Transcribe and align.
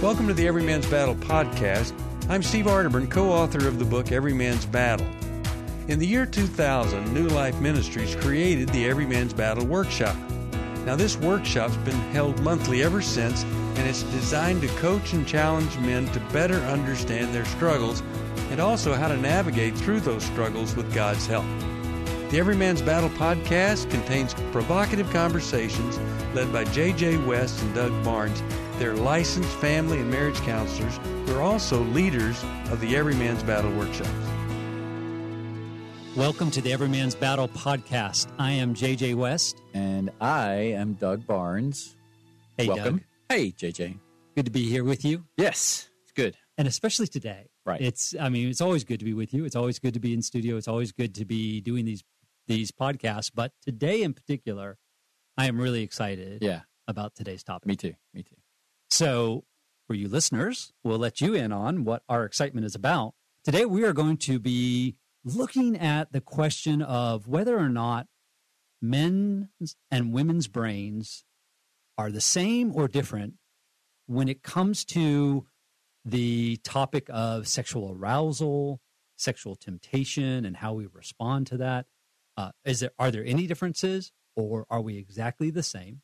Welcome 0.00 0.28
to 0.28 0.32
the 0.32 0.46
Every 0.46 0.62
Man's 0.62 0.88
Battle 0.88 1.16
podcast. 1.16 1.92
I'm 2.28 2.40
Steve 2.40 2.66
Arterburn, 2.66 3.10
co 3.10 3.32
author 3.32 3.66
of 3.66 3.80
the 3.80 3.84
book 3.84 4.12
Every 4.12 4.32
Man's 4.32 4.64
Battle. 4.64 5.04
In 5.88 5.98
the 5.98 6.06
year 6.06 6.24
2000, 6.24 7.12
New 7.12 7.26
Life 7.26 7.60
Ministries 7.60 8.14
created 8.14 8.68
the 8.68 8.88
Every 8.88 9.06
Man's 9.06 9.32
Battle 9.32 9.66
Workshop. 9.66 10.14
Now, 10.86 10.94
this 10.94 11.16
workshop's 11.16 11.76
been 11.78 11.98
held 12.12 12.38
monthly 12.42 12.84
ever 12.84 13.02
since, 13.02 13.42
and 13.42 13.88
it's 13.88 14.04
designed 14.04 14.62
to 14.62 14.68
coach 14.76 15.14
and 15.14 15.26
challenge 15.26 15.76
men 15.78 16.06
to 16.12 16.20
better 16.32 16.58
understand 16.66 17.34
their 17.34 17.44
struggles 17.46 18.00
and 18.52 18.60
also 18.60 18.94
how 18.94 19.08
to 19.08 19.16
navigate 19.16 19.76
through 19.76 19.98
those 19.98 20.22
struggles 20.22 20.76
with 20.76 20.94
God's 20.94 21.26
help. 21.26 21.44
The 22.30 22.38
Every 22.38 22.54
Man's 22.54 22.82
Battle 22.82 23.10
podcast 23.10 23.90
contains 23.90 24.32
provocative 24.52 25.10
conversations 25.10 25.98
led 26.34 26.52
by 26.52 26.62
J.J. 26.66 27.16
West 27.26 27.60
and 27.62 27.74
Doug 27.74 28.04
Barnes. 28.04 28.40
They're 28.78 28.94
licensed 28.94 29.48
family 29.56 29.98
and 29.98 30.10
marriage 30.10 30.36
counselors 30.42 30.98
who 31.26 31.34
are 31.36 31.42
also 31.42 31.82
leaders 31.82 32.42
of 32.70 32.80
the 32.80 32.96
Every 32.96 33.14
Man's 33.14 33.42
Battle 33.42 33.72
workshops. 33.72 34.08
Welcome 36.16 36.50
to 36.52 36.60
the 36.60 36.72
Every 36.72 36.88
Man's 36.88 37.14
Battle 37.16 37.48
podcast. 37.48 38.28
I 38.38 38.52
am 38.52 38.74
JJ 38.74 39.14
West. 39.16 39.60
And 39.74 40.10
I 40.20 40.52
am 40.52 40.94
Doug 40.94 41.26
Barnes. 41.26 41.96
Hey, 42.56 42.68
Welcome. 42.68 42.98
Doug. 42.98 43.04
Hey, 43.28 43.50
JJ. 43.50 43.98
Good 44.36 44.44
to 44.44 44.50
be 44.52 44.68
here 44.68 44.84
with 44.84 45.04
you. 45.04 45.24
Yes, 45.36 45.88
it's 46.04 46.12
good. 46.12 46.36
And 46.56 46.68
especially 46.68 47.08
today. 47.08 47.48
Right. 47.66 47.80
It's 47.80 48.14
I 48.18 48.28
mean, 48.28 48.48
it's 48.48 48.60
always 48.60 48.84
good 48.84 49.00
to 49.00 49.04
be 49.04 49.12
with 49.14 49.34
you. 49.34 49.44
It's 49.44 49.56
always 49.56 49.78
good 49.78 49.94
to 49.94 50.00
be 50.00 50.14
in 50.14 50.22
studio. 50.22 50.56
It's 50.56 50.68
always 50.68 50.92
good 50.92 51.14
to 51.16 51.24
be 51.24 51.60
doing 51.60 51.84
these 51.84 52.02
these 52.46 52.70
podcasts, 52.70 53.30
but 53.34 53.52
today 53.62 54.02
in 54.02 54.14
particular, 54.14 54.78
I 55.36 55.46
am 55.48 55.60
really 55.60 55.82
excited 55.82 56.42
Yeah, 56.42 56.60
about 56.86 57.14
today's 57.14 57.42
topic. 57.42 57.66
me 57.66 57.76
too. 57.76 57.92
Me 58.14 58.22
too. 58.22 58.36
So, 58.90 59.44
for 59.86 59.94
you 59.94 60.08
listeners, 60.08 60.72
we'll 60.82 60.98
let 60.98 61.20
you 61.20 61.34
in 61.34 61.52
on 61.52 61.84
what 61.84 62.02
our 62.08 62.24
excitement 62.24 62.66
is 62.66 62.74
about. 62.74 63.14
Today, 63.44 63.64
we 63.64 63.84
are 63.84 63.92
going 63.92 64.16
to 64.18 64.38
be 64.38 64.96
looking 65.24 65.76
at 65.76 66.12
the 66.12 66.20
question 66.20 66.82
of 66.82 67.28
whether 67.28 67.58
or 67.58 67.68
not 67.68 68.06
men's 68.80 69.76
and 69.90 70.12
women's 70.12 70.48
brains 70.48 71.24
are 71.96 72.10
the 72.10 72.20
same 72.20 72.72
or 72.74 72.88
different 72.88 73.34
when 74.06 74.28
it 74.28 74.42
comes 74.42 74.84
to 74.86 75.46
the 76.04 76.56
topic 76.58 77.06
of 77.10 77.46
sexual 77.46 77.92
arousal, 77.92 78.80
sexual 79.16 79.56
temptation, 79.56 80.44
and 80.44 80.56
how 80.56 80.72
we 80.72 80.86
respond 80.86 81.46
to 81.48 81.56
that. 81.58 81.86
Uh, 82.36 82.52
is 82.64 82.80
there 82.80 82.92
are 82.98 83.10
there 83.10 83.24
any 83.24 83.46
differences, 83.46 84.12
or 84.36 84.64
are 84.70 84.80
we 84.80 84.96
exactly 84.96 85.50
the 85.50 85.62
same? 85.62 86.00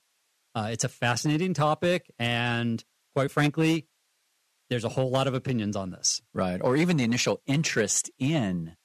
Uh, 0.55 0.69
it's 0.70 0.84
a 0.84 0.88
fascinating 0.88 1.52
topic, 1.55 2.12
and 2.19 2.84
quite 3.14 3.30
frankly, 3.30 3.86
there's 4.70 4.84
a 4.84 4.88
whole 4.88 5.11
lot 5.11 5.27
of 5.27 5.34
opinions 5.34 5.77
on 5.77 5.91
this. 5.91 6.22
Right. 6.33 6.61
Or 6.62 6.77
even 6.77 6.96
the 6.96 7.05
initial 7.05 7.41
interest 7.46 8.11
in 8.19 8.77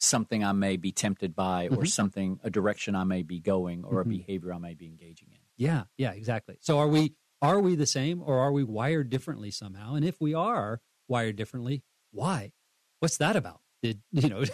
something 0.00 0.42
I 0.44 0.52
may 0.52 0.76
be 0.76 0.92
tempted 0.92 1.34
by, 1.34 1.68
or 1.68 1.82
Mhm. 1.82 1.88
something, 1.90 2.40
a 2.42 2.50
direction 2.50 2.94
I 2.94 3.04
may 3.04 3.22
be 3.22 3.40
going, 3.40 3.84
or 3.84 4.02
Mhm. 4.02 4.06
a 4.06 4.08
behavior 4.08 4.52
I 4.54 4.58
may 4.58 4.74
be 4.74 4.86
engaging 4.86 5.30
in. 5.32 5.38
Yeah, 5.56 5.84
yeah, 5.96 6.12
exactly. 6.12 6.56
So 6.60 6.78
are 6.78 6.88
we 6.88 7.14
are 7.40 7.60
we 7.60 7.76
the 7.76 7.86
same, 7.86 8.20
or 8.20 8.38
are 8.40 8.50
we 8.50 8.64
wired 8.64 9.10
differently 9.10 9.52
somehow? 9.52 9.94
And 9.94 10.04
if 10.04 10.20
we 10.20 10.34
are 10.34 10.80
wired 11.06 11.36
differently, 11.36 11.84
why? 12.10 12.52
What's 12.98 13.16
that 13.18 13.36
about? 13.36 13.60
Did 13.80 14.02
you 14.12 14.28
know? 14.28 14.44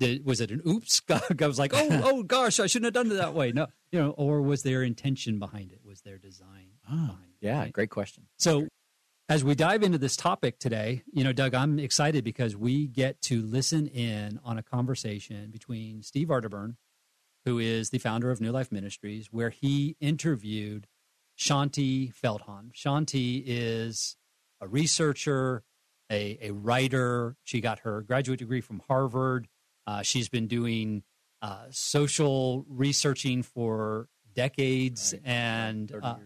Was 0.00 0.40
it 0.40 0.50
an 0.50 0.62
oops? 0.66 1.00
God 1.00 1.40
was 1.40 1.58
like, 1.58 1.72
oh, 1.74 2.00
oh 2.04 2.22
gosh, 2.22 2.58
I 2.60 2.66
shouldn't 2.66 2.86
have 2.86 2.94
done 2.94 3.12
it 3.12 3.16
that 3.16 3.34
way. 3.34 3.52
No, 3.52 3.66
you 3.90 4.00
know, 4.00 4.10
or 4.10 4.42
was 4.42 4.62
there 4.62 4.82
intention 4.82 5.38
behind 5.38 5.72
it? 5.72 5.80
Was 5.84 6.02
there 6.02 6.18
design 6.18 6.66
ah, 6.88 6.90
behind 6.90 7.32
it? 7.40 7.46
Yeah, 7.46 7.58
right? 7.60 7.72
great 7.72 7.90
question. 7.90 8.24
So, 8.38 8.66
as 9.28 9.42
we 9.42 9.54
dive 9.54 9.82
into 9.82 9.98
this 9.98 10.16
topic 10.16 10.58
today, 10.58 11.02
you 11.12 11.24
know, 11.24 11.32
Doug, 11.32 11.54
I'm 11.54 11.78
excited 11.78 12.24
because 12.24 12.56
we 12.56 12.86
get 12.86 13.22
to 13.22 13.40
listen 13.42 13.86
in 13.86 14.38
on 14.44 14.58
a 14.58 14.62
conversation 14.62 15.50
between 15.50 16.02
Steve 16.02 16.28
Arterburn, 16.28 16.76
who 17.44 17.58
is 17.58 17.90
the 17.90 17.98
founder 17.98 18.30
of 18.30 18.40
New 18.40 18.52
Life 18.52 18.70
Ministries, 18.70 19.28
where 19.30 19.50
he 19.50 19.96
interviewed 20.00 20.86
Shaunti 21.38 22.12
Feldhahn. 22.14 22.72
Shaunti 22.74 23.42
is 23.46 24.16
a 24.60 24.68
researcher, 24.68 25.62
a, 26.10 26.38
a 26.42 26.50
writer. 26.52 27.36
She 27.44 27.60
got 27.60 27.80
her 27.80 28.02
graduate 28.02 28.38
degree 28.38 28.60
from 28.60 28.82
Harvard. 28.88 29.48
Uh, 29.86 30.02
she's 30.02 30.28
been 30.28 30.46
doing 30.46 31.02
uh, 31.42 31.66
social 31.70 32.64
researching 32.68 33.42
for 33.42 34.08
decades 34.34 35.12
Right. 35.14 35.22
and 35.24 35.92
uh, 36.02 36.16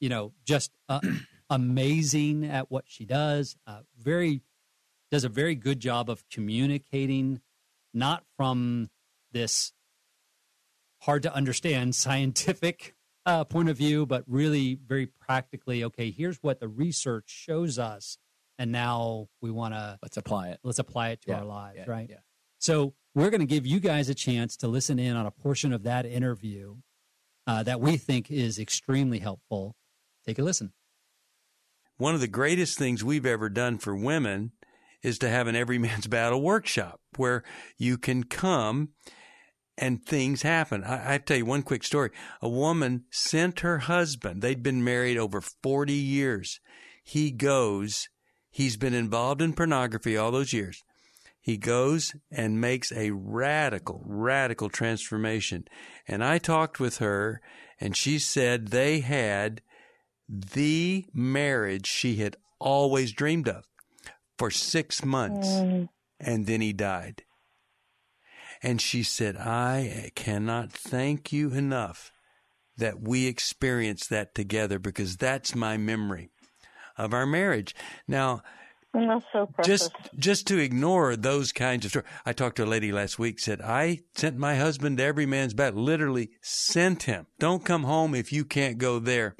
you 0.00 0.08
know, 0.08 0.32
just 0.44 0.70
uh, 0.88 1.00
amazing 1.50 2.44
at 2.44 2.70
what 2.70 2.84
she 2.86 3.04
does. 3.04 3.56
Uh, 3.66 3.80
very 3.98 4.42
does 5.10 5.24
a 5.24 5.28
very 5.28 5.54
good 5.54 5.80
job 5.80 6.08
of 6.10 6.22
communicating, 6.28 7.40
not 7.94 8.22
from 8.36 8.90
this 9.32 9.72
hard 11.02 11.22
to 11.24 11.34
understand 11.34 11.94
scientific 11.94 12.94
uh, 13.26 13.44
point 13.44 13.68
of 13.68 13.76
view, 13.76 14.06
but 14.06 14.24
really 14.26 14.78
very 14.86 15.06
practically. 15.06 15.84
Okay, 15.84 16.10
here's 16.10 16.38
what 16.42 16.60
the 16.60 16.68
research 16.68 17.24
shows 17.28 17.78
us, 17.78 18.18
and 18.58 18.70
now 18.72 19.28
we 19.40 19.50
want 19.50 19.74
to 19.74 19.98
Let's 20.02 20.16
apply 20.16 20.48
it. 20.48 20.60
let's 20.62 20.78
apply 20.78 21.10
it 21.10 21.22
to 21.22 21.30
Yeah, 21.30 21.38
our 21.38 21.44
lives, 21.44 21.78
yeah, 21.78 21.90
right? 21.90 22.06
Yeah. 22.08 22.16
So 22.58 22.94
we're 23.14 23.30
going 23.30 23.40
to 23.40 23.46
give 23.46 23.66
you 23.66 23.80
guys 23.80 24.08
a 24.08 24.14
chance 24.14 24.56
to 24.58 24.68
listen 24.68 24.98
in 24.98 25.16
on 25.16 25.26
a 25.26 25.30
portion 25.30 25.72
of 25.72 25.82
that 25.84 26.06
interview 26.06 26.76
uh, 27.46 27.62
that 27.62 27.80
we 27.80 27.96
think 27.96 28.30
is 28.30 28.58
extremely 28.58 29.18
helpful. 29.18 29.74
Take 30.26 30.38
a 30.38 30.42
listen. 30.42 30.72
One 31.96 32.14
of 32.14 32.20
the 32.20 32.28
greatest 32.28 32.78
things 32.78 33.02
we've 33.02 33.26
ever 33.26 33.48
done 33.48 33.78
for 33.78 33.96
women 33.96 34.52
is 35.02 35.18
to 35.18 35.28
have 35.28 35.46
an 35.46 35.56
Every 35.56 35.78
Man's 35.78 36.06
Battle 36.08 36.42
workshop 36.42 37.00
where 37.16 37.42
you 37.76 37.98
can 37.98 38.24
come 38.24 38.90
and 39.76 40.04
things 40.04 40.42
happen. 40.42 40.84
I, 40.84 41.14
I 41.14 41.18
tell 41.18 41.38
you 41.38 41.46
one 41.46 41.62
quick 41.62 41.84
story. 41.84 42.10
A 42.42 42.48
woman 42.48 43.04
sent 43.10 43.60
her 43.60 43.78
husband, 43.78 44.42
they'd 44.42 44.62
been 44.62 44.84
married 44.84 45.16
over 45.16 45.40
40 45.40 45.92
years. 45.92 46.60
He 47.02 47.30
goes, 47.30 48.08
he's 48.50 48.76
been 48.76 48.94
involved 48.94 49.40
in 49.40 49.54
pornography 49.54 50.16
all 50.16 50.30
those 50.30 50.52
years. 50.52 50.84
He 51.48 51.56
goes 51.56 52.14
and 52.30 52.60
makes 52.60 52.92
a 52.92 53.10
radical, 53.10 54.02
radical 54.04 54.68
transformation. 54.68 55.66
And 56.06 56.22
I 56.22 56.36
talked 56.36 56.78
with 56.78 56.98
her, 56.98 57.40
and 57.80 57.96
she 57.96 58.18
said 58.18 58.68
they 58.68 59.00
had 59.00 59.62
the 60.28 61.06
marriage 61.14 61.86
she 61.86 62.16
had 62.16 62.36
always 62.58 63.12
dreamed 63.12 63.48
of 63.48 63.64
for 64.36 64.50
six 64.50 65.02
months. 65.02 65.48
Mm. 65.48 65.88
And 66.20 66.44
then 66.44 66.60
he 66.60 66.74
died. 66.74 67.22
And 68.62 68.78
she 68.78 69.02
said, 69.02 69.38
I 69.38 70.10
cannot 70.14 70.70
thank 70.70 71.32
you 71.32 71.52
enough 71.52 72.12
that 72.76 73.00
we 73.00 73.26
experienced 73.26 74.10
that 74.10 74.34
together 74.34 74.78
because 74.78 75.16
that's 75.16 75.54
my 75.54 75.78
memory 75.78 76.28
of 76.98 77.14
our 77.14 77.24
marriage. 77.24 77.74
Now, 78.06 78.42
And 78.94 79.10
that's 79.10 79.24
so 79.32 79.46
precious. 79.46 79.80
just 79.80 79.92
just 80.16 80.46
to 80.46 80.58
ignore 80.58 81.14
those 81.14 81.52
kinds 81.52 81.84
of 81.84 81.90
stories. 81.90 82.08
I 82.24 82.32
talked 82.32 82.56
to 82.56 82.64
a 82.64 82.66
lady 82.66 82.90
last 82.90 83.18
week 83.18 83.38
said 83.38 83.60
I 83.60 84.00
sent 84.14 84.36
my 84.38 84.56
husband 84.56 84.98
to 84.98 85.04
every 85.04 85.26
man's 85.26 85.54
battle. 85.54 85.82
Literally 85.82 86.30
sent 86.40 87.02
him. 87.02 87.26
Don't 87.38 87.64
come 87.64 87.84
home 87.84 88.14
if 88.14 88.32
you 88.32 88.44
can't 88.44 88.78
go 88.78 88.98
there. 88.98 89.36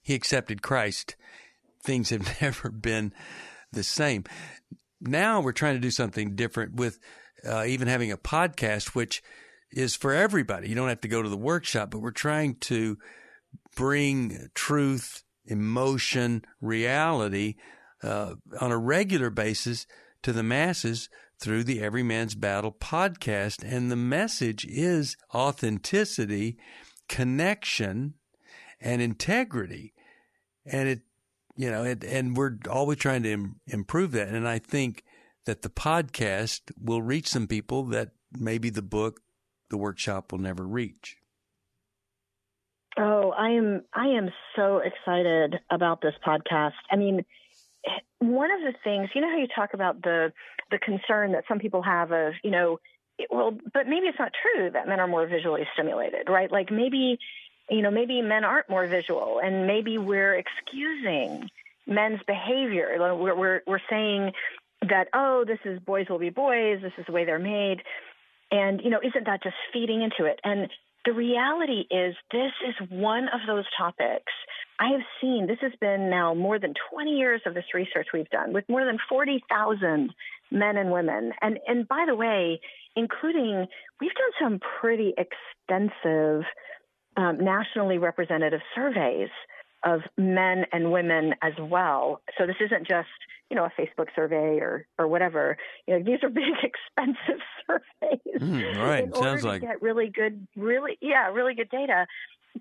He 0.00 0.14
accepted 0.14 0.60
Christ. 0.60 1.14
Things 1.84 2.10
have 2.10 2.36
never 2.42 2.70
been 2.70 3.12
the 3.70 3.84
same. 3.84 4.24
Now 5.00 5.40
we're 5.40 5.52
trying 5.52 5.74
to 5.74 5.80
do 5.80 5.90
something 5.90 6.34
different 6.34 6.74
with 6.74 6.98
uh, 7.48 7.64
even 7.64 7.88
having 7.88 8.10
a 8.10 8.16
podcast, 8.16 8.88
which 8.88 9.22
is 9.70 9.94
for 9.94 10.12
everybody. 10.12 10.68
You 10.68 10.74
don't 10.74 10.88
have 10.88 11.00
to 11.02 11.08
go 11.08 11.22
to 11.22 11.28
the 11.28 11.36
workshop, 11.36 11.90
but 11.90 12.00
we're 12.00 12.10
trying 12.10 12.56
to 12.56 12.98
bring 13.76 14.48
truth, 14.54 15.22
emotion, 15.46 16.44
reality 16.60 17.54
uh, 18.02 18.34
on 18.60 18.72
a 18.72 18.78
regular 18.78 19.30
basis 19.30 19.86
to 20.22 20.32
the 20.32 20.42
masses 20.42 21.08
through 21.38 21.64
the 21.64 21.80
Every 21.80 22.02
Man's 22.02 22.34
Battle 22.34 22.72
podcast. 22.72 23.64
And 23.64 23.90
the 23.90 23.96
message 23.96 24.64
is 24.64 25.16
authenticity, 25.34 26.56
connection, 27.08 28.14
and 28.80 29.02
integrity. 29.02 29.92
And 30.64 30.88
it, 30.88 31.00
you 31.56 31.70
know, 31.70 31.84
it, 31.84 32.04
and 32.04 32.36
we're 32.36 32.58
always 32.70 32.98
trying 32.98 33.24
to 33.24 33.32
Im- 33.32 33.60
improve 33.66 34.12
that. 34.12 34.28
And 34.28 34.46
I 34.46 34.58
think 34.58 35.04
that 35.46 35.62
the 35.62 35.68
podcast 35.68 36.60
will 36.80 37.02
reach 37.02 37.28
some 37.28 37.46
people 37.46 37.84
that 37.86 38.10
maybe 38.32 38.70
the 38.70 38.82
book, 38.82 39.20
the 39.70 39.76
workshop 39.76 40.30
will 40.30 40.38
never 40.38 40.64
reach. 40.64 41.16
Oh, 42.98 43.30
I 43.30 43.50
am 43.50 43.82
I 43.94 44.08
am 44.08 44.28
so 44.54 44.78
excited 44.78 45.56
about 45.70 46.02
this 46.02 46.14
podcast. 46.26 46.72
I 46.90 46.96
mean, 46.96 47.24
one 48.18 48.50
of 48.50 48.60
the 48.60 48.74
things, 48.84 49.08
you 49.14 49.20
know 49.20 49.30
how 49.30 49.38
you 49.38 49.48
talk 49.48 49.74
about 49.74 50.02
the 50.02 50.32
the 50.70 50.78
concern 50.78 51.32
that 51.32 51.44
some 51.48 51.58
people 51.58 51.82
have 51.82 52.12
of, 52.12 52.34
you 52.42 52.50
know, 52.50 52.78
it, 53.18 53.28
well, 53.30 53.56
but 53.72 53.86
maybe 53.86 54.06
it's 54.06 54.18
not 54.18 54.32
true 54.42 54.70
that 54.70 54.88
men 54.88 55.00
are 55.00 55.06
more 55.06 55.26
visually 55.26 55.66
stimulated, 55.74 56.28
right? 56.28 56.50
Like 56.50 56.70
maybe, 56.70 57.18
you 57.68 57.82
know, 57.82 57.90
maybe 57.90 58.22
men 58.22 58.44
aren't 58.44 58.70
more 58.70 58.86
visual 58.86 59.40
and 59.42 59.66
maybe 59.66 59.98
we're 59.98 60.34
excusing, 60.34 61.50
men's 61.86 62.20
behavior. 62.26 62.96
We're, 62.98 63.34
we're, 63.34 63.60
we're 63.66 63.80
saying 63.90 64.32
that, 64.88 65.08
oh, 65.12 65.44
this 65.46 65.58
is 65.64 65.78
boys 65.80 66.06
will 66.08 66.18
be 66.18 66.30
boys, 66.30 66.80
this 66.80 66.92
is 66.96 67.06
the 67.06 67.12
way 67.12 67.24
they're 67.24 67.38
made. 67.38 67.82
And, 68.50 68.80
you 68.82 68.90
know, 68.90 69.00
isn't 69.02 69.26
that 69.26 69.42
just 69.42 69.56
feeding 69.72 70.02
into 70.02 70.24
it? 70.24 70.40
And 70.44 70.68
the 71.04 71.12
reality 71.12 71.84
is, 71.90 72.14
this 72.30 72.52
is 72.68 72.88
one 72.90 73.24
of 73.24 73.40
those 73.46 73.64
topics 73.76 74.32
I 74.82 74.90
have 74.90 75.02
seen. 75.20 75.46
This 75.46 75.58
has 75.60 75.70
been 75.80 76.10
now 76.10 76.34
more 76.34 76.58
than 76.58 76.74
20 76.90 77.10
years 77.12 77.40
of 77.46 77.54
this 77.54 77.64
research 77.72 78.08
we've 78.12 78.28
done 78.30 78.52
with 78.52 78.64
more 78.68 78.84
than 78.84 78.98
40,000 79.08 80.10
men 80.50 80.76
and 80.76 80.90
women. 80.90 81.32
And, 81.40 81.60
and 81.68 81.86
by 81.86 82.04
the 82.08 82.16
way, 82.16 82.60
including, 82.96 83.66
we've 84.00 84.10
done 84.10 84.32
some 84.42 84.60
pretty 84.80 85.14
extensive 85.16 86.42
um, 87.16 87.38
nationally 87.44 87.98
representative 87.98 88.60
surveys 88.74 89.28
of 89.84 90.00
men 90.18 90.64
and 90.72 90.90
women 90.90 91.34
as 91.42 91.52
well. 91.60 92.20
So 92.36 92.46
this 92.46 92.56
isn't 92.60 92.88
just 92.88 93.08
you 93.50 93.56
know 93.56 93.64
a 93.64 93.80
Facebook 93.80 94.06
survey 94.16 94.58
or 94.60 94.86
or 94.98 95.06
whatever. 95.08 95.58
You 95.86 95.98
know 95.98 96.04
these 96.04 96.22
are 96.22 96.28
big 96.28 96.44
expensive 96.62 97.42
surveys. 97.66 98.40
Mm, 98.40 98.78
right, 98.78 99.04
in 99.04 99.12
sounds 99.12 99.44
order 99.44 99.48
like 99.48 99.62
get 99.62 99.82
really 99.82 100.08
good, 100.08 100.46
really 100.56 100.98
yeah, 101.00 101.28
really 101.32 101.54
good 101.54 101.68
data. 101.68 102.06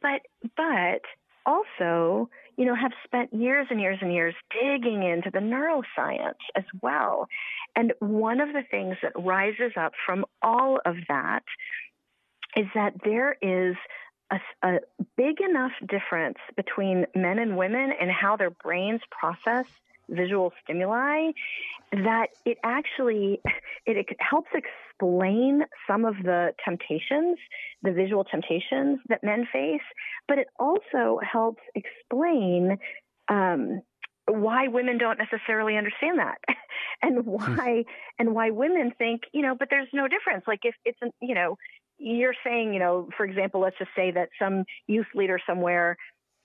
But 0.01 0.21
but 0.57 1.01
also 1.45 2.29
you 2.57 2.65
know 2.65 2.75
have 2.75 2.91
spent 3.03 3.33
years 3.33 3.67
and 3.69 3.79
years 3.79 3.99
and 4.01 4.13
years 4.13 4.35
digging 4.51 5.03
into 5.03 5.29
the 5.31 5.39
neuroscience 5.39 6.41
as 6.55 6.65
well. 6.81 7.27
And 7.75 7.93
one 7.99 8.39
of 8.39 8.53
the 8.53 8.63
things 8.69 8.97
that 9.01 9.13
rises 9.15 9.73
up 9.77 9.93
from 10.05 10.25
all 10.41 10.79
of 10.85 10.95
that 11.07 11.43
is 12.55 12.65
that 12.75 12.93
there 13.03 13.38
is 13.41 13.75
a, 14.31 14.39
a, 14.63 14.79
big 15.15 15.41
enough 15.41 15.71
difference 15.88 16.38
between 16.55 17.05
men 17.15 17.39
and 17.39 17.57
women 17.57 17.91
and 17.99 18.11
how 18.11 18.35
their 18.35 18.49
brains 18.49 19.01
process 19.09 19.65
visual 20.09 20.51
stimuli 20.63 21.31
that 21.91 22.27
it 22.45 22.57
actually 22.63 23.41
it, 23.85 24.07
helps 24.19 24.49
explain 25.01 25.63
some 25.88 26.06
of 26.06 26.15
the 26.24 26.51
temptations 26.63 27.38
the 27.81 27.92
visual 27.92 28.24
temptations 28.24 29.00
that 29.09 29.24
men 29.24 29.48
face 29.51 29.81
but 30.27 30.38
it 30.38 30.48
also 30.59 31.19
helps 31.21 31.62
explain 31.75 32.77
um, 33.30 33.81
why 34.27 34.68
women 34.68 34.98
don't 34.98 35.19
necessarily 35.19 35.77
understand 35.77 36.19
that 36.19 36.38
and 37.01 37.25
why 37.25 37.83
and 38.19 38.33
why 38.33 38.50
women 38.50 38.92
think 38.98 39.21
you 39.33 39.42
know 39.42 39.56
but 39.57 39.68
there's 39.69 39.88
no 39.94 40.07
difference. 40.07 40.44
Like 40.48 40.62
if 40.63 40.75
it's 40.86 41.00
you 41.21 41.36
know 41.36 41.57
you're 42.01 42.33
saying, 42.44 42.74
you 42.74 42.80
know, 42.80 43.09
for 43.15 43.25
example, 43.25 43.62
let's 43.62 43.77
just 43.77 43.92
say 43.95 44.09
that 44.12 44.30
some 44.39 44.63
youth 44.88 45.06
leader 45.13 45.39
somewhere 45.45 45.97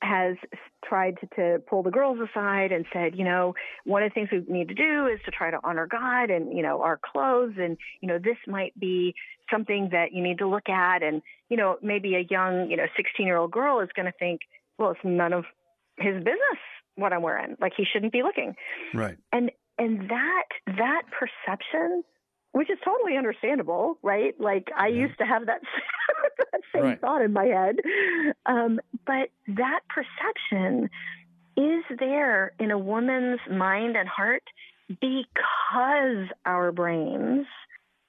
has 0.03 0.37
tried 0.85 1.17
to, 1.21 1.27
to, 1.37 1.59
pull 1.69 1.83
the 1.83 1.91
girls 1.91 2.19
aside 2.19 2.71
and 2.71 2.85
said, 2.93 3.17
you 3.17 3.25
know, 3.25 3.55
one 3.85 4.03
of 4.03 4.11
the 4.11 4.15
things 4.15 4.29
we 4.31 4.53
need 4.53 4.69
to 4.69 4.75
do 4.75 5.07
is 5.07 5.19
to 5.25 5.31
try 5.31 5.51
to 5.51 5.59
honor 5.65 5.87
God 5.87 6.31
and, 6.31 6.57
you 6.57 6.63
know, 6.63 6.83
our 6.83 6.99
clothes. 7.03 7.55
And, 7.59 7.77
you 8.01 8.09
know, 8.09 8.19
this 8.19 8.37
might 8.47 8.79
be 8.79 9.15
something 9.51 9.89
that 9.93 10.13
you 10.13 10.23
need 10.23 10.39
to 10.39 10.47
look 10.47 10.69
at. 10.69 11.03
And, 11.03 11.23
you 11.49 11.57
know, 11.57 11.79
maybe 11.83 12.15
a 12.15 12.27
young, 12.29 12.71
you 12.71 12.77
know, 12.77 12.87
16 12.97 13.27
year 13.27 13.39
old 13.39 13.53
girl 13.53 13.81
is 13.81 13.89
going 13.97 14.07
to 14.07 14.19
think, 14.19 14.43
well, 14.79 14.91
it's 14.91 15.01
none 15.03 15.33
of 15.33 15.45
his 15.99 16.17
business 16.17 16.61
what 16.97 17.13
I'm 17.13 17.23
wearing. 17.23 17.57
Like 17.61 17.73
he 17.77 17.85
shouldn't 17.91 18.13
be 18.13 18.23
looking. 18.23 18.55
Right. 18.95 19.17
And, 19.33 19.51
and 19.79 20.11
that, 20.11 20.45
that 20.67 21.03
perception 21.11 22.03
which 22.57 22.71
is 22.71 22.79
totally 22.83 23.19
understandable, 23.19 23.99
right? 24.03 24.33
Like 24.41 24.69
I 24.75 24.87
yeah. 24.87 25.03
used 25.03 25.19
to 25.19 25.27
have 25.27 25.45
that, 25.45 25.61
that 26.53 26.61
same 26.75 26.83
right. 26.83 27.01
thought 27.01 27.23
in 27.23 27.33
my 27.33 27.45
head. 27.45 27.77
Um, 28.47 28.81
but 29.07 29.31
that 29.49 29.81
perception 29.89 30.91
is 31.57 31.85
there 31.99 32.53
in 32.59 32.71
a 32.71 32.79
woman's 32.79 33.41
mind 33.51 33.97
and 33.97 34.09
heart 34.09 34.43
because 34.89 36.29
our 36.45 36.71
brains 36.71 37.47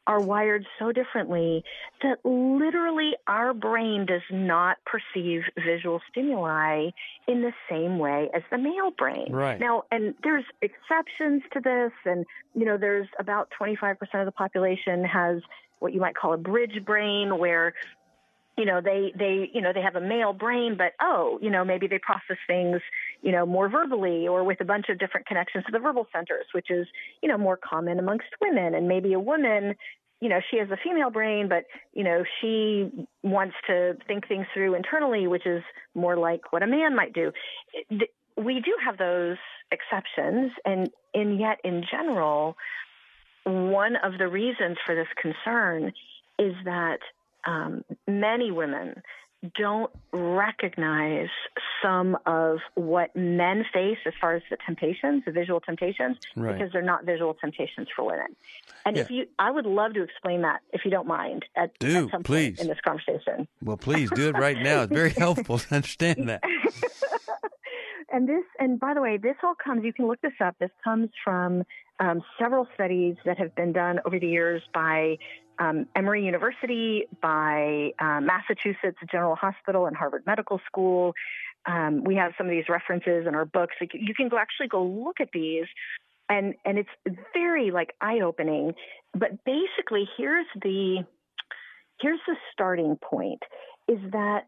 are 0.08 0.22
wired 0.22 0.66
so 0.80 0.94
differently 0.94 1.64
that 2.02 2.18
literally 2.24 3.12
our 3.28 3.54
brain 3.54 4.06
does 4.06 4.22
not 4.32 4.78
perceive 4.86 5.42
visual 5.64 6.00
stimuli 6.10 6.90
in 7.28 7.42
the 7.42 7.52
same 7.70 8.00
way 8.00 8.30
as 8.34 8.42
the 8.50 8.58
male 8.58 8.92
brain. 8.98 9.32
Right. 9.32 9.60
Now, 9.60 9.84
and 9.92 10.16
there's 10.24 10.46
exceptions 10.62 11.44
to 11.52 11.60
this, 11.60 11.92
and 12.06 12.26
you 12.56 12.66
know, 12.66 12.78
there's 12.78 13.08
about 13.20 13.50
25% 13.60 13.98
of 14.14 14.26
the 14.26 14.32
population 14.32 15.04
has 15.04 15.42
what 15.80 15.94
you 15.94 16.00
might 16.00 16.16
call 16.16 16.34
a 16.34 16.38
bridge 16.38 16.84
brain, 16.86 17.38
where 17.38 17.74
you 18.58 18.66
know 18.66 18.82
they 18.82 19.14
they 19.18 19.50
you 19.54 19.62
know 19.62 19.72
they 19.72 19.82
have 19.82 19.96
a 19.96 20.02
male 20.02 20.34
brain 20.34 20.76
but 20.78 20.94
oh 21.02 21.40
you 21.42 21.50
know 21.50 21.64
maybe 21.64 21.88
they 21.88 22.00
process 22.00 22.38
things 22.48 22.82
you 23.22 23.32
know 23.32 23.46
more 23.46 23.70
verbally 23.70 24.28
or 24.28 24.44
with 24.44 24.60
a 24.62 24.66
bunch 24.66 24.90
of 24.90 24.98
different 25.00 25.26
connections 25.28 25.64
to 25.66 25.72
the 25.72 25.80
verbal 25.80 26.08
centers 26.14 26.46
which 26.54 26.70
is 26.70 26.88
you 27.22 27.30
know 27.30 27.38
more 27.38 27.58
common 27.58 28.00
amongst 28.00 28.28
women 28.42 28.74
and 28.74 28.88
maybe 28.88 29.14
a 29.14 29.20
woman 29.20 29.76
you 30.20 30.30
know, 30.30 30.40
she 30.50 30.58
has 30.58 30.70
a 30.72 30.78
female 30.84 31.12
brain, 31.12 31.48
but, 31.48 31.66
you 31.94 32.04
know, 32.04 32.24
she 32.42 33.08
wants 33.24 33.56
to 33.68 33.96
think 34.08 34.28
things 34.28 34.48
through 34.54 34.74
internally, 34.74 35.28
which 35.28 35.46
is 35.46 35.62
more 35.94 36.18
like 36.18 36.52
what 36.52 36.64
a 36.64 36.68
man 36.68 36.96
might 36.96 37.14
do. 37.14 37.32
We 38.36 38.56
do 38.56 38.76
have 38.84 38.98
those 38.98 39.38
exceptions, 39.72 40.52
and, 40.66 40.90
and 41.14 41.40
yet, 41.40 41.60
in 41.64 41.84
general, 41.90 42.58
one 43.44 43.96
of 43.96 44.18
the 44.18 44.28
reasons 44.28 44.78
for 44.86 44.96
this 44.96 45.08
concern 45.22 45.94
is 46.40 46.54
that 46.66 47.00
um, 47.48 47.84
many 48.08 48.52
women 48.52 49.02
don't 49.56 49.92
recognize 50.12 51.30
some 51.82 52.18
of 52.26 52.58
what 52.74 53.16
men 53.16 53.64
face 53.72 54.00
as 54.06 54.14
far 54.20 54.36
as 54.36 54.42
the 54.50 54.58
temptations, 54.66 55.24
the 55.26 55.32
visual 55.32 55.60
temptations, 55.60 56.18
right. 56.36 56.58
because 56.58 56.74
they're 56.74 56.82
not 56.82 57.06
visual 57.06 57.36
temptations 57.36 57.88
for 57.96 58.04
women. 58.04 58.36
And 58.86 58.96
yeah. 58.96 59.04
if 59.04 59.12
you, 59.12 59.28
I 59.38 59.52
would 59.52 59.66
love 59.66 59.94
to 59.94 60.02
explain 60.02 60.42
that 60.42 60.62
if 60.74 60.82
you 60.86 60.92
don't 60.92 61.08
mind 61.08 61.46
at, 61.56 61.78
do, 61.78 62.06
at 62.06 62.12
some 62.12 62.24
please. 62.24 62.58
point 62.58 62.62
in 62.62 62.68
this 62.68 62.80
conversation. 62.84 63.48
Well, 63.62 63.78
please 63.78 64.10
do 64.12 64.30
it 64.30 64.38
right 64.38 64.58
now. 64.58 64.84
It's 64.84 64.94
very 64.94 65.12
helpful 65.12 65.60
to 65.60 65.76
understand 65.76 66.30
that. 66.30 66.44
and 68.12 68.28
this, 68.28 68.44
and 68.60 68.80
by 68.80 68.96
the 68.96 69.02
way, 69.02 69.18
this 69.18 69.36
all 69.44 69.56
comes. 69.56 69.84
You 69.84 69.94
can 69.94 70.08
look 70.08 70.22
this 70.22 70.34
up. 70.44 70.56
This 70.60 70.72
comes 70.84 71.10
from 71.24 71.64
um, 72.00 72.24
several 72.40 72.68
studies 72.74 73.16
that 73.26 73.38
have 73.38 73.56
been 73.56 73.72
done 73.72 74.00
over 74.06 74.20
the 74.20 74.28
years 74.28 74.64
by 74.74 75.18
um, 75.60 75.88
Emory 75.96 76.24
University, 76.24 77.04
by 77.22 77.92
uh, 78.00 78.22
Massachusetts 78.22 78.98
General 79.12 79.36
Hospital 79.36 79.86
and 79.86 79.96
Harvard 79.96 80.24
Medical 80.26 80.60
School. 80.66 81.14
Um, 81.66 82.04
we 82.04 82.16
have 82.16 82.32
some 82.38 82.48
of 82.48 82.52
these 82.52 82.70
references 82.70 83.26
in 83.28 83.36
our 83.36 83.46
books. 83.46 83.76
You 83.94 84.14
can 84.16 84.30
go 84.30 84.38
actually 84.38 84.68
go 84.68 84.84
look 84.84 85.20
at 85.20 85.30
these, 85.34 85.66
and 86.30 86.54
and 86.66 86.78
it's 86.78 87.18
very 87.34 87.72
like 87.72 87.94
eye 88.00 88.22
opening. 88.22 88.74
But 89.14 89.44
basically, 89.46 90.08
here's 90.18 90.48
the 90.62 91.06
here's 92.00 92.20
the 92.28 92.36
starting 92.54 92.98
point: 92.98 93.42
is 93.88 94.00
that 94.12 94.46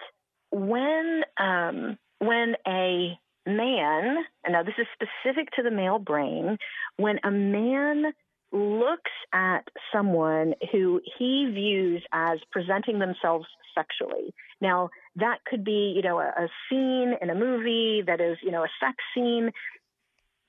when 0.52 1.24
um, 1.40 1.98
when 2.20 2.56
a 2.68 3.20
man, 3.46 4.18
and 4.44 4.54
now 4.54 4.64
this 4.64 4.76
is 4.78 4.88
specific 4.94 5.52
to 5.56 5.64
the 5.64 5.72
male 5.72 6.00
brain, 6.00 6.58
when 6.98 7.20
a 7.24 7.32
man 7.32 8.14
looks 8.52 9.12
at 9.34 9.68
someone 9.94 10.54
who 10.72 11.02
he 11.18 11.50
views 11.54 12.04
as 12.12 12.40
presenting 12.52 13.00
themselves 13.00 13.46
sexually. 13.76 14.34
Now, 14.62 14.90
that 15.16 15.40
could 15.46 15.64
be, 15.64 15.94
you 15.96 16.02
know, 16.02 16.20
a, 16.20 16.28
a, 16.28 16.48
scene 16.70 17.16
in 17.22 17.30
a 17.30 17.36
movie 17.36 18.04
that 18.06 18.20
is, 18.20 18.38
you 18.42 18.52
know, 18.52 18.64
a 18.64 18.70
sex 18.80 18.96
scene. 19.14 19.52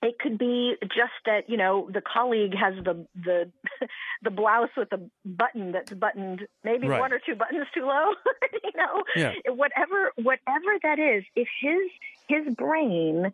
It 0.03 0.19
could 0.19 0.39
be 0.39 0.77
just 0.83 1.13
that, 1.27 1.49
you 1.49 1.59
know, 1.59 1.91
the 1.93 2.01
colleague 2.01 2.55
has 2.57 2.75
the 2.83 3.07
the 3.15 3.53
the 4.23 4.31
blouse 4.31 4.71
with 4.75 4.89
the 4.89 5.11
button 5.27 5.73
that's 5.73 5.93
buttoned 5.93 6.47
maybe 6.65 6.89
right. 6.89 7.01
one 7.01 7.13
or 7.13 7.21
two 7.25 7.35
buttons 7.35 7.67
too 7.75 7.85
low, 7.85 8.15
you 8.65 8.71
know. 8.77 9.03
Yeah. 9.15 9.33
Whatever 9.49 10.13
whatever 10.17 10.79
that 10.83 10.99
is, 10.99 11.25
if 11.37 11.49
his 11.61 11.91
his 12.29 12.55
brain 12.55 13.31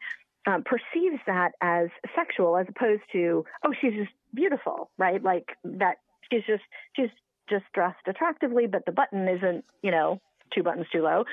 um, 0.47 0.63
perceives 0.65 1.21
that 1.27 1.53
as 1.61 1.89
sexual 2.15 2.57
as 2.57 2.67
opposed 2.69 3.03
to 3.13 3.45
oh 3.65 3.73
she's 3.81 3.95
just 3.95 4.13
beautiful 4.35 4.91
right? 4.99 5.23
Like 5.23 5.57
that 5.65 5.97
she's 6.31 6.45
just 6.47 6.63
she's 6.95 7.11
just 7.49 7.65
dressed 7.75 8.07
attractively 8.07 8.67
but 8.67 8.85
the 8.87 8.93
button 8.93 9.29
isn't 9.29 9.65
you 9.83 9.91
know 9.91 10.21
two 10.55 10.63
buttons 10.63 10.87
too 10.93 11.03
low. 11.03 11.25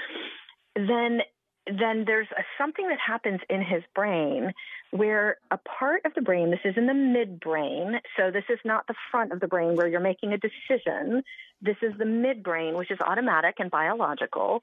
Then 0.75 1.22
then 1.65 2.03
there's 2.05 2.27
a, 2.38 2.43
something 2.58 2.88
that 2.89 3.00
happens 3.00 3.39
in 3.50 3.62
his 3.62 3.84
brain 3.96 4.51
where 4.91 5.38
a 5.50 5.58
part 5.58 6.01
of 6.05 6.13
the 6.13 6.22
brain 6.22 6.51
this 6.51 6.60
is 6.65 6.75
in 6.75 6.88
the 6.88 6.93
midbrain 6.93 8.00
so 8.17 8.32
this 8.32 8.43
is 8.50 8.60
not 8.65 8.86
the 8.88 8.96
front 9.12 9.32
of 9.32 9.39
the 9.39 9.48
brain 9.48 9.75
where 9.75 9.88
you're 9.88 10.00
making 10.00 10.34
a 10.34 10.38
decision. 10.38 11.24
This 11.62 11.77
is 11.82 11.93
the 11.98 12.05
midbrain 12.05 12.77
which 12.77 12.91
is 12.91 13.00
automatic 13.00 13.55
and 13.60 13.72
biological 13.72 14.62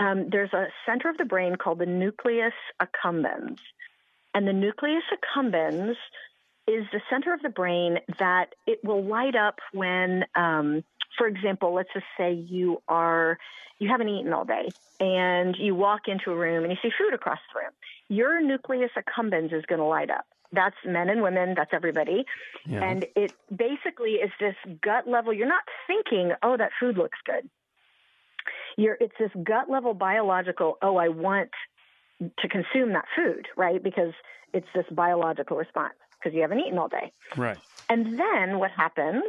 um, 0.00 0.28
there's 0.30 0.52
a 0.52 0.66
center 0.86 1.08
of 1.08 1.18
the 1.18 1.24
brain 1.24 1.56
called 1.56 1.78
the 1.78 1.86
nucleus 1.86 2.54
accumbens 2.82 3.58
and 4.34 4.48
the 4.48 4.52
nucleus 4.52 5.04
accumbens 5.12 5.94
is 6.66 6.84
the 6.92 7.00
center 7.10 7.32
of 7.34 7.40
the 7.42 7.48
brain 7.48 7.98
that 8.18 8.54
it 8.66 8.78
will 8.84 9.04
light 9.04 9.34
up 9.34 9.58
when 9.72 10.24
um, 10.36 10.84
for 11.20 11.26
example, 11.26 11.74
let's 11.74 11.90
just 11.92 12.06
say 12.16 12.32
you 12.32 12.82
are 12.88 13.38
you 13.78 13.88
haven't 13.88 14.08
eaten 14.08 14.32
all 14.32 14.44
day 14.44 14.72
and 15.00 15.56
you 15.58 15.74
walk 15.74 16.02
into 16.06 16.30
a 16.30 16.36
room 16.36 16.64
and 16.64 16.72
you 16.72 16.78
see 16.82 16.94
food 16.98 17.14
across 17.14 17.38
the 17.52 17.60
room. 17.60 17.72
Your 18.08 18.40
nucleus 18.40 18.90
accumbens 18.96 19.52
is 19.52 19.64
going 19.66 19.80
to 19.80 19.84
light 19.84 20.10
up. 20.10 20.26
That's 20.52 20.76
men 20.84 21.08
and 21.08 21.22
women, 21.22 21.54
that's 21.56 21.70
everybody. 21.72 22.24
Yeah. 22.66 22.82
And 22.82 23.06
it 23.14 23.34
basically 23.54 24.12
is 24.12 24.30
this 24.40 24.56
gut 24.82 25.06
level. 25.06 25.32
You're 25.32 25.46
not 25.46 25.62
thinking, 25.86 26.32
"Oh, 26.42 26.56
that 26.56 26.70
food 26.78 26.96
looks 26.96 27.18
good." 27.24 27.48
You're 28.76 28.96
it's 29.00 29.14
this 29.18 29.30
gut 29.42 29.70
level 29.70 29.94
biological, 29.94 30.78
"Oh, 30.82 30.96
I 30.96 31.08
want 31.08 31.50
to 32.20 32.48
consume 32.48 32.92
that 32.92 33.06
food," 33.16 33.48
right? 33.56 33.82
Because 33.82 34.12
it's 34.52 34.66
this 34.74 34.86
biological 34.90 35.56
response 35.56 35.94
because 36.18 36.34
you 36.34 36.42
haven't 36.42 36.60
eaten 36.60 36.78
all 36.78 36.88
day. 36.88 37.12
Right. 37.36 37.58
And 37.88 38.18
then 38.18 38.58
what 38.58 38.70
happens 38.70 39.24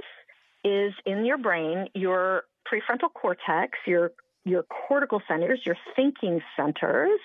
is 0.63 0.93
in 1.05 1.25
your 1.25 1.37
brain, 1.37 1.87
your 1.93 2.43
prefrontal 2.71 3.13
cortex, 3.13 3.77
your 3.85 4.11
your 4.43 4.63
cortical 4.63 5.21
centers, 5.27 5.61
your 5.65 5.77
thinking 5.95 6.41
centers, 6.57 7.19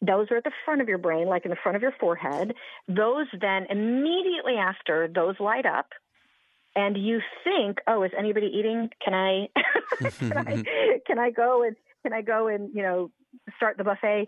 those 0.00 0.30
are 0.30 0.36
at 0.36 0.44
the 0.44 0.52
front 0.64 0.80
of 0.80 0.88
your 0.88 0.98
brain, 0.98 1.26
like 1.26 1.44
in 1.44 1.50
the 1.50 1.56
front 1.62 1.76
of 1.76 1.82
your 1.82 1.92
forehead. 1.98 2.54
Those 2.88 3.26
then 3.38 3.66
immediately 3.68 4.56
after 4.56 5.08
those 5.08 5.34
light 5.40 5.66
up, 5.66 5.90
and 6.76 6.96
you 6.96 7.20
think, 7.44 7.78
"Oh, 7.86 8.02
is 8.02 8.12
anybody 8.16 8.46
eating? 8.46 8.90
Can 9.04 9.14
I, 9.14 9.48
can 10.18 10.36
I, 10.36 10.62
can 11.06 11.18
I 11.18 11.30
go 11.30 11.62
and 11.62 11.76
can 12.02 12.12
I 12.12 12.22
go 12.22 12.48
and 12.48 12.70
you 12.74 12.82
know 12.82 13.10
start 13.56 13.76
the 13.76 13.84
buffet?" 13.84 14.26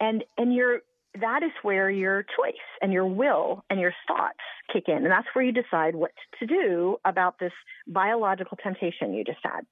And 0.00 0.24
and 0.38 0.54
you're 0.54 0.80
that 1.20 1.42
is 1.42 1.50
where 1.62 1.90
your 1.90 2.22
choice 2.22 2.54
and 2.80 2.92
your 2.92 3.06
will 3.06 3.64
and 3.68 3.80
your 3.80 3.92
thoughts 4.06 4.38
kick 4.72 4.84
in. 4.86 4.98
And 4.98 5.10
that's 5.10 5.26
where 5.32 5.44
you 5.44 5.52
decide 5.52 5.94
what 5.94 6.12
to 6.38 6.46
do 6.46 6.98
about 7.04 7.38
this 7.40 7.52
biological 7.88 8.56
temptation 8.62 9.14
you 9.14 9.24
just 9.24 9.40
had. 9.42 9.62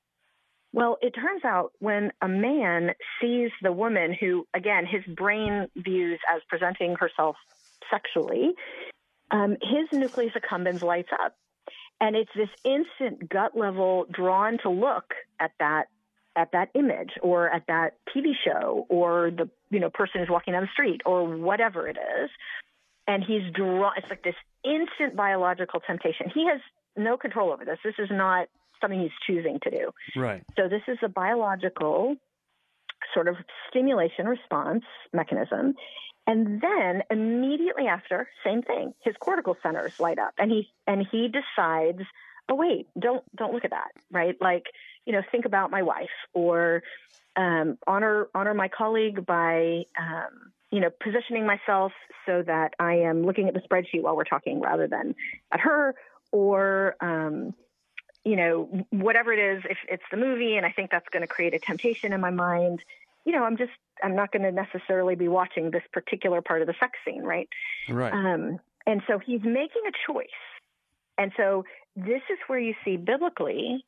Well, 0.73 0.99
it 1.01 1.13
turns 1.13 1.45
out 1.45 1.73
when 1.79 2.11
a 2.21 2.29
man 2.29 2.91
sees 3.21 3.51
the 3.63 3.73
woman 3.73 4.15
who, 4.19 4.47
again, 4.55 4.85
his 4.85 5.03
brain 5.15 5.69
views 5.77 6.21
as 6.35 6.43
presenting 6.49 6.97
herself 6.97 7.37
sexually, 7.91 8.53
um, 9.31 9.57
his 9.63 9.99
nucleus 9.99 10.33
accumbens 10.37 10.83
lights 10.83 11.11
up. 11.23 11.35
And 12.01 12.15
it's 12.15 12.31
this 12.35 12.49
instant 12.65 13.29
gut 13.29 13.57
level 13.57 14.07
drawn 14.11 14.59
to 14.63 14.71
look 14.71 15.15
at 15.41 15.53
that 15.59 15.87
at 16.37 16.53
that 16.53 16.69
image 16.75 17.11
or 17.21 17.51
at 17.51 17.67
that 17.67 17.95
TV 18.15 18.33
show 18.45 18.87
or 18.89 19.31
the 19.31 19.51
you 19.71 19.81
know 19.81 19.91
person 19.91 20.21
who's 20.21 20.31
walking 20.31 20.53
down 20.53 20.63
the 20.63 20.69
street 20.73 21.01
or 21.05 21.25
whatever 21.25 21.89
it 21.89 21.97
is, 21.97 22.31
and 23.07 23.25
he's 23.25 23.43
drawn. 23.53 23.93
It's 23.97 24.09
like 24.09 24.23
this 24.23 24.37
instant 24.65 25.17
biological 25.17 25.81
temptation. 25.81 26.31
He 26.33 26.47
has 26.47 26.61
no 26.97 27.17
control 27.17 27.51
over 27.53 27.65
this. 27.65 27.79
This 27.85 27.95
is 27.99 28.09
not 28.11 28.49
something 28.81 29.01
he's 29.01 29.11
choosing 29.27 29.59
to 29.65 29.71
do. 29.71 29.91
Right. 30.17 30.45
So 30.57 30.69
this 30.69 30.83
is 30.87 30.99
a 31.03 31.09
biological 31.09 32.17
sort 33.15 33.29
of 33.29 33.37
stimulation 33.69 34.27
response 34.27 34.85
mechanism. 35.13 35.75
And 36.29 36.61
then 36.61 37.03
immediately 37.11 37.87
after, 37.87 38.29
same 38.45 38.61
thing, 38.61 38.93
his 39.01 39.15
cortical 39.19 39.57
centers 39.63 39.99
light 39.99 40.19
up 40.19 40.35
and 40.39 40.51
he 40.51 40.71
and 40.87 41.05
he 41.11 41.29
decides, 41.29 42.03
oh 42.51 42.55
wait, 42.55 42.87
don't 42.99 43.25
don't 43.35 43.55
look 43.55 43.65
at 43.65 43.71
that, 43.71 43.93
right? 44.11 44.37
Like 44.39 44.67
you 45.07 45.15
know, 45.15 45.23
think 45.33 45.47
about 45.47 45.71
my 45.71 45.83
wife 45.83 46.11
or 46.35 46.83
um, 47.35 47.79
honor 47.87 48.29
honor 48.35 48.53
my 48.53 48.69
colleague 48.69 49.25
by 49.25 49.85
um, 49.99 50.53
you 50.71 50.81
know 50.81 50.91
positioning 51.03 51.47
myself 51.47 51.93
so 52.27 52.43
that 52.43 52.75
I 52.79 52.97
am 52.97 53.25
looking 53.25 53.49
at 53.49 53.55
the 53.55 53.61
spreadsheet 53.61 54.03
while 54.03 54.15
we're 54.15 54.25
talking 54.25 54.61
rather 54.61 54.87
than 54.87 55.15
at 55.51 55.61
her 55.61 55.95
or 56.31 56.95
um, 57.01 57.55
you 58.23 58.37
know 58.37 58.85
whatever 58.91 59.33
it 59.33 59.39
is. 59.39 59.65
If 59.65 59.79
it's 59.89 60.05
the 60.11 60.19
movie 60.19 60.59
and 60.59 60.67
I 60.67 60.73
think 60.73 60.91
that's 60.91 61.09
going 61.09 61.23
to 61.23 61.27
create 61.27 61.55
a 61.55 61.59
temptation 61.59 62.13
in 62.13 62.21
my 62.21 62.31
mind, 62.31 62.85
you 63.29 63.35
know, 63.35 63.45
I'm 63.45 63.59
just 63.59 63.73
I'm 64.03 64.17
not 64.17 64.33
going 64.33 64.43
to 64.43 64.53
necessarily 64.53 65.15
be 65.15 65.29
watching 65.29 65.71
this 65.71 65.83
particular 65.93 66.41
part 66.41 66.63
of 66.63 66.67
the 66.67 66.75
sex 66.81 66.93
scene, 67.05 67.23
right? 67.23 67.47
Right. 67.91 68.13
Um, 68.13 68.59
and 68.87 69.03
so 69.07 69.19
he's 69.19 69.43
making 69.43 69.83
a 69.87 69.93
choice. 70.11 70.27
And 71.19 71.31
so 71.37 71.65
this 71.95 72.23
is 72.31 72.39
where 72.47 72.59
you 72.59 72.73
see 72.87 72.97
biblically 72.97 73.85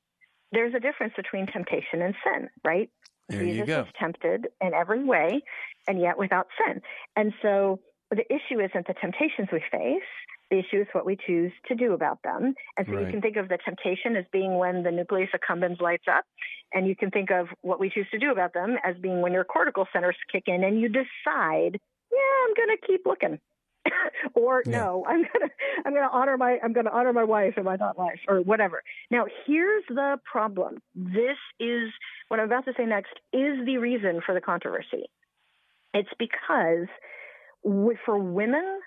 there's 0.53 0.75
a 0.75 0.81
difference 0.81 1.15
between 1.17 1.47
temptation 1.47 2.03
and 2.03 2.15
sin, 2.23 2.51
right? 2.65 2.91
There 3.31 3.41
Jesus 3.41 3.61
you 3.61 3.67
go. 3.67 3.79
was 3.79 3.89
tempted 3.99 4.49
in 4.61 4.75
every 4.75 5.05
way 5.05 5.41
and 5.89 5.99
yet 5.99 6.19
without 6.19 6.49
sin. 6.59 6.83
And 7.17 7.33
so 7.41 7.81
the 8.11 8.25
issue 8.29 8.61
isn't 8.61 8.89
the 8.89 8.95
temptations 9.01 9.49
we 9.53 9.63
face. 9.71 10.03
The 10.51 10.59
issue 10.59 10.81
is 10.81 10.89
what 10.93 11.07
we 11.07 11.17
choose 11.17 11.53
to 11.69 11.75
do 11.75 11.93
about 11.93 12.23
them. 12.23 12.55
And 12.77 12.87
so 12.87 12.93
Right. 12.95 13.07
you 13.07 13.11
can 13.13 13.21
think 13.23 13.37
of 13.37 13.49
the 13.49 13.59
temptation 13.65 14.17
as 14.17 14.25
being 14.33 14.59
when 14.59 14.83
the 14.83 14.91
nucleus 14.91 15.31
accumbens 15.35 15.81
lights 15.81 16.07
up. 16.11 16.25
And 16.73 16.87
you 16.87 16.97
can 16.97 17.11
think 17.11 17.31
of 17.31 17.47
what 17.63 17.81
we 17.81 17.91
choose 17.91 18.09
to 18.11 18.19
do 18.19 18.33
about 18.33 18.53
them 18.53 18.77
as 18.85 18.97
being 18.97 19.21
when 19.23 19.33
your 19.33 19.45
cortical 19.45 19.87
centers 19.93 20.17
kick 20.31 20.45
in 20.47 20.65
and 20.65 20.81
you 20.81 20.89
decide, 20.89 21.81
yeah, 22.13 22.37
I'm 22.47 22.55
going 22.55 22.77
to 22.77 22.87
keep 22.87 23.07
looking. 23.07 23.39
or 24.35 24.63
Yeah. 24.67 24.73
no, 24.73 25.05
I'm 25.09 25.23
gonna 25.23 25.51
I'm 25.87 25.95
gonna 25.95 26.11
honor 26.13 26.37
my 26.37 26.59
I'm 26.63 26.73
gonna 26.73 26.91
honor 26.91 27.13
my 27.13 27.25
wife 27.25 27.55
and 27.57 27.65
my 27.65 27.77
not 27.77 27.97
wife 27.97 28.21
or 28.29 28.43
whatever. 28.43 28.83
Now 29.11 29.25
here's 29.47 29.85
the 29.89 30.19
problem. 30.31 30.79
This 30.95 31.39
is 31.59 31.91
what 32.29 32.41
I'm 32.41 32.47
about 32.47 32.67
to 32.67 32.73
say 32.77 32.85
next 32.85 33.13
is 33.33 33.65
the 33.65 33.79
reason 33.79 34.21
for 34.25 34.35
the 34.35 34.41
controversy. 34.41 35.07
It's 35.95 36.11
because 36.19 36.89
for 38.05 38.19
women, 38.19 38.81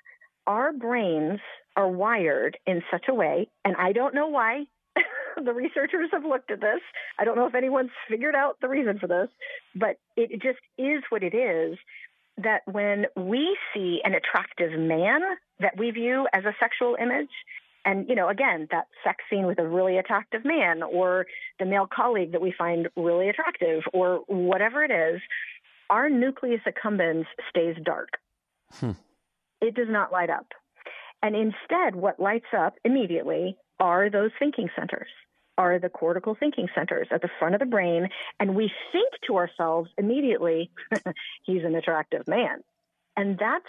our 0.48 0.74
brains 0.74 1.40
are 1.76 1.88
wired 1.88 2.58
in 2.66 2.82
such 2.92 3.06
a 3.10 3.14
way, 3.14 3.50
and 3.66 3.76
I 3.78 3.94
don't 3.94 4.16
know 4.16 4.28
why. 4.28 4.66
the 5.44 5.54
researchers 5.54 6.10
have 6.12 6.24
looked 6.24 6.52
at 6.52 6.62
this. 6.62 6.82
I 7.18 7.26
don't 7.26 7.36
know 7.36 7.48
if 7.48 7.56
anyone's 7.56 7.90
figured 8.10 8.36
out 8.36 8.58
the 8.62 8.70
reason 8.70 9.00
for 9.00 9.08
this, 9.08 9.30
but 9.76 9.98
it 10.16 10.42
just 10.42 10.60
is 10.78 11.04
what 11.10 11.24
it 11.24 11.34
is 11.34 11.78
that 12.38 12.62
when 12.66 13.06
we 13.16 13.58
see 13.74 14.02
an 14.04 14.14
attractive 14.14 14.80
man 14.80 15.22
that 15.60 15.78
we 15.78 15.92
view 15.92 16.28
as 16.34 16.46
a 16.46 16.54
sexual 16.60 16.96
image, 17.00 17.30
and 17.86 18.08
you 18.08 18.16
know, 18.16 18.30
again, 18.30 18.68
that 18.72 18.88
sex 19.04 19.24
scene 19.30 19.46
with 19.46 19.60
a 19.60 19.68
really 19.68 19.98
attractive 19.98 20.46
man, 20.46 20.82
or 20.84 21.26
the 21.60 21.66
male 21.66 21.88
colleague 21.94 22.32
that 22.32 22.42
we 22.42 22.54
find 22.58 22.90
really 22.96 23.30
attractive, 23.30 23.84
or 23.94 24.22
whatever 24.28 24.84
it 24.84 24.92
is, 24.92 25.22
our 25.90 26.10
nucleus 26.10 26.62
accumbens 26.68 27.26
stays 27.50 27.76
dark. 27.84 28.10
Hmm. 28.74 28.92
It 29.64 29.76
does 29.76 29.88
not 29.90 30.12
light 30.12 30.30
up. 30.30 30.48
And 31.22 31.36
instead, 31.36 31.96
what 31.96 32.20
lights 32.20 32.54
up 32.56 32.76
immediately 32.84 33.56
are 33.80 34.10
those 34.10 34.32
thinking 34.38 34.70
centers, 34.78 35.08
are 35.58 35.80
the 35.80 35.90
cortical 35.90 36.36
thinking 36.38 36.68
centers 36.76 37.08
at 37.12 37.22
the 37.22 37.30
front 37.40 37.56
of 37.56 37.60
the 37.60 37.66
brain. 37.66 38.10
And 38.40 38.56
we 38.56 38.70
think 38.92 39.10
to 39.28 39.38
ourselves 39.38 39.90
immediately, 39.98 40.70
he's 41.44 41.64
an 41.64 41.76
attractive 41.76 42.28
man. 42.28 42.62
And 43.16 43.38
that's 43.40 43.64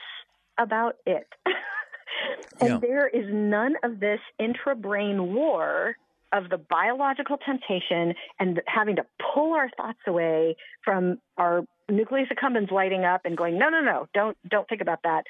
about 0.58 0.96
it. 1.06 1.28
and 2.60 2.68
Yeah. 2.70 2.78
there 2.80 3.06
is 3.06 3.26
none 3.32 3.76
of 3.84 4.00
this 4.00 4.20
intra-brain 4.38 5.32
war 5.34 5.96
of 6.32 6.50
the 6.50 6.58
biological 6.58 7.36
temptation 7.38 8.14
and 8.40 8.60
having 8.66 8.96
to 8.96 9.06
pull 9.32 9.52
our 9.52 9.70
thoughts 9.76 10.00
away 10.08 10.56
from 10.84 11.18
our 11.36 11.62
nucleus 11.88 12.28
accumbens 12.32 12.72
lighting 12.72 13.04
up 13.04 13.20
and 13.24 13.36
going, 13.36 13.56
no, 13.58 13.68
no, 13.68 13.80
no, 13.80 14.08
don't, 14.12 14.36
don't 14.48 14.68
think 14.68 14.80
about 14.80 15.02
that. 15.04 15.24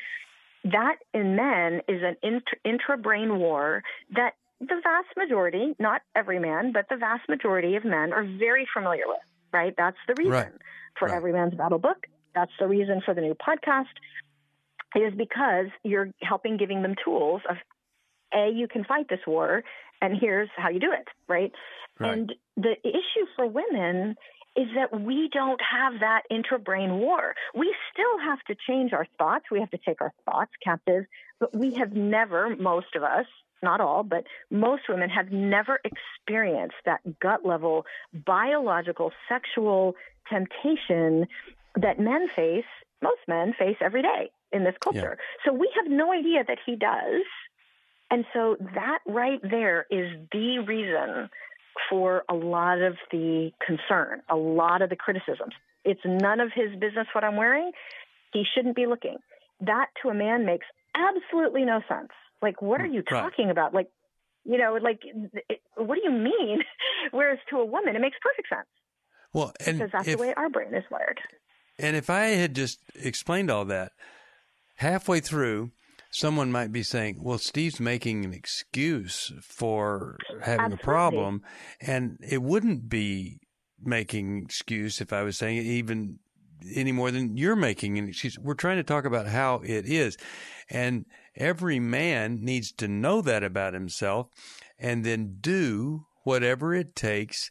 That 0.65 0.97
in 1.13 1.37
men 1.37 1.83
is 1.89 2.03
an 2.03 2.17
intra- 2.23 2.59
intra-brain 2.65 3.39
war 3.39 3.83
that 4.15 4.33
the 4.61 4.81
vast 4.83 5.09
majority, 5.17 5.75
not 5.79 6.01
every 6.17 6.39
man, 6.39 6.73
but 6.73 6.87
the 6.89 6.97
vast 6.97 7.29
majority 7.29 7.77
of 7.77 7.85
men 7.85 8.13
are 8.13 8.25
very 8.25 8.67
familiar 8.73 9.05
with, 9.07 9.19
right? 9.53 9.75
That's 9.77 9.99
the 10.09 10.15
reason 10.15 10.33
Right. 10.33 10.53
for 10.99 11.09
Right. 11.09 11.17
Every 11.17 11.33
Man's 11.33 11.55
Battle 11.55 11.79
book. 11.79 12.07
That's 12.35 12.53
the 12.59 12.67
reason 12.67 13.01
for 13.05 13.15
the 13.15 13.21
new 13.21 13.35
podcast 13.35 13.93
is 14.97 15.13
because 15.15 15.67
you're 15.83 16.11
helping 16.23 16.57
giving 16.57 16.83
them 16.83 16.95
tools 17.05 17.43
of 17.49 17.57
a 18.33 18.51
you 18.51 18.67
can 18.69 18.85
fight 18.85 19.09
this 19.09 19.21
war 19.27 19.63
and 20.01 20.17
here's 20.19 20.49
how 20.57 20.69
you 20.69 20.81
do 20.81 20.93
it 20.93 21.07
right, 21.29 21.53
Right. 21.99 22.13
and 22.19 22.35
the 22.57 22.77
issue 22.87 23.27
for 23.37 23.47
women 23.47 24.17
is 24.57 24.69
that 24.75 25.01
we 25.01 25.29
don't 25.33 25.61
have 25.61 26.01
that 26.01 26.23
intrabrain 26.31 26.99
war 26.99 27.35
we 27.55 27.75
still 27.93 28.19
have 28.25 28.41
to 28.43 28.55
change 28.69 28.93
our 28.93 29.07
thoughts 29.19 29.45
we 29.51 29.61
have 29.61 29.71
to 29.71 29.79
take 29.79 30.01
our 30.01 30.13
thoughts 30.25 30.53
captive 30.63 31.05
but 31.41 31.55
we 31.55 31.75
have 31.75 31.93
never 31.93 32.55
most 32.57 32.95
of 32.95 33.03
us 33.03 33.27
not 33.63 33.81
all 33.81 34.03
but 34.03 34.25
most 34.51 34.83
women 34.89 35.11
have 35.11 35.31
never 35.33 35.81
experienced 35.85 36.77
that 36.85 37.01
gut 37.21 37.45
level 37.45 37.85
biological 38.27 39.13
sexual 39.29 39.95
temptation 40.31 41.27
that 41.77 41.99
men 41.99 42.29
face 42.35 42.65
most 43.03 43.21
men 43.29 43.53
face 43.59 43.77
every 43.81 44.03
day 44.03 44.31
in 44.53 44.65
this 44.65 44.75
culture. 44.81 45.19
So 45.45 45.53
we 45.53 45.71
have 45.77 45.91
no 45.91 46.13
idea 46.13 46.45
that 46.47 46.59
he 46.65 46.77
does. 46.77 47.25
And 48.11 48.25
so 48.33 48.57
that 48.75 49.01
right 49.07 49.41
there 49.43 49.87
is 49.91 50.17
the 50.33 50.61
reason 50.61 51.29
for 51.91 52.25
a 52.29 52.35
lot 52.35 52.81
of 52.81 52.97
the 53.11 53.51
concern, 53.65 54.23
a 54.29 54.37
lot 54.37 54.83
of 54.83 54.91
the 54.91 54.97
criticisms. 54.97 55.53
It's 55.85 56.01
none 56.05 56.41
of 56.41 56.51
his 56.55 56.71
business 56.79 57.07
what 57.13 57.25
I'm 57.25 57.37
wearing. 57.37 57.73
He 58.33 58.45
shouldn't 58.55 58.77
be 58.77 58.87
looking. 58.87 59.17
That 59.61 59.87
to 60.03 60.09
a 60.09 60.15
man 60.15 60.47
makes 60.47 60.67
absolutely 60.95 61.65
no 61.65 61.81
sense. 61.89 62.11
Like, 62.43 62.61
what 62.63 62.81
are 62.81 62.87
hmm, 62.87 62.95
you 62.95 63.03
Right. 63.11 63.21
talking 63.21 63.51
about? 63.51 63.75
Like, 63.75 63.89
You 64.45 64.59
know, 64.59 64.79
like, 64.81 65.01
it, 65.49 65.61
what 65.77 65.97
do 65.97 66.03
you 66.05 66.11
mean? 66.11 66.63
Whereas 67.11 67.39
to 67.51 67.57
a 67.59 67.65
woman, 67.65 67.97
it 67.97 68.01
makes 68.01 68.17
perfect 68.21 68.49
sense. 68.49 68.67
Well, 69.33 69.53
and 69.67 69.79
because 69.79 69.93
that's 69.93 70.09
if, 70.09 70.19
the 70.19 70.23
way 70.23 70.35
our 70.37 70.49
brain 70.51 70.75
is 70.75 70.85
wired. 70.91 71.21
And 71.79 71.97
if 71.97 72.09
I 72.11 72.27
had 72.27 72.55
just 72.55 72.79
explained 72.95 73.51
all 73.51 73.65
that 73.67 73.93
halfway 74.77 75.21
through, 75.21 75.73
someone 76.15 76.53
might 76.53 76.73
be 76.73 76.83
saying, 76.83 77.19
"Well, 77.21 77.39
Steve's 77.39 77.81
making 77.81 78.25
an 78.25 78.33
excuse 78.33 79.33
for 79.43 80.17
having 80.43 80.67
Absolutely. 80.67 80.83
a 80.83 80.85
problem," 80.85 81.43
and 81.81 82.19
it 82.27 82.41
wouldn't 82.41 82.89
be 82.89 83.41
making 83.83 84.39
an 84.39 84.45
excuse 84.45 85.01
if 85.01 85.13
I 85.13 85.23
was 85.23 85.37
saying 85.37 85.59
it 85.59 85.67
even 85.67 86.21
any 86.75 86.93
more 86.93 87.11
than 87.11 87.37
you're 87.37 87.57
making 87.57 87.99
an 87.99 88.09
excuse. 88.09 88.39
We're 88.39 88.55
trying 88.55 88.77
to 88.77 88.85
talk 88.85 89.05
about 89.05 89.27
how 89.27 89.57
it 89.65 89.87
is, 89.87 90.17
and 90.71 91.05
every 91.37 91.81
man 91.81 92.45
needs 92.45 92.73
to 92.75 92.89
know 92.89 93.21
that 93.21 93.43
about 93.43 93.75
himself, 93.75 94.29
and 94.79 95.05
then 95.05 95.39
do 95.41 96.07
whatever 96.23 96.75
it 96.75 96.95
takes. 96.95 97.51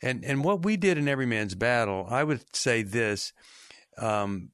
And 0.00 0.24
and 0.24 0.44
what 0.44 0.64
we 0.64 0.76
did 0.76 0.98
in 0.98 1.08
every 1.08 1.26
man's 1.26 1.56
battle, 1.56 2.06
I 2.08 2.22
would 2.22 2.44
say 2.54 2.82
this. 2.82 3.32
Um, 3.98 4.50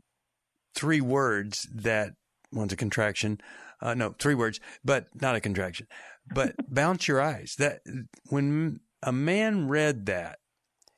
three 0.75 1.01
words 1.01 1.67
that 1.75 2.13
one's 2.53 2.73
a 2.73 2.77
contraction. 2.77 3.41
Uh, 3.81 3.95
no, 3.95 4.15
three 4.19 4.35
words, 4.35 4.61
but 4.85 5.07
not 5.21 5.37
a 5.37 5.41
contraction. 5.41 5.87
But 6.33 6.55
bounce 6.69 7.09
your 7.09 7.21
eyes. 7.21 7.55
That 7.59 7.81
when 8.29 8.81
a 9.03 9.13
man 9.13 9.69
read 9.69 10.07
that, 10.07 10.39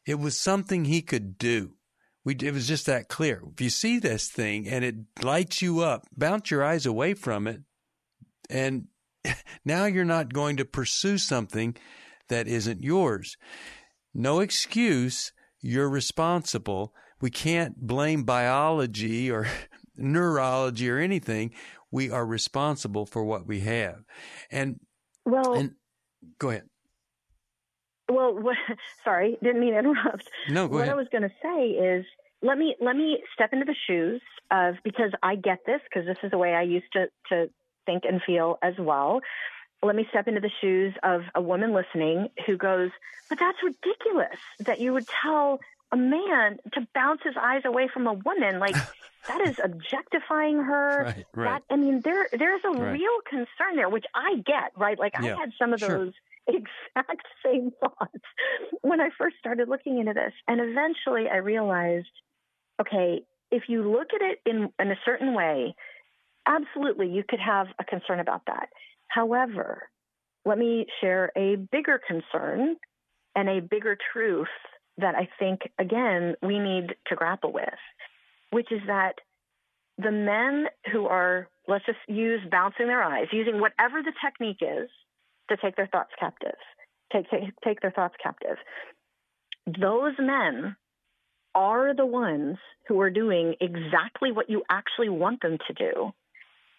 it 0.07 0.19
was 0.19 0.39
something 0.39 0.85
he 0.85 1.03
could 1.03 1.39
do. 1.39 1.75
We, 2.25 2.37
it 2.37 2.53
was 2.53 2.69
just 2.69 2.87
that 2.87 3.09
clear. 3.09 3.43
If 3.53 3.61
you 3.61 3.71
see 3.71 3.99
this 3.99 4.29
thing 4.29 4.69
and 4.69 4.85
it 4.85 4.95
lights 5.23 5.61
you 5.61 5.81
up, 5.81 6.07
bounce 6.17 6.51
your 6.51 6.65
eyes 6.65 6.87
away 6.87 7.15
from 7.15 7.47
it, 7.47 7.61
and 8.49 8.87
now 9.65 9.87
you're 9.87 10.05
not 10.05 10.33
going 10.33 10.57
to 10.57 10.65
pursue 10.65 11.19
something 11.19 11.77
that 12.29 12.49
isn't 12.49 12.83
yours. 12.83 13.37
No 14.15 14.41
excuse. 14.41 15.33
You're 15.61 15.89
responsible. 15.89 16.95
We 17.21 17.31
can't 17.31 17.87
blame 17.87 18.25
biology 18.25 19.31
or 19.31 19.47
neurology 19.97 20.89
or 20.91 20.99
anything. 20.99 21.53
We 21.91 22.11
are 22.11 22.25
responsible 22.25 23.07
for 23.07 23.23
what 23.25 23.47
we 23.47 23.61
have. 23.61 24.05
And 24.51 24.81
Well, 25.25 25.55
and 25.55 25.75
go 26.39 26.51
ahead. 26.51 26.65
well, 28.09 28.35
what, 28.35 28.57
sorry, 29.05 29.37
didn't 29.43 29.61
mean 29.61 29.73
to 29.73 29.79
interrupt. 29.81 30.29
No, 30.49 30.69
go 30.69 30.75
what 30.75 30.83
ahead. 30.83 30.93
I 30.95 30.97
was 30.97 31.09
going 31.11 31.23
to 31.23 31.33
say 31.43 31.71
is 31.71 32.05
let 32.43 32.59
me 32.59 32.75
let 32.81 32.97
me 32.97 33.23
step 33.35 33.53
into 33.53 33.65
the 33.65 33.77
shoes 33.87 34.21
of 34.51 34.75
because 34.83 35.13
I 35.23 35.37
get 35.37 35.61
this 35.67 35.81
because 35.85 36.07
this 36.07 36.19
is 36.23 36.31
the 36.31 36.39
way 36.39 36.55
I 36.55 36.63
used 36.63 36.93
to 36.95 37.07
to 37.29 37.51
think 37.87 38.05
and 38.09 38.21
feel 38.23 38.59
as 38.63 38.75
well. 38.79 39.21
Let 39.85 39.97
me 39.97 40.07
step 40.11 40.29
into 40.29 40.41
the 40.41 40.51
shoes 40.61 40.95
of 41.03 41.23
a 41.35 41.43
woman 41.43 41.73
listening 41.73 42.29
who 42.47 42.57
goes, 42.57 42.91
"But 43.29 43.39
that's 43.39 43.59
ridiculous 43.63 44.39
that 44.61 44.81
you 44.81 44.93
would 44.93 45.07
tell 45.09 45.61
a 45.93 45.97
man 45.97 46.59
to 46.75 46.89
bounce 46.95 47.21
his 47.25 47.35
eyes 47.41 47.63
away 47.65 47.89
from 47.93 48.07
a 48.07 48.13
woman 48.15 48.59
like 48.59 48.79
that 49.29 49.41
is 49.43 49.57
objectifying 49.63 50.59
her." 50.59 51.07
Right, 51.07 51.27
right. 51.35 51.61
That 51.61 51.63
I 51.71 51.77
mean, 51.77 52.03
there 52.05 52.29
there's 52.33 52.63
a 52.65 52.71
Right. 52.77 53.03
real 53.03 53.21
concern 53.29 53.77
there, 53.77 53.89
which 53.89 54.07
I 54.15 54.37
get, 54.47 54.73
right? 54.77 54.99
Like 54.99 55.13
Yeah, 55.17 55.39
I 55.39 55.41
had 55.41 55.53
some 55.61 55.73
of 55.73 55.81
sure. 55.81 56.03
those 56.03 56.13
exact 56.49 57.27
same 57.45 57.73
thoughts 57.81 58.25
when 58.83 59.01
I 59.01 59.11
first 59.19 59.37
started 59.39 59.69
looking 59.69 59.99
into 59.99 60.13
this, 60.15 60.33
and 60.49 60.61
eventually 60.61 61.29
I 61.31 61.37
realized, 61.37 62.11
okay, 62.81 63.23
if 63.51 63.65
you 63.69 63.91
look 63.91 64.09
at 64.15 64.23
it 64.23 64.41
in 64.47 64.73
in 64.79 64.91
a 64.91 64.97
certain 65.05 65.35
way, 65.35 65.75
absolutely 66.47 67.09
you 67.09 67.25
could 67.29 67.41
have 67.41 67.69
a 67.79 67.85
concern 67.85 68.21
about 68.21 68.43
that. 68.47 68.69
However, 69.09 69.91
let 70.45 70.59
me 70.59 70.87
share 71.01 71.33
a 71.37 71.57
bigger 71.57 72.01
concern 72.07 72.77
and 73.37 73.49
a 73.49 73.61
bigger 73.61 73.97
truth 74.13 74.49
that 75.03 75.15
I 75.15 75.29
think 75.39 75.61
again 75.79 76.35
we 76.43 76.59
need 76.59 76.95
to 77.09 77.17
grapple 77.17 77.53
with, 77.53 77.69
which 78.51 78.73
is 78.73 78.81
that 78.87 79.17
the 79.99 80.11
men 80.11 80.67
who 80.91 81.07
are, 81.07 81.49
let's 81.69 81.85
just 81.87 81.99
use 82.09 82.41
bouncing 82.51 82.87
their 82.87 83.03
eyes, 83.03 83.27
using 83.33 83.61
whatever 83.61 84.03
the 84.03 84.13
technique 84.25 84.63
is 84.63 84.89
to 85.51 85.57
take 85.57 85.77
their 85.77 85.87
thoughts 85.87 86.13
captive, 86.19 86.57
take, 87.13 87.31
take, 87.31 87.43
take 87.65 87.81
their 87.81 87.91
thoughts 87.91 88.15
captive. 88.23 88.57
Those 89.67 90.15
men 90.19 90.77
are 91.55 91.95
the 91.95 92.07
ones 92.07 92.57
who 92.89 93.01
are 93.01 93.11
doing 93.11 93.55
exactly 93.61 94.33
what 94.33 94.49
you 94.49 94.63
actually 94.71 95.11
want 95.11 95.43
them 95.43 95.59
to 95.69 95.75
do 95.75 96.13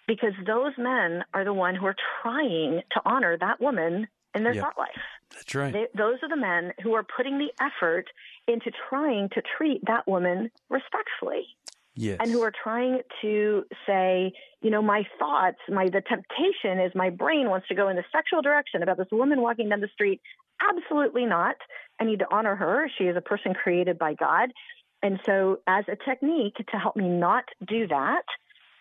because 0.07 0.33
those 0.45 0.73
men 0.77 1.23
are 1.33 1.45
the 1.45 1.53
one 1.53 1.75
who 1.75 1.85
are 1.85 1.95
trying 2.21 2.81
to 2.91 3.01
honor 3.05 3.37
that 3.39 3.61
woman 3.61 4.07
in 4.35 4.43
their 4.43 4.53
Yep. 4.53 4.63
thought 4.63 4.77
life. 4.77 4.89
That's 5.33 5.55
right. 5.55 5.73
They, 5.73 5.87
those 5.95 6.17
are 6.21 6.29
the 6.29 6.37
men 6.37 6.73
who 6.81 6.93
are 6.93 7.03
putting 7.03 7.37
the 7.37 7.49
effort 7.59 8.05
into 8.47 8.71
trying 8.89 9.29
to 9.29 9.41
treat 9.57 9.81
that 9.85 10.07
woman 10.07 10.51
respectfully 10.69 11.47
yes. 11.95 12.17
and 12.19 12.31
who 12.31 12.41
are 12.41 12.51
trying 12.63 13.01
to 13.21 13.65
say, 13.87 14.33
you 14.61 14.69
know, 14.69 14.81
my 14.81 15.03
thoughts, 15.19 15.57
my 15.69 15.85
the 15.85 16.01
temptation 16.01 16.79
is 16.79 16.91
my 16.95 17.09
brain 17.09 17.49
wants 17.49 17.67
to 17.67 17.75
go 17.75 17.89
in 17.89 17.95
the 17.95 18.03
sexual 18.11 18.41
direction 18.41 18.83
about 18.83 18.97
this 18.97 19.07
woman 19.11 19.41
walking 19.41 19.69
down 19.69 19.81
the 19.81 19.89
street. 19.93 20.21
Absolutely 20.61 21.25
not. 21.25 21.55
I 21.99 22.05
need 22.05 22.19
to 22.19 22.27
honor 22.31 22.55
her. 22.55 22.89
She 22.97 23.05
is 23.05 23.17
a 23.17 23.21
person 23.21 23.53
created 23.53 23.97
by 23.97 24.13
God. 24.13 24.51
And 25.01 25.19
so 25.25 25.59
as 25.67 25.83
a 25.89 25.97
technique 26.09 26.55
to 26.55 26.77
help 26.77 26.95
me 26.95 27.09
not 27.09 27.43
do 27.67 27.87
that, 27.87 28.23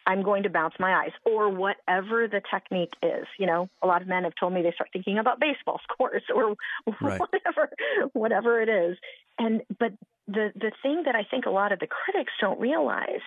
I'm 0.06 0.22
going 0.22 0.42
to 0.44 0.50
bounce 0.50 0.74
my 0.78 0.94
eyes 0.94 1.12
or 1.24 1.48
whatever 1.48 2.26
the 2.28 2.42
technique 2.50 2.92
is. 3.02 3.26
You 3.38 3.46
know, 3.46 3.68
a 3.82 3.86
lot 3.86 4.02
of 4.02 4.08
men 4.08 4.24
have 4.24 4.34
told 4.38 4.52
me 4.52 4.62
they 4.62 4.72
start 4.72 4.90
thinking 4.92 5.18
about 5.18 5.40
baseball 5.40 5.80
scores 5.92 6.22
or 6.34 6.56
Right. 7.00 7.20
whatever 7.20 7.70
whatever 8.12 8.60
it 8.62 8.68
is. 8.68 8.96
And 9.38 9.62
but 9.78 9.92
the 10.26 10.52
the 10.54 10.72
thing 10.82 11.02
that 11.06 11.14
I 11.14 11.24
think 11.30 11.46
a 11.46 11.50
lot 11.50 11.72
of 11.72 11.78
the 11.78 11.86
critics 11.86 12.32
don't 12.40 12.60
realize 12.60 13.22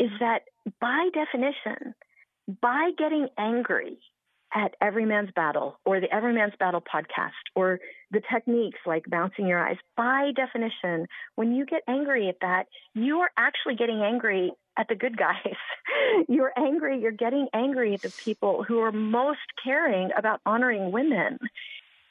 is 0.00 0.10
that 0.20 0.40
by 0.80 1.08
definition, 1.14 1.94
by 2.60 2.90
getting 2.98 3.28
angry 3.38 3.98
at 4.54 4.74
Every 4.80 5.04
Man's 5.04 5.30
Battle 5.34 5.78
or 5.84 6.00
the 6.00 6.12
Every 6.14 6.32
Man's 6.32 6.52
Battle 6.58 6.80
podcast 6.82 7.30
or 7.56 7.80
the 8.10 8.20
techniques 8.32 8.78
like 8.86 9.04
bouncing 9.08 9.46
your 9.46 9.58
eyes, 9.58 9.76
by 9.96 10.30
definition, 10.34 11.06
when 11.34 11.52
you 11.52 11.66
get 11.66 11.82
angry 11.88 12.28
at 12.28 12.36
that, 12.40 12.66
you 12.94 13.18
are 13.18 13.30
actually 13.36 13.74
getting 13.76 14.02
angry 14.02 14.52
at 14.76 14.88
the 14.88 14.94
good 14.94 15.16
guys. 15.16 15.56
you're 16.28 16.52
angry, 16.56 17.00
you're 17.00 17.12
getting 17.12 17.48
angry 17.52 17.94
at 17.94 18.02
the 18.02 18.12
people 18.24 18.62
who 18.62 18.80
are 18.80 18.92
most 18.92 19.40
caring 19.62 20.10
about 20.16 20.40
honoring 20.44 20.92
women. 20.92 21.38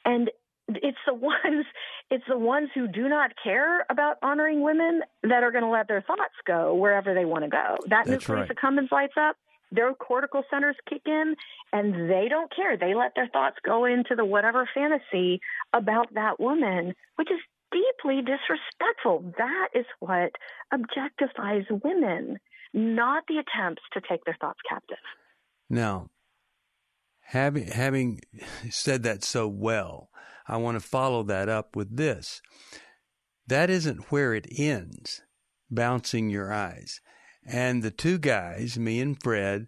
And 0.04 0.30
it's 0.68 0.98
the 1.06 1.14
ones 1.14 1.66
it's 2.10 2.24
the 2.28 2.38
ones 2.38 2.68
who 2.74 2.86
do 2.86 3.08
not 3.08 3.32
care 3.42 3.84
about 3.90 4.16
honoring 4.22 4.62
women 4.62 5.02
that 5.22 5.42
are 5.42 5.50
going 5.50 5.64
to 5.64 5.70
let 5.70 5.88
their 5.88 6.02
thoughts 6.02 6.34
go 6.46 6.74
wherever 6.74 7.14
they 7.14 7.24
want 7.24 7.44
to 7.44 7.50
go. 7.50 7.76
That 7.86 8.06
That's 8.06 8.28
nucleus 8.28 8.48
right. 8.48 8.50
accumbens 8.50 8.92
lights 8.92 9.14
up, 9.18 9.36
their 9.72 9.92
cortical 9.94 10.42
centers 10.50 10.76
kick 10.88 11.02
in, 11.06 11.34
and 11.72 12.10
they 12.10 12.26
don't 12.28 12.54
care. 12.54 12.76
They 12.76 12.94
let 12.94 13.14
their 13.16 13.28
thoughts 13.28 13.56
go 13.64 13.84
into 13.84 14.14
the 14.14 14.24
whatever 14.24 14.68
fantasy 14.74 15.40
about 15.72 16.12
that 16.14 16.38
woman, 16.38 16.94
which 17.16 17.30
is 17.30 17.40
deeply 17.72 18.22
disrespectful. 18.22 19.34
That 19.38 19.68
is 19.74 19.86
what 19.98 20.32
objectifies 20.72 21.66
women, 21.82 22.38
not 22.74 23.24
the 23.28 23.38
attempts 23.38 23.82
to 23.92 24.00
take 24.06 24.24
their 24.24 24.36
thoughts 24.40 24.58
captive. 24.68 24.98
Now, 25.70 26.10
having 27.22 27.68
having 27.68 28.20
said 28.70 29.04
that 29.04 29.24
so 29.24 29.48
well, 29.48 30.10
I 30.46 30.58
want 30.58 30.76
to 30.76 30.86
follow 30.86 31.22
that 31.24 31.48
up 31.48 31.76
with 31.76 31.96
this. 31.96 32.42
That 33.46 33.70
isn't 33.70 34.10
where 34.10 34.34
it 34.34 34.46
ends, 34.58 35.22
bouncing 35.70 36.30
your 36.30 36.52
eyes. 36.52 37.00
And 37.46 37.82
the 37.82 37.90
two 37.90 38.18
guys, 38.18 38.78
me 38.78 39.00
and 39.00 39.22
Fred, 39.22 39.66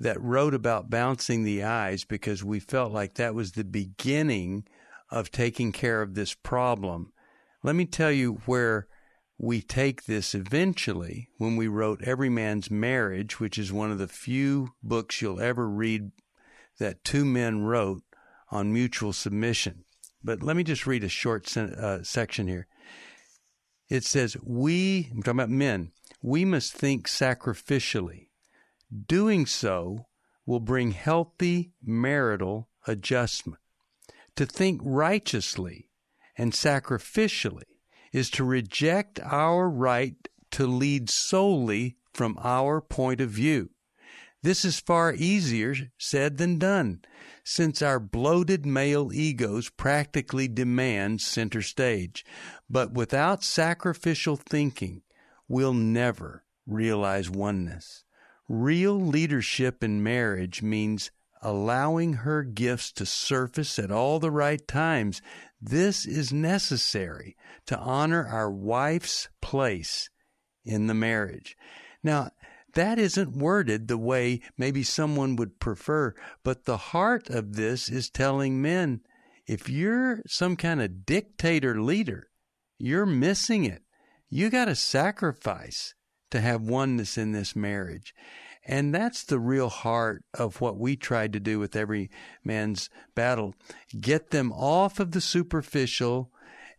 that 0.00 0.20
wrote 0.20 0.54
about 0.54 0.90
bouncing 0.90 1.44
the 1.44 1.62
eyes 1.62 2.04
because 2.04 2.42
we 2.42 2.58
felt 2.58 2.92
like 2.92 3.14
that 3.14 3.34
was 3.34 3.52
the 3.52 3.64
beginning 3.64 4.64
of 5.10 5.30
taking 5.30 5.70
care 5.70 6.02
of 6.02 6.14
this 6.14 6.34
problem. 6.34 7.12
Let 7.62 7.76
me 7.76 7.86
tell 7.86 8.10
you 8.10 8.40
where 8.46 8.88
we 9.42 9.60
take 9.60 10.04
this 10.04 10.36
eventually 10.36 11.28
when 11.36 11.56
we 11.56 11.66
wrote 11.66 12.00
Every 12.04 12.28
Man's 12.28 12.70
Marriage, 12.70 13.40
which 13.40 13.58
is 13.58 13.72
one 13.72 13.90
of 13.90 13.98
the 13.98 14.06
few 14.06 14.74
books 14.84 15.20
you'll 15.20 15.40
ever 15.40 15.68
read 15.68 16.12
that 16.78 17.02
two 17.02 17.24
men 17.24 17.62
wrote 17.62 18.02
on 18.52 18.72
mutual 18.72 19.12
submission. 19.12 19.84
But 20.22 20.44
let 20.44 20.54
me 20.56 20.62
just 20.62 20.86
read 20.86 21.02
a 21.02 21.08
short 21.08 21.48
sen- 21.48 21.74
uh, 21.74 22.04
section 22.04 22.46
here. 22.46 22.68
It 23.88 24.04
says, 24.04 24.36
We, 24.44 25.08
I'm 25.10 25.24
talking 25.24 25.40
about 25.40 25.50
men, 25.50 25.90
we 26.22 26.44
must 26.44 26.72
think 26.72 27.08
sacrificially. 27.08 28.28
Doing 29.08 29.46
so 29.46 30.06
will 30.46 30.60
bring 30.60 30.92
healthy 30.92 31.72
marital 31.82 32.68
adjustment. 32.86 33.60
To 34.36 34.46
think 34.46 34.80
righteously 34.84 35.90
and 36.38 36.52
sacrificially 36.52 37.71
is 38.12 38.30
to 38.30 38.44
reject 38.44 39.18
our 39.20 39.68
right 39.68 40.28
to 40.52 40.66
lead 40.66 41.08
solely 41.08 41.96
from 42.12 42.38
our 42.42 42.80
point 42.80 43.20
of 43.20 43.30
view. 43.30 43.70
This 44.42 44.64
is 44.64 44.80
far 44.80 45.14
easier 45.14 45.74
said 45.98 46.36
than 46.36 46.58
done, 46.58 47.02
since 47.44 47.80
our 47.80 48.00
bloated 48.00 48.66
male 48.66 49.12
egos 49.12 49.70
practically 49.70 50.48
demand 50.48 51.20
center 51.20 51.62
stage. 51.62 52.24
But 52.68 52.92
without 52.92 53.44
sacrificial 53.44 54.36
thinking, 54.36 55.02
we'll 55.48 55.74
never 55.74 56.44
realize 56.66 57.30
oneness. 57.30 58.04
Real 58.48 59.00
leadership 59.00 59.84
in 59.84 60.02
marriage 60.02 60.60
means 60.60 61.12
allowing 61.40 62.14
her 62.14 62.42
gifts 62.42 62.92
to 62.92 63.06
surface 63.06 63.78
at 63.78 63.90
all 63.90 64.18
the 64.18 64.30
right 64.30 64.66
times. 64.66 65.22
This 65.64 66.06
is 66.06 66.32
necessary 66.32 67.36
to 67.66 67.78
honor 67.78 68.26
our 68.26 68.50
wife's 68.50 69.28
place 69.40 70.10
in 70.64 70.88
the 70.88 70.94
marriage. 70.94 71.56
Now, 72.02 72.30
that 72.74 72.98
isn't 72.98 73.36
worded 73.36 73.86
the 73.86 73.98
way 73.98 74.40
maybe 74.58 74.82
someone 74.82 75.36
would 75.36 75.60
prefer, 75.60 76.14
but 76.42 76.64
the 76.64 76.78
heart 76.78 77.30
of 77.30 77.54
this 77.54 77.88
is 77.88 78.10
telling 78.10 78.60
men 78.60 79.02
if 79.46 79.68
you're 79.68 80.22
some 80.26 80.56
kind 80.56 80.82
of 80.82 81.06
dictator 81.06 81.80
leader, 81.80 82.28
you're 82.78 83.06
missing 83.06 83.64
it. 83.64 83.82
You 84.28 84.50
got 84.50 84.64
to 84.64 84.74
sacrifice 84.74 85.94
to 86.32 86.40
have 86.40 86.62
oneness 86.62 87.16
in 87.16 87.30
this 87.32 87.54
marriage. 87.54 88.14
And 88.64 88.94
that's 88.94 89.24
the 89.24 89.40
real 89.40 89.68
heart 89.68 90.24
of 90.34 90.60
what 90.60 90.78
we 90.78 90.96
tried 90.96 91.32
to 91.32 91.40
do 91.40 91.58
with 91.58 91.74
every 91.74 92.10
man's 92.44 92.88
battle. 93.14 93.54
Get 94.00 94.30
them 94.30 94.52
off 94.52 95.00
of 95.00 95.10
the 95.10 95.20
superficial 95.20 96.30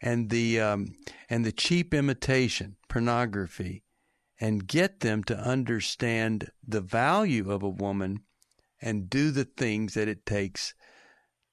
and 0.02 0.30
the 0.30 0.60
um, 0.60 0.96
and 1.30 1.46
the 1.46 1.52
cheap 1.52 1.94
imitation, 1.94 2.78
pornography, 2.88 3.84
and 4.40 4.68
get 4.68 5.02
them 5.02 5.24
to 5.26 5.38
understand 5.38 6.52
the 6.66 6.82
value 6.82 7.52
of 7.52 7.64
a 7.64 7.70
woman 7.70 8.20
and 8.82 9.10
do 9.10 9.32
the 9.32 9.46
things 9.46 9.94
that 9.94 10.08
it 10.08 10.26
takes 10.26 10.74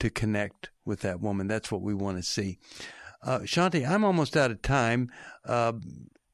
to 0.01 0.11
connect 0.11 0.71
with 0.85 1.01
that 1.01 1.21
woman. 1.21 1.47
That's 1.47 1.71
what 1.71 1.83
we 1.83 1.95
want 1.95 2.17
to 2.17 2.23
see. 2.23 2.59
Uh, 3.23 3.41
Shaunti, 3.41 3.89
I'm 3.89 4.05
almost 4.05 4.37
out 4.37 4.51
of 4.51 4.63
time, 4.63 5.11
uh, 5.45 5.73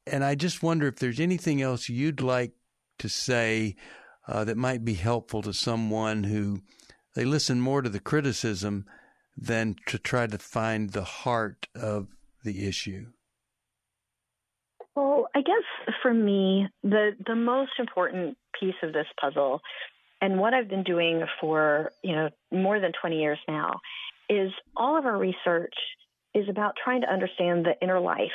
and 0.07 0.23
I 0.23 0.35
just 0.35 0.63
wonder 0.63 0.87
if 0.87 0.95
there's 0.95 1.19
anything 1.19 1.61
else 1.61 1.89
you'd 1.89 2.21
like 2.21 2.53
to 2.99 3.09
say 3.09 3.75
uh, 4.27 4.43
that 4.43 4.57
might 4.57 4.83
be 4.83 4.95
helpful 4.95 5.41
to 5.41 5.53
someone 5.53 6.25
who 6.25 6.61
they 7.15 7.25
listen 7.25 7.59
more 7.59 7.81
to 7.81 7.89
the 7.89 7.99
criticism 7.99 8.85
than 9.35 9.75
to 9.85 9.99
try 9.99 10.27
to 10.27 10.37
find 10.37 10.91
the 10.91 11.03
heart 11.03 11.67
of 11.75 12.07
the 12.43 12.67
issue? 12.67 13.07
Well, 14.95 15.27
I 15.35 15.41
guess 15.41 15.93
for 16.01 16.13
me, 16.13 16.67
the 16.83 17.11
the 17.25 17.35
most 17.35 17.71
important 17.79 18.37
piece 18.59 18.75
of 18.81 18.93
this 18.93 19.05
puzzle, 19.21 19.61
and 20.21 20.39
what 20.39 20.53
I've 20.53 20.69
been 20.69 20.83
doing 20.83 21.23
for 21.39 21.91
you 22.03 22.15
know 22.15 22.29
more 22.51 22.79
than 22.79 22.91
20 22.99 23.19
years 23.19 23.37
now, 23.47 23.79
is 24.29 24.51
all 24.75 24.97
of 24.97 25.05
our 25.05 25.17
research 25.17 25.75
is 26.33 26.49
about 26.49 26.73
trying 26.83 27.01
to 27.01 27.11
understand 27.11 27.65
the 27.65 27.73
inner 27.81 27.99
life 27.99 28.31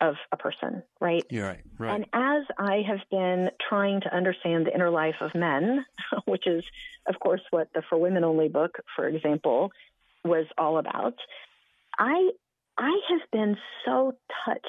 of 0.00 0.14
a 0.32 0.36
person, 0.36 0.82
right? 1.00 1.24
You're 1.30 1.46
right, 1.46 1.62
right. 1.78 1.94
And 1.94 2.06
as 2.12 2.44
I 2.58 2.82
have 2.86 3.00
been 3.10 3.50
trying 3.68 4.00
to 4.02 4.14
understand 4.14 4.66
the 4.66 4.74
inner 4.74 4.90
life 4.90 5.16
of 5.20 5.34
men, 5.34 5.84
which 6.26 6.46
is, 6.46 6.64
of 7.08 7.18
course, 7.20 7.40
what 7.50 7.68
the 7.74 7.82
For 7.88 7.98
Women 7.98 8.24
Only 8.24 8.48
book, 8.48 8.78
for 8.94 9.08
example, 9.08 9.70
was 10.24 10.46
all 10.56 10.78
about, 10.78 11.14
I 11.98 12.30
I 12.76 13.00
have 13.10 13.30
been 13.32 13.56
so 13.84 14.14
touched 14.44 14.64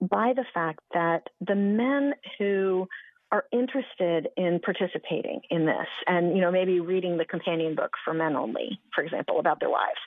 by 0.00 0.32
the 0.36 0.44
fact 0.54 0.80
that 0.94 1.24
the 1.40 1.56
men 1.56 2.14
who 2.38 2.86
are 3.30 3.44
interested 3.52 4.28
in 4.36 4.60
participating 4.60 5.40
in 5.50 5.66
this 5.66 5.86
and 6.06 6.34
you 6.34 6.40
know 6.40 6.50
maybe 6.50 6.80
reading 6.80 7.18
the 7.18 7.24
companion 7.24 7.74
book 7.74 7.90
for 8.04 8.14
men 8.14 8.36
only 8.36 8.80
for 8.94 9.04
example 9.04 9.38
about 9.38 9.60
their 9.60 9.68
wives 9.68 9.98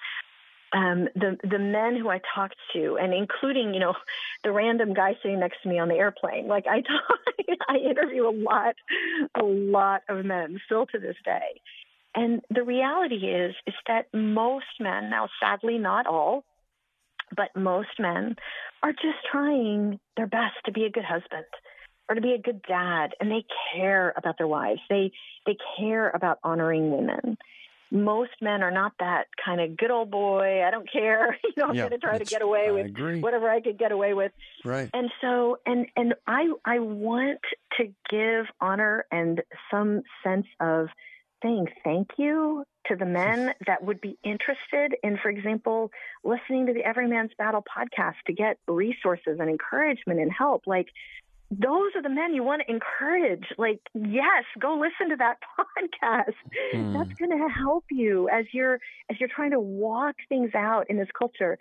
um, 0.73 1.09
the 1.15 1.37
the 1.43 1.59
men 1.59 1.97
who 1.97 2.09
I 2.09 2.21
talked 2.33 2.55
to, 2.73 2.97
and 2.97 3.13
including 3.13 3.73
you 3.73 3.79
know 3.79 3.93
the 4.43 4.51
random 4.51 4.93
guy 4.93 5.17
sitting 5.21 5.39
next 5.39 5.61
to 5.63 5.69
me 5.69 5.79
on 5.79 5.89
the 5.89 5.95
airplane. 5.95 6.47
Like 6.47 6.65
I 6.67 6.81
talk, 6.81 7.57
I 7.67 7.77
interview 7.77 8.27
a 8.27 8.31
lot, 8.31 8.75
a 9.35 9.43
lot 9.43 10.03
of 10.07 10.25
men 10.25 10.59
still 10.65 10.85
to 10.87 10.99
this 10.99 11.17
day, 11.25 11.61
and 12.15 12.41
the 12.49 12.63
reality 12.63 13.27
is 13.27 13.55
is 13.67 13.73
that 13.87 14.07
most 14.13 14.65
men 14.79 15.09
now, 15.09 15.27
sadly 15.41 15.77
not 15.77 16.07
all, 16.07 16.45
but 17.35 17.55
most 17.55 17.99
men 17.99 18.35
are 18.81 18.93
just 18.93 19.19
trying 19.29 19.99
their 20.15 20.27
best 20.27 20.55
to 20.65 20.71
be 20.71 20.85
a 20.85 20.89
good 20.89 21.05
husband 21.05 21.45
or 22.07 22.15
to 22.15 22.21
be 22.21 22.33
a 22.33 22.41
good 22.41 22.61
dad, 22.63 23.11
and 23.19 23.29
they 23.29 23.45
care 23.73 24.13
about 24.15 24.37
their 24.37 24.47
wives. 24.47 24.81
They 24.89 25.11
they 25.45 25.57
care 25.77 26.09
about 26.09 26.39
honoring 26.43 26.91
women 26.91 27.37
most 27.91 28.31
men 28.41 28.63
are 28.63 28.71
not 28.71 28.93
that 28.99 29.25
kind 29.43 29.59
of 29.59 29.75
good 29.75 29.91
old 29.91 30.09
boy. 30.09 30.63
I 30.65 30.71
don't 30.71 30.89
care. 30.91 31.37
You 31.51 31.63
know, 31.63 31.69
I'm 31.69 31.75
yeah, 31.75 31.89
going 31.89 31.99
to 31.99 32.07
try 32.07 32.17
to 32.17 32.23
get 32.23 32.41
away 32.41 32.67
I 32.69 32.71
with 32.71 32.85
agree. 32.85 33.19
whatever 33.19 33.49
I 33.49 33.59
could 33.59 33.77
get 33.77 33.91
away 33.91 34.13
with. 34.13 34.31
Right. 34.63 34.89
And 34.93 35.11
so, 35.19 35.57
and 35.65 35.87
and 35.97 36.15
I 36.25 36.47
I 36.63 36.79
want 36.79 37.41
to 37.77 37.93
give 38.09 38.45
honor 38.61 39.05
and 39.11 39.41
some 39.69 40.03
sense 40.23 40.45
of 40.61 40.87
saying 41.43 41.67
thank 41.83 42.07
you 42.17 42.63
to 42.87 42.95
the 42.95 43.05
men 43.05 43.53
that 43.67 43.83
would 43.83 43.99
be 43.99 44.17
interested 44.23 44.95
in, 45.03 45.17
for 45.21 45.29
example, 45.29 45.91
listening 46.23 46.67
to 46.67 46.73
the 46.73 46.83
Every 46.85 47.07
Man's 47.07 47.31
Battle 47.37 47.63
podcast 47.63 48.15
to 48.27 48.33
get 48.33 48.57
resources 48.67 49.37
and 49.39 49.49
encouragement 49.49 50.19
and 50.19 50.31
help. 50.31 50.63
Like 50.65 50.87
those 51.51 51.91
are 51.95 52.01
the 52.01 52.09
men 52.09 52.33
you 52.33 52.43
want 52.43 52.61
to 52.65 52.71
encourage. 52.71 53.43
Like, 53.57 53.81
yes, 53.93 54.45
go 54.59 54.79
listen 54.79 55.09
to 55.09 55.17
that 55.17 55.37
podcast. 55.59 56.33
Mm. 56.73 56.93
That's 56.93 57.19
going 57.19 57.31
to 57.31 57.47
help 57.53 57.83
you 57.91 58.29
as 58.29 58.45
you're 58.53 58.75
as 59.09 59.19
you're 59.19 59.29
trying 59.33 59.51
to 59.51 59.59
walk 59.59 60.15
things 60.29 60.51
out 60.55 60.89
in 60.89 60.97
this 60.97 61.09
culture. 61.17 61.57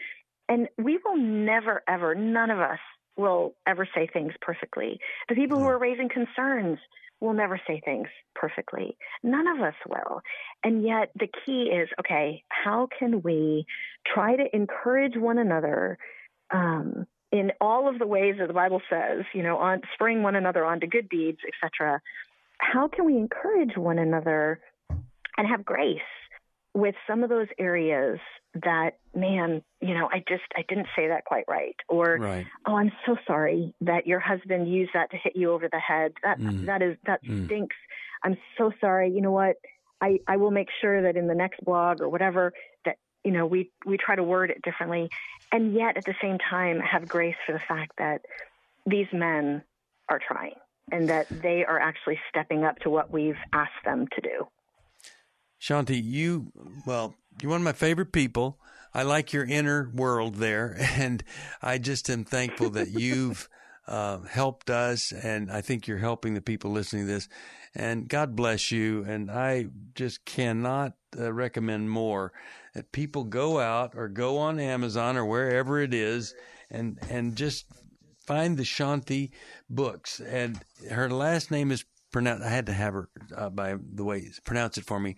And 0.49 0.69
we 0.79 0.99
will 1.05 1.17
never, 1.17 1.83
ever, 1.89 2.15
none 2.15 2.51
of 2.51 2.59
us 2.59 2.79
will 3.17 3.55
ever 3.67 3.87
say 3.95 4.09
things 4.13 4.33
perfectly. 4.41 4.99
The 5.29 5.35
people 5.35 5.59
mm. 5.59 5.63
who 5.63 5.67
hmm. 5.67 5.73
are 5.73 5.79
raising 5.79 6.09
concerns 6.09 6.79
will 7.21 7.35
never 7.35 7.61
say 7.67 7.81
things 7.85 8.09
perfectly. 8.35 8.97
None 9.23 9.47
of 9.47 9.61
us 9.61 9.75
will. 9.89 10.23
And 10.65 10.85
yet, 10.85 11.11
the 11.17 11.29
key 11.45 11.65
is 11.65 11.89
okay, 11.99 12.45
how 12.49 12.89
can 12.99 13.23
we 13.23 13.67
try 14.07 14.37
to 14.37 14.45
encourage 14.55 15.17
one 15.17 15.39
another? 15.39 15.99
Um, 16.53 17.07
in 17.33 17.53
all 17.61 17.89
of 17.89 17.99
the 17.99 18.07
ways 18.07 18.37
that 18.39 18.49
the 18.49 18.55
Bible 18.55 18.83
says, 18.91 19.25
you 19.33 19.43
know, 19.43 19.57
on 19.59 19.83
spring 19.95 20.23
one 20.23 20.37
another 20.37 20.65
onto 20.65 20.87
good 20.87 21.09
deeds, 21.09 21.39
etc. 21.47 22.01
How 22.59 22.89
can 22.89 23.05
we 23.05 23.17
encourage 23.17 23.77
one 23.77 23.99
another 23.99 24.61
and 24.89 25.49
have 25.49 25.65
grace 25.65 25.99
with 26.75 26.95
some 27.07 27.23
of 27.23 27.31
those 27.31 27.49
areas 27.59 28.19
that, 28.55 28.99
man, 29.15 29.63
you 29.81 29.95
know, 29.95 30.09
I 30.13 30.19
just 30.29 30.43
I 30.57 30.65
didn't 30.69 30.89
say 30.97 31.09
that 31.09 31.25
quite 31.25 31.45
right, 31.49 31.77
or 31.89 32.19
right. 32.21 32.47
oh, 32.67 32.77
I'm 32.77 32.93
so 33.07 33.17
sorry 33.27 33.75
that 33.81 34.07
your 34.07 34.21
husband 34.21 34.73
used 34.73 34.91
that 34.95 35.11
to 35.13 35.17
hit 35.17 35.37
you 35.37 35.53
over 35.53 35.69
the 35.71 35.79
head. 35.79 36.13
That 36.23 36.39
mm. 36.39 36.67
that 36.67 36.83
is 36.83 36.97
that 37.07 37.25
mm. 37.25 37.47
stinks. 37.47 37.77
I'm 38.25 38.37
so 38.59 38.73
sorry. 38.81 39.11
You 39.11 39.21
know 39.21 39.31
what? 39.33 39.57
I, 40.01 40.19
I 40.27 40.37
will 40.39 40.51
make 40.51 40.69
sure 40.81 41.03
that 41.03 41.17
in 41.17 41.27
the 41.27 41.35
next 41.35 41.63
blog 41.63 42.01
or 42.01 42.09
whatever 42.09 42.53
that 42.85 42.97
you 43.25 43.33
know 43.33 43.47
we 43.47 43.71
we 43.85 43.97
try 43.97 44.17
to 44.17 44.23
word 44.23 44.51
it 44.51 44.63
differently 44.63 45.09
and 45.53 45.75
yet 45.75 45.97
at 45.97 46.05
the 46.05 46.15
same 46.23 46.39
time 46.39 46.81
have 46.81 47.09
grace 47.09 47.37
for 47.47 47.53
the 47.53 47.61
fact 47.61 47.93
that 47.99 48.23
these 48.87 49.07
men 49.13 49.63
are 50.09 50.21
trying 50.27 50.55
and 50.93 51.09
that 51.09 51.27
they 51.29 51.65
are 51.65 51.79
actually 51.79 52.19
stepping 52.29 52.65
up 52.65 52.79
to 52.81 52.91
what 52.91 53.11
we've 53.11 53.39
asked 53.53 53.85
them 53.85 54.07
to 54.15 54.21
do. 54.21 54.47
Shaunti, 55.61 56.01
you, 56.03 56.53
well, 56.87 57.15
you're 57.41 57.51
one 57.51 57.61
of 57.61 57.65
my 57.65 57.73
favorite 57.73 58.13
people. 58.13 58.59
I 58.93 59.03
like 59.03 59.33
your 59.33 59.45
inner 59.45 59.91
world 59.95 60.37
there. 60.37 60.77
And 60.97 61.23
I 61.63 61.79
just 61.79 62.11
am 62.11 62.25
thankful 62.25 62.71
that 62.71 62.91
you've 62.91 63.49
uh, 63.87 64.19
helped 64.23 64.71
us. 64.71 65.13
And 65.13 65.51
I 65.51 65.61
think 65.61 65.87
you're 65.87 65.99
helping 65.99 66.35
the 66.35 66.41
people 66.41 66.71
listening 66.71 67.07
to 67.07 67.13
this. 67.13 67.29
And 67.75 68.09
God 68.09 68.35
bless 68.35 68.73
you. 68.73 69.05
And 69.05 69.31
I 69.31 69.67
just 69.95 70.25
cannot 70.25 70.95
uh, 71.19 71.33
recommend 71.33 71.91
more 71.91 72.33
that 72.75 72.93
people 72.93 73.25
go 73.25 73.59
out 73.59 73.95
or 73.97 74.09
go 74.09 74.39
on 74.39 74.61
Amazon 74.61 75.17
or 75.17 75.25
wherever 75.25 75.81
it 75.81 75.95
is 75.95 76.35
and 76.71 76.99
and 77.11 77.37
just 77.37 77.67
find 78.27 78.57
the 78.57 78.63
Shaunti 78.63 79.31
books. 79.69 80.21
And 80.21 80.61
her 80.91 81.11
last 81.11 81.51
name 81.51 81.71
is 81.71 81.85
pronounced. 82.13 82.45
I 82.45 82.49
had 82.49 82.67
to 82.67 82.73
have 82.73 82.95
her 82.95 83.09
uh, 83.37 83.51
by 83.51 83.77
the 83.95 84.05
way 84.05 84.29
pronounce 84.45 84.79
it 84.79 84.87
for 84.87 85.01
me. 85.01 85.17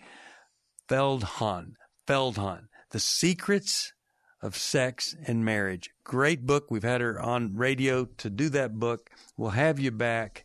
Feldhahn. 0.88 1.74
Feldhahn. 2.06 2.68
The 2.90 3.00
Secrets 3.00 3.92
of 4.40 4.56
Sex 4.56 5.14
and 5.26 5.44
Marriage. 5.44 5.90
Great 6.04 6.44
book. 6.46 6.70
We've 6.70 6.82
had 6.82 7.00
her 7.00 7.20
on 7.20 7.56
radio 7.56 8.06
to 8.18 8.28
do 8.28 8.48
that 8.50 8.74
book. 8.74 9.08
We'll 9.36 9.50
have 9.50 9.78
you 9.78 9.90
back. 9.90 10.44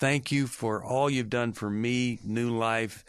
Thank 0.00 0.30
you 0.32 0.46
for 0.46 0.82
all 0.82 1.08
you've 1.08 1.30
done 1.30 1.52
for 1.52 1.70
me, 1.70 2.18
New 2.24 2.50
Life 2.56 3.04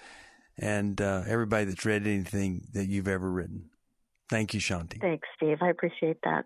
and 0.62 1.00
uh, 1.02 1.24
everybody 1.28 1.66
that's 1.66 1.86
read 1.86 2.06
anything 2.06 2.68
that 2.74 2.86
you've 2.86 3.08
ever 3.08 3.30
written. 3.30 3.70
Thank 4.30 4.54
you, 4.54 4.60
Shaunti. 4.60 5.02
Thanks, 5.02 5.28
Steve. 5.36 5.58
I 5.62 5.70
appreciate 5.70 6.18
that. 6.24 6.46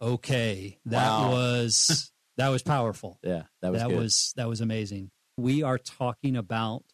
Okay, 0.00 0.78
that 0.86 1.08
wow. 1.08 1.30
was 1.30 2.10
that 2.36 2.48
was 2.48 2.62
powerful. 2.62 3.18
Yeah, 3.22 3.44
that 3.62 3.72
was 3.72 3.82
that 3.82 3.88
good. 3.88 3.98
was 3.98 4.32
that 4.36 4.48
was 4.48 4.60
amazing. 4.60 5.10
we 5.36 5.62
are 5.62 5.78
talking 5.78 6.36
about 6.36 6.84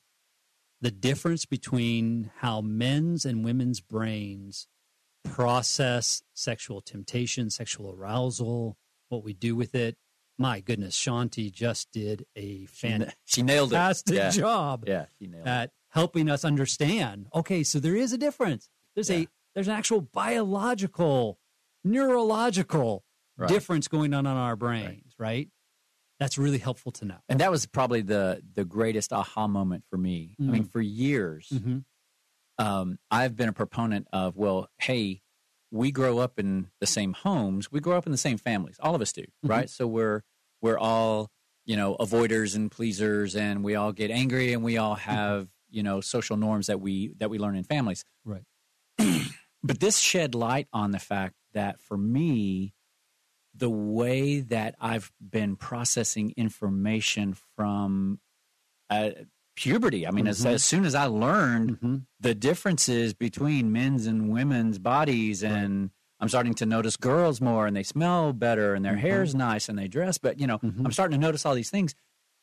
the 0.81 0.91
difference 0.91 1.47
between 1.47 2.31
how 2.39 2.61
men's 2.61 3.25
and 3.25 3.45
women's 3.45 3.81
brains 3.81 4.69
process 5.25 6.23
sexual 6.35 6.81
temptation, 6.81 7.51
sexual 7.51 7.91
arousal, 7.91 8.77
what 9.09 9.25
we 9.25 9.33
do 9.33 9.57
with 9.57 9.75
it. 9.75 9.97
My 10.39 10.61
goodness, 10.61 10.97
Shaunti 10.97 11.53
just 11.53 11.93
did 11.93 12.27
a 12.35 12.67
fantastic 12.67 13.17
she 13.25 13.43
nailed 13.43 13.73
it. 13.73 14.03
Yeah. 14.07 14.31
job 14.31 14.85
Yeah, 14.87 15.07
she 15.19 15.29
nailed 15.29 15.47
it. 15.47 15.51
at 15.51 15.71
helping 15.91 16.29
us 16.29 16.45
understand. 16.45 17.29
Okay, 17.35 17.63
so 17.63 17.79
there 17.79 17.95
is 17.97 18.13
a 18.13 18.19
difference. 18.19 18.69
There's 18.95 19.11
Yeah. 19.11 19.17
a 19.19 19.27
there's 19.55 19.69
an 19.69 19.75
actual 19.75 20.01
biological, 20.01 21.39
neurological 21.85 23.05
Right. 23.37 23.49
difference 23.49 23.89
going 23.89 24.15
on 24.15 24.27
in 24.27 24.33
our 24.33 24.55
brains, 24.57 25.15
right? 25.19 25.49
That's 26.21 26.39
really 26.39 26.59
helpful 26.59 26.93
to 26.93 27.05
know. 27.05 27.19
And 27.29 27.41
that 27.41 27.51
was 27.51 27.67
probably 27.67 28.01
the 28.03 28.43
the 28.55 28.65
greatest 28.65 29.13
aha 29.13 29.47
moment 29.49 29.85
for 29.91 29.97
me. 29.99 30.37
I 30.39 30.43
mean, 30.43 30.65
Mm. 30.65 30.71
for 30.71 30.81
years, 30.81 31.49
Mm-hmm. 31.53 31.79
um, 32.65 32.99
I've 33.11 33.35
been 33.37 33.49
a 33.49 33.53
proponent 33.53 34.07
of, 34.13 34.37
well, 34.37 34.69
hey, 34.79 35.23
we 35.75 35.91
grow 35.91 36.19
up 36.19 36.39
in 36.39 36.69
the 36.81 36.87
same 36.87 37.13
homes, 37.13 37.71
we 37.73 37.81
grow 37.81 37.97
up 37.99 38.07
in 38.07 38.13
the 38.13 38.19
same 38.19 38.39
families. 38.39 38.77
All 38.81 38.95
of 38.95 39.03
us 39.03 39.13
do, 39.13 39.23
Mm-hmm. 39.23 39.49
right? 39.49 39.69
So 39.71 39.87
we're 39.87 40.23
we're 40.63 40.79
all 40.79 41.31
you 41.67 41.77
know 41.77 41.97
avoiders 41.99 42.55
and 42.55 42.71
pleasers, 42.71 43.35
and 43.35 43.65
we 43.65 43.75
all 43.75 43.93
get 43.93 44.11
angry, 44.11 44.53
and 44.53 44.63
we 44.63 44.79
all 44.79 44.95
have 44.95 45.49
you 45.69 45.83
know 45.83 46.01
social 46.01 46.37
norms 46.37 46.69
that 46.69 46.81
we 46.81 47.13
that 47.19 47.29
we 47.29 47.39
learn 47.39 47.57
in 47.57 47.65
families. 47.65 48.05
Right. 48.25 48.45
but 49.65 49.81
this 49.81 49.99
shed 49.99 50.35
light 50.35 50.69
on 50.73 50.93
the 50.93 50.99
fact 51.01 51.35
that 51.55 51.81
for 51.81 51.97
me 51.99 52.73
the 53.57 53.71
way 53.71 54.41
that 54.41 54.75
i've 54.81 55.13
been 55.21 55.55
processing 55.57 56.33
information 56.37 57.37
from 57.57 58.19
uh, 58.91 59.11
puberty 59.57 60.07
i 60.07 60.11
mean 60.11 60.27
as, 60.27 60.45
Mhm. 60.45 60.51
as 60.55 60.65
soon 60.65 60.85
as 60.85 60.95
i 60.95 61.05
learned 61.07 61.71
Mm-hmm. 61.73 61.97
the 62.21 62.35
differences 62.35 63.15
between 63.15 63.71
men's 63.73 64.07
and 64.07 64.29
women's 64.31 64.79
bodies 64.79 65.43
and 65.45 65.91
i'm 66.21 66.29
starting 66.29 66.55
to 66.55 66.67
notice 66.67 66.97
girls 66.97 67.41
more 67.41 67.67
and 67.67 67.77
they 67.77 67.83
smell 67.83 68.33
better 68.33 68.75
and 68.75 68.85
their 68.85 68.95
Mhm. 68.95 68.99
hair's 69.01 69.35
nice 69.35 69.69
and 69.69 69.79
they 69.79 69.89
dress 69.89 70.19
but 70.19 70.41
you 70.41 70.47
know 70.47 70.59
Mhm. 70.59 70.85
i'm 70.85 70.93
starting 70.93 71.19
to 71.21 71.27
notice 71.27 71.47
all 71.47 71.55
these 71.55 71.71
things 71.71 71.95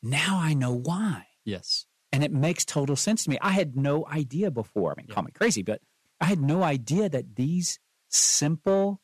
now 0.02 0.38
i 0.40 0.54
know 0.54 0.72
why 0.72 1.26
Yes. 1.44 1.86
and 2.12 2.22
it 2.24 2.32
makes 2.32 2.64
total 2.64 2.94
sense 2.96 3.24
to 3.24 3.30
me. 3.30 3.38
I 3.40 3.50
had 3.50 3.74
no 3.76 4.06
idea 4.06 4.50
before. 4.50 4.92
I 4.92 4.94
mean, 4.96 5.06
Yeah. 5.08 5.14
call 5.14 5.24
me 5.24 5.32
crazy, 5.32 5.62
but 5.62 5.80
I 6.20 6.26
had 6.26 6.40
no 6.40 6.62
idea 6.62 7.08
that 7.08 7.34
these 7.36 7.78
simple. 8.08 9.00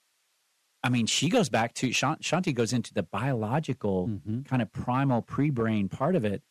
I 0.84 0.88
mean, 0.90 1.06
she 1.06 1.28
goes 1.28 1.48
back 1.48 1.74
to 1.74 1.88
Shaunti 1.88 2.54
goes 2.54 2.72
into 2.72 2.94
the 2.94 3.02
biological 3.02 4.06
Mm-hmm. 4.08 4.42
kind 4.42 4.62
of 4.62 4.70
primal 4.72 5.22
pre-brain 5.22 5.88
part 5.88 6.14
of 6.14 6.24
it 6.24 6.42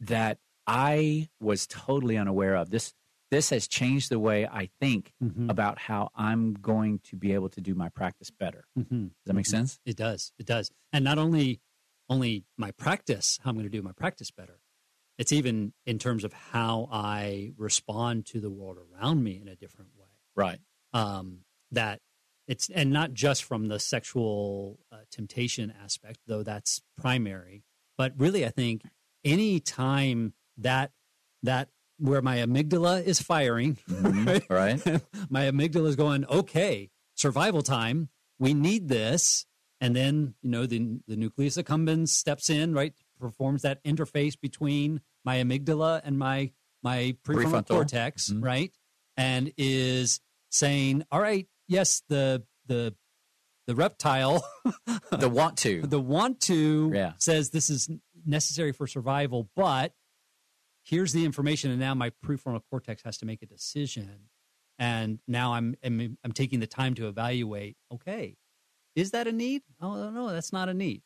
that 0.00 0.38
I 0.66 1.28
was 1.40 1.66
totally 1.66 2.16
unaware 2.16 2.56
of. 2.56 2.70
This 2.70 2.92
this 3.30 3.50
has 3.50 3.66
changed 3.66 4.08
the 4.10 4.18
way 4.20 4.46
I 4.46 4.70
think 4.80 5.12
Mm-hmm. 5.22 5.50
about 5.50 5.78
how 5.80 6.10
I'm 6.14 6.54
going 6.54 7.00
to 7.10 7.16
be 7.16 7.32
able 7.34 7.48
to 7.50 7.60
do 7.60 7.74
my 7.74 7.88
practice 7.88 8.30
better. 8.30 8.64
Mm-hmm. 8.78 9.02
Does 9.04 9.10
that 9.26 9.34
make 9.34 9.46
sense? 9.46 9.80
It 9.84 9.96
does. 9.96 10.32
It 10.38 10.46
does. 10.46 10.70
And 10.92 11.04
not 11.04 11.18
only 11.18 11.60
only 12.08 12.44
my 12.56 12.70
practice, 12.72 13.38
how 13.42 13.50
I'm 13.50 13.56
going 13.56 13.66
to 13.66 13.70
do 13.70 13.82
my 13.82 13.92
practice 13.92 14.30
better. 14.30 14.60
It's 15.18 15.32
even 15.32 15.72
in 15.86 15.98
terms 15.98 16.22
of 16.24 16.32
how 16.32 16.88
I 16.92 17.52
respond 17.56 18.26
to 18.26 18.40
the 18.40 18.50
world 18.50 18.76
around 18.78 19.24
me 19.24 19.40
in 19.40 19.48
a 19.48 19.56
different 19.56 19.90
way. 19.98 20.06
Right. 20.36 20.58
um, 20.92 21.38
that 21.72 22.00
it's 22.46 22.68
and 22.70 22.90
not 22.92 23.12
just 23.12 23.42
from 23.42 23.66
the 23.66 23.80
sexual 23.80 24.78
uh, 24.92 24.98
temptation 25.10 25.72
aspect, 25.82 26.20
though 26.28 26.44
that's 26.44 26.80
primary, 26.96 27.64
but 27.98 28.12
really, 28.16 28.46
I 28.46 28.50
think 28.50 28.82
any 29.24 29.58
time 29.58 30.34
that 30.58 30.92
that 31.42 31.68
where 31.98 32.20
my 32.22 32.38
amygdala 32.38 33.02
is 33.02 33.20
firing, 33.22 33.76
Mhm. 33.88 34.48
right. 34.50 34.80
my 35.30 35.42
amygdala 35.44 35.86
is 35.88 35.96
going, 35.96 36.24
okay, 36.26 36.90
survival 37.14 37.62
time. 37.62 38.08
We 38.38 38.52
need 38.52 38.88
this, 38.88 39.46
and 39.80 39.96
then 39.96 40.34
you 40.42 40.50
know 40.50 40.66
the 40.66 41.00
the 41.06 41.16
nucleus 41.16 41.56
accumbens 41.56 42.08
steps 42.08 42.50
in, 42.50 42.74
right, 42.74 42.92
performs 43.18 43.62
that 43.62 43.82
interface 43.84 44.38
between 44.38 45.00
my 45.24 45.36
amygdala 45.36 46.00
and 46.04 46.18
my 46.18 46.52
my 46.82 47.16
prefrontal, 47.24 47.50
Prefrontal. 47.64 47.68
cortex, 47.68 48.30
Mhm. 48.30 48.44
right, 48.44 48.72
and 49.16 49.52
is 49.56 50.20
saying, 50.50 51.04
all 51.10 51.20
right, 51.20 51.46
yes, 51.66 52.02
the 52.08 52.44
the 52.66 52.94
the 53.66 53.74
reptile, 53.74 54.44
The 55.10 55.28
want 55.28 55.56
to. 55.58 55.82
the 55.86 55.98
want 56.00 56.40
to 56.42 56.92
Yeah. 56.94 57.14
says 57.18 57.50
this 57.50 57.68
is 57.70 57.88
necessary 58.24 58.70
for 58.72 58.86
survival, 58.86 59.50
but 59.56 59.92
here's 60.86 61.12
the 61.12 61.24
information, 61.24 61.70
and 61.70 61.80
now 61.80 61.94
my 61.94 62.10
prefrontal 62.24 62.60
cortex 62.70 63.02
has 63.02 63.18
to 63.18 63.26
make 63.26 63.42
a 63.42 63.46
decision, 63.46 64.28
and 64.78 65.18
now 65.28 65.52
I'm 65.54 65.74
I'm, 65.84 66.16
I'm 66.24 66.32
taking 66.32 66.60
the 66.60 66.66
time 66.66 66.94
to 66.94 67.08
evaluate. 67.08 67.76
Okay, 67.92 68.36
is 68.94 69.10
that 69.10 69.26
a 69.26 69.32
need? 69.32 69.62
Oh 69.80 70.10
no, 70.10 70.28
that's 70.30 70.52
not 70.52 70.68
a 70.68 70.74
need. 70.74 71.02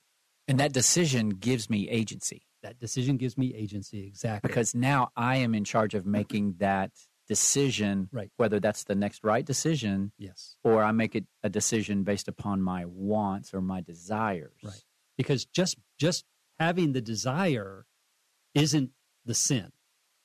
And 0.49 0.59
that 0.61 0.73
decision 0.73 1.31
gives 1.31 1.71
me 1.71 1.89
agency. 1.89 2.43
That 2.63 2.79
decision 2.79 3.17
gives 3.17 3.39
me 3.39 3.55
agency. 3.55 4.07
Exactly. 4.07 4.47
because 4.49 4.75
now 4.75 5.11
I 5.17 5.37
am 5.37 5.55
in 5.55 5.65
charge 5.65 5.95
of 5.95 6.05
making 6.07 6.57
that 6.59 6.91
decision, 7.29 8.09
Right. 8.13 8.31
whether 8.37 8.59
that's 8.61 8.85
the 8.85 8.95
next 8.97 9.23
right 9.23 9.45
decision 9.45 10.13
yes, 10.19 10.57
or 10.65 10.83
I 10.83 10.91
make 10.93 11.15
it 11.15 11.25
a 11.45 11.49
decision 11.49 12.03
based 12.03 12.27
upon 12.29 12.61
my 12.61 12.85
wants 12.87 13.55
or 13.55 13.61
my 13.61 13.81
desires. 13.81 14.59
Right. 14.65 14.83
because 15.17 15.45
just 15.47 15.77
just 15.99 16.25
having 16.59 16.93
the 16.93 17.01
desire 17.01 17.87
isn't 18.55 18.91
the 19.25 19.35
sin. 19.35 19.71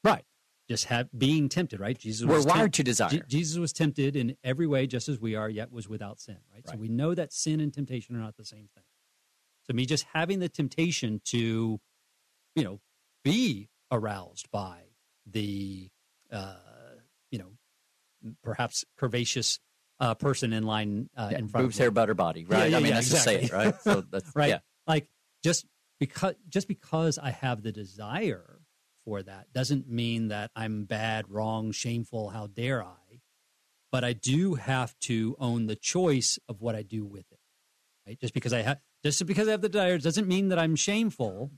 Right. 0.04 0.24
Just 0.70 0.86
have 0.86 1.08
being 1.18 1.48
tempted. 1.50 1.80
Right. 1.80 1.98
Jesus 1.98 2.28
We're 2.28 2.38
was 2.38 2.46
wired 2.46 2.74
to 2.74 2.84
desire. 2.84 3.10
Je- 3.10 3.24
Jesus 3.28 3.58
was 3.58 3.72
tempted 3.74 4.16
in 4.16 4.36
every 4.44 4.66
way, 4.68 4.88
just 4.88 5.10
as 5.10 5.20
we 5.20 5.36
are, 5.36 5.50
yet 5.50 5.72
was 5.72 5.88
without 5.88 6.20
sin. 6.20 6.38
Right? 6.54 6.68
So 6.68 6.76
we 6.78 6.88
know 6.90 7.14
that 7.14 7.32
sin 7.34 7.60
and 7.60 7.74
temptation 7.74 8.16
are 8.16 8.20
not 8.20 8.36
the 8.38 8.46
same 8.46 8.70
thing. 8.74 8.84
So 9.68 9.74
me 9.74 9.86
just 9.86 10.06
having 10.14 10.40
the 10.40 10.50
temptation 10.50 11.22
to, 11.26 11.80
you 12.56 12.64
know, 12.64 12.80
be 13.24 13.70
aroused 13.92 14.50
by 14.52 14.80
the, 15.26 15.90
uh, 16.32 16.56
you 17.32 17.40
know, 17.40 17.52
perhaps 18.44 18.86
curvaceous 19.00 19.60
uh, 20.00 20.14
person 20.16 20.52
in 20.54 20.64
line 20.64 21.10
uh, 21.16 21.30
Yeah, 21.32 21.38
in 21.40 21.48
front 21.48 21.66
boobs, 21.68 21.76
of 21.78 21.80
hair, 21.80 21.92
butter, 21.92 22.14
body. 22.14 22.44
Right. 22.46 22.70
yeah, 22.72 22.78
I 22.78 22.80
mean, 22.80 22.90
yeah, 22.90 22.96
let's 22.96 23.10
just 23.10 23.24
say 23.24 23.44
it. 23.44 23.52
Right. 23.52 23.80
So 23.82 24.02
that's 24.02 24.36
right 24.36 24.50
Yeah. 24.50 24.60
like 24.88 25.08
just 25.44 25.66
because 26.00 26.36
just 26.50 26.68
because 26.68 27.18
i 27.18 27.30
have 27.32 27.62
the 27.64 27.72
desire 27.72 28.55
for 29.06 29.22
that 29.24 29.54
doesn't 29.54 29.88
mean 29.88 30.28
that 30.30 30.50
i'm 30.56 30.84
bad 30.86 31.30
wrong 31.30 31.72
shameful 31.72 32.30
how 32.30 32.48
dare 32.48 32.84
i 32.84 33.22
but 33.92 34.04
i 34.04 34.12
do 34.14 34.56
have 34.56 34.98
to 35.00 35.36
own 35.40 35.68
the 35.68 35.76
choice 35.76 36.38
of 36.50 36.60
what 36.62 36.76
i 36.76 36.82
do 36.82 37.06
with 37.06 37.32
it 37.32 37.40
right 38.08 38.20
just 38.20 38.34
because 38.34 38.52
i 38.52 38.62
have 38.62 38.80
just 39.04 39.26
because 39.26 39.48
i 39.48 39.52
have 39.52 39.62
the 39.62 39.70
desire 39.70 39.98
doesn't 40.00 40.28
mean 40.28 40.50
that 40.50 40.58
i'm 40.60 40.76
shameful 40.76 41.52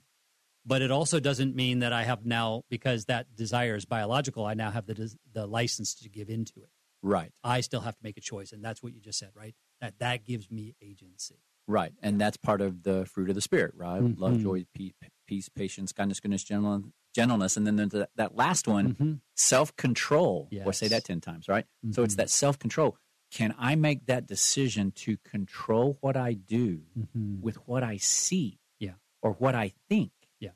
but 0.65 0.81
it 0.81 0.91
also 0.91 1.19
doesn't 1.19 1.55
mean 1.55 1.79
that 1.79 1.93
i 1.93 2.03
have 2.03 2.25
now 2.25 2.63
because 2.69 3.05
that 3.05 3.33
desire 3.36 3.75
is 3.75 3.86
biological 3.86 4.45
i 4.45 4.53
now 4.53 4.69
have 4.69 4.86
the 4.86 5.15
the 5.33 5.47
license 5.47 5.95
to 5.95 6.10
give 6.10 6.29
into 6.29 6.62
it 6.62 6.69
Right. 7.01 7.31
i 7.43 7.62
still 7.62 7.81
have 7.81 7.95
to 7.95 8.03
make 8.03 8.17
a 8.17 8.21
choice 8.21 8.51
and 8.51 8.63
that's 8.63 8.83
what 8.83 8.93
you 8.93 8.99
just 8.99 9.19
said 9.19 9.29
right 9.33 9.55
that 9.79 9.99
that 9.99 10.25
gives 10.25 10.51
me 10.51 10.75
agency 10.81 11.39
Right. 11.69 11.91
And 12.01 12.17
that's 12.21 12.38
part 12.38 12.62
of 12.62 12.83
the 12.83 13.05
fruit 13.05 13.27
of 13.27 13.36
the 13.36 13.41
spirit, 13.41 13.73
right? 13.75 13.99
Love, 13.99 14.36
Mhm. 14.36 14.41
joy, 14.41 14.65
pe- 14.73 14.91
peace, 15.27 15.49
patience, 15.49 15.91
kindness, 15.91 16.21
goodness, 16.21 16.45
gentle- 16.45 16.93
gentleness. 17.17 17.58
And 17.58 17.65
then 17.65 17.75
there's 17.75 17.89
that, 17.91 18.10
that 18.15 18.36
last 18.36 18.67
one, 18.67 18.93
Mhm. 18.95 19.19
self 19.36 19.75
control. 19.75 20.47
Or 20.65 20.71
say 20.73 20.88
that 20.88 21.03
10 21.03 21.19
times, 21.21 21.47
right? 21.49 21.65
So 21.91 22.03
it's 22.03 22.13
Mhm. 22.13 22.17
that 22.17 22.30
self 22.30 22.58
control. 22.60 22.97
Can 23.32 23.53
I 23.58 23.75
make 23.75 24.06
that 24.06 24.25
decision 24.27 24.91
to 25.03 25.17
control 25.17 25.97
what 26.01 26.15
I 26.15 26.34
do 26.34 26.84
Mhm. 26.97 27.41
with 27.41 27.58
what 27.67 27.84
I 27.84 27.97
see 27.97 28.60
Yeah. 28.80 28.93
or 29.21 29.34
what 29.34 29.53
I 29.56 29.73
think? 29.89 30.12
Yeah. 30.39 30.51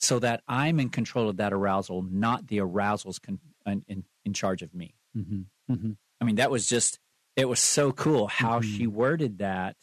So 0.00 0.18
that 0.20 0.42
I'm 0.48 0.78
in 0.80 0.88
control 0.90 1.28
of 1.28 1.36
that 1.38 1.52
arousal, 1.52 2.02
not 2.02 2.46
the 2.46 2.58
arousal's 2.60 3.18
con- 3.18 3.40
in, 3.66 3.84
in, 3.88 4.04
in 4.24 4.32
charge 4.32 4.62
of 4.62 4.72
me. 4.72 4.94
Mm-hmm. 5.16 5.42
Mm-hmm. 5.72 5.92
I 6.20 6.24
mean, 6.24 6.36
that 6.36 6.50
was 6.50 6.66
just, 6.68 6.98
it 7.34 7.46
was 7.48 7.60
so 7.60 7.92
cool 7.92 8.28
how 8.28 8.60
she 8.62 8.86
worded 8.86 9.38
that 9.38 9.76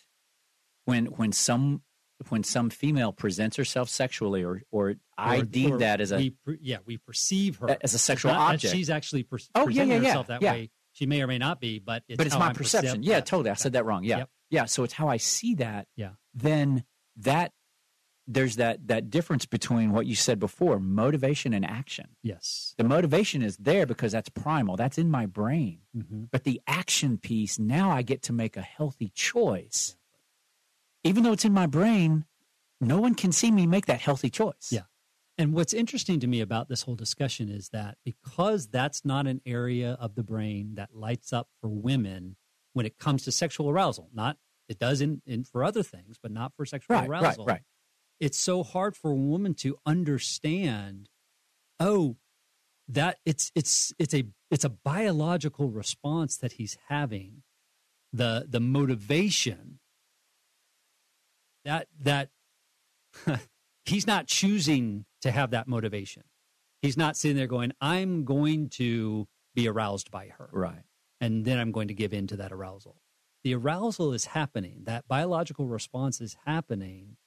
when, 0.85 1.05
when 1.17 1.31
some, 1.33 1.83
when 2.29 2.43
some 2.43 2.69
female 2.69 3.11
presents 3.11 3.57
herself 3.57 3.89
sexually 3.89 4.43
or, 4.43 4.61
or 4.71 4.95
I 5.17 5.41
deem 5.41 5.79
that 5.79 6.01
as 6.01 6.11
a, 6.11 6.17
we, 6.17 6.35
yeah 6.61 6.77
we 6.85 6.97
perceive 6.97 7.57
her 7.57 7.77
as 7.81 7.93
a 7.93 7.99
sexual 7.99 8.33
Not 8.33 8.55
object. 8.55 8.73
she's 8.73 8.89
actually 8.89 9.23
per- 9.23 9.37
Oh, 9.55 9.61
yeah, 9.61 9.65
presenting 9.65 9.89
yeah, 9.89 9.95
yeah, 10.01 10.07
herself 10.09 10.27
that 10.27 10.41
yeah. 10.41 10.51
way. 10.53 10.71
She 10.93 11.05
may 11.05 11.21
or 11.21 11.27
may 11.27 11.37
not 11.39 11.59
be, 11.59 11.79
but 11.79 12.03
it's 12.07 12.17
but 12.17 12.27
it's 12.27 12.37
my 12.37 12.47
I'm 12.47 12.55
perception. 12.55 12.89
perceived- 12.91 13.05
yeah, 13.05 13.19
totally. 13.21 13.49
I 13.49 13.55
said 13.55 13.73
that 13.73 13.85
wrong. 13.85 14.03
Yeah. 14.03 14.19
Yep. 14.19 14.29
Yeah. 14.51 14.65
So 14.65 14.83
it's 14.83 14.93
how 14.93 15.07
I 15.07 15.17
see 15.17 15.55
that. 15.55 15.87
Yeah. 15.95 16.11
Then 16.35 16.83
that, 17.17 17.51
there's 18.27 18.55
that, 18.57 18.87
that 18.87 19.09
difference 19.09 19.45
between 19.45 19.91
what 19.91 20.05
you 20.05 20.15
said 20.15 20.39
before, 20.39 20.79
motivation 20.79 21.53
and 21.53 21.65
action. 21.65 22.09
Yes. 22.21 22.73
The 22.77 22.83
motivation 22.85 23.41
is 23.41 23.57
there 23.57 23.85
because 23.85 24.11
that's 24.13 24.29
primal. 24.29 24.77
That's 24.77 24.97
in 24.97 25.09
my 25.09 25.25
brain. 25.25 25.79
Mm-hmm. 25.97 26.25
But 26.31 26.43
the 26.43 26.61
action 26.67 27.17
piece, 27.17 27.57
now 27.59 27.89
I 27.91 28.01
get 28.03 28.21
to 28.23 28.33
make 28.33 28.55
a 28.55 28.61
healthy 28.61 29.11
choice. 29.13 29.97
Even 31.03 31.23
though 31.23 31.33
it's 31.33 31.45
in 31.45 31.53
my 31.53 31.65
brain, 31.67 32.25
no 32.79 32.99
one 32.99 33.15
can 33.15 33.31
see 33.31 33.51
me 33.51 33.67
make 33.67 33.85
that 33.87 34.01
healthy 34.01 34.29
choice. 34.29 34.69
Yeah. 34.71 34.81
And 35.37 35.53
what's 35.53 35.73
interesting 35.73 36.19
to 36.19 36.27
me 36.27 36.41
about 36.41 36.69
this 36.69 36.83
whole 36.83 36.95
discussion 36.95 37.49
is 37.49 37.69
that 37.69 37.97
because 38.05 38.67
that's 38.67 39.03
not 39.03 39.25
an 39.25 39.41
area 39.45 39.97
of 39.99 40.15
the 40.15 40.23
brain 40.23 40.75
that 40.75 40.95
lights 40.95 41.33
up 41.33 41.49
for 41.59 41.69
women 41.69 42.35
when 42.73 42.85
it 42.85 42.99
comes 42.99 43.23
to 43.23 43.31
sexual 43.31 43.69
arousal, 43.69 44.09
not 44.13 44.37
it 44.69 44.79
does 44.79 45.01
in, 45.01 45.21
in 45.25 45.43
for 45.43 45.63
other 45.63 45.83
things, 45.83 46.17
but 46.21 46.31
not 46.31 46.53
for 46.55 46.65
sexual 46.65 46.95
Right, 46.95 47.09
right, 47.09 47.23
arousal. 47.23 47.45
right. 47.45 47.61
It's 48.19 48.37
so 48.37 48.63
hard 48.63 48.95
for 48.95 49.11
a 49.11 49.15
woman 49.15 49.53
to 49.55 49.77
understand, 49.85 51.09
oh, 51.79 52.15
that 52.87 53.17
it's 53.25 53.51
it's 53.55 53.91
it's 53.97 54.13
a 54.13 54.25
it's 54.51 54.63
a 54.63 54.69
biological 54.69 55.69
response 55.69 56.37
that 56.37 56.53
he's 56.53 56.77
having. 56.89 57.43
The 58.11 58.45
the 58.47 58.59
motivation 58.59 59.79
that 61.65 61.87
that 62.01 62.29
he's 63.85 64.07
not 64.07 64.27
choosing 64.27 65.05
to 65.21 65.31
have 65.31 65.51
that 65.51 65.67
motivation. 65.67 66.23
He's 66.81 66.97
not 66.97 67.15
sitting 67.15 67.37
there 67.37 67.47
going, 67.47 67.71
I'm 67.79 68.25
going 68.25 68.69
to 68.71 69.27
be 69.55 69.67
aroused 69.67 70.11
by 70.11 70.27
her. 70.37 70.49
Right. 70.51 70.83
And 71.21 71.45
then 71.45 71.59
I'm 71.59 71.71
going 71.71 71.87
to 71.87 71.93
give 71.93 72.13
in 72.13 72.27
to 72.27 72.37
that 72.37 72.51
arousal. 72.51 72.97
The 73.43 73.55
arousal 73.55 74.13
is 74.13 74.25
happening. 74.25 74.81
That 74.83 75.07
biological 75.07 75.67
response 75.67 76.19
is 76.19 76.35
happening 76.45 77.17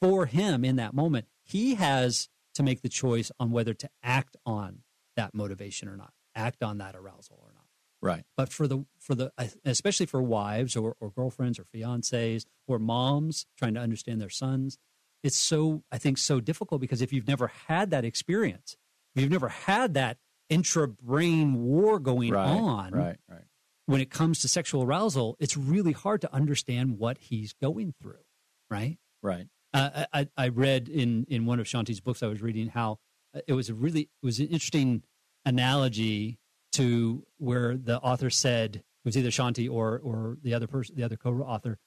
for 0.00 0.26
him 0.26 0.64
in 0.64 0.76
that 0.76 0.94
moment. 0.94 1.26
He 1.44 1.76
has 1.76 2.28
to 2.54 2.62
make 2.62 2.82
the 2.82 2.88
choice 2.88 3.30
on 3.38 3.50
whether 3.50 3.74
to 3.74 3.88
act 4.02 4.36
on 4.44 4.82
that 5.16 5.34
motivation 5.34 5.88
or 5.88 5.96
not, 5.96 6.12
act 6.34 6.62
on 6.62 6.78
that 6.78 6.96
arousal 6.96 7.38
or 7.40 7.52
not 7.54 7.62
Right. 8.02 8.24
but 8.36 8.52
for 8.52 8.66
the 8.66 8.84
for 8.98 9.14
the 9.14 9.32
especially 9.64 10.06
for 10.06 10.20
wives 10.20 10.74
or, 10.76 10.96
or 11.00 11.10
girlfriends 11.10 11.58
or 11.58 11.64
fiancés 11.64 12.44
or 12.66 12.78
moms 12.80 13.46
trying 13.56 13.74
to 13.74 13.80
understand 13.80 14.20
their 14.20 14.28
sons 14.28 14.76
it's 15.22 15.36
so 15.36 15.84
i 15.92 15.98
think 15.98 16.18
so 16.18 16.40
difficult 16.40 16.80
because 16.80 17.00
if 17.00 17.12
you've 17.12 17.28
never 17.28 17.46
had 17.68 17.90
that 17.90 18.04
experience 18.04 18.76
if 19.14 19.22
you've 19.22 19.30
never 19.30 19.48
had 19.48 19.94
that 19.94 20.18
intra 20.50 20.88
brain 20.88 21.54
war 21.62 21.98
going 22.00 22.32
right. 22.32 22.44
on 22.46 22.90
Right. 22.92 23.16
Right. 23.30 23.44
when 23.86 24.00
it 24.00 24.10
comes 24.10 24.40
to 24.40 24.48
sexual 24.48 24.82
arousal 24.82 25.36
it's 25.38 25.56
really 25.56 25.92
hard 25.92 26.20
to 26.22 26.34
understand 26.34 26.98
what 26.98 27.18
he's 27.18 27.52
going 27.52 27.94
through 28.02 28.24
right 28.68 28.98
Right. 29.22 29.46
uh, 29.72 30.06
I, 30.12 30.26
I 30.36 30.48
read 30.48 30.88
in 30.88 31.24
in 31.28 31.46
one 31.46 31.60
of 31.60 31.66
Shaunti's 31.66 32.00
books 32.00 32.22
I 32.22 32.26
was 32.26 32.42
reading 32.42 32.66
how 32.68 32.98
uh, 33.34 33.40
it 33.46 33.52
was 33.52 33.68
a 33.70 33.74
really 33.74 34.02
it 34.02 34.26
was 34.26 34.40
an 34.40 34.46
interesting 34.48 35.04
analogy 35.46 36.38
to 36.72 37.24
where 37.38 37.76
the 37.76 37.98
author 38.00 38.30
said 38.30 38.76
it 38.76 38.82
was 39.04 39.16
either 39.16 39.30
Shaunti 39.30 39.70
or 39.70 39.98
or 40.02 40.36
the 40.42 40.54
other 40.54 40.66
person 40.66 40.96
the 40.96 41.02
other 41.04 41.16
co-author 41.16 41.78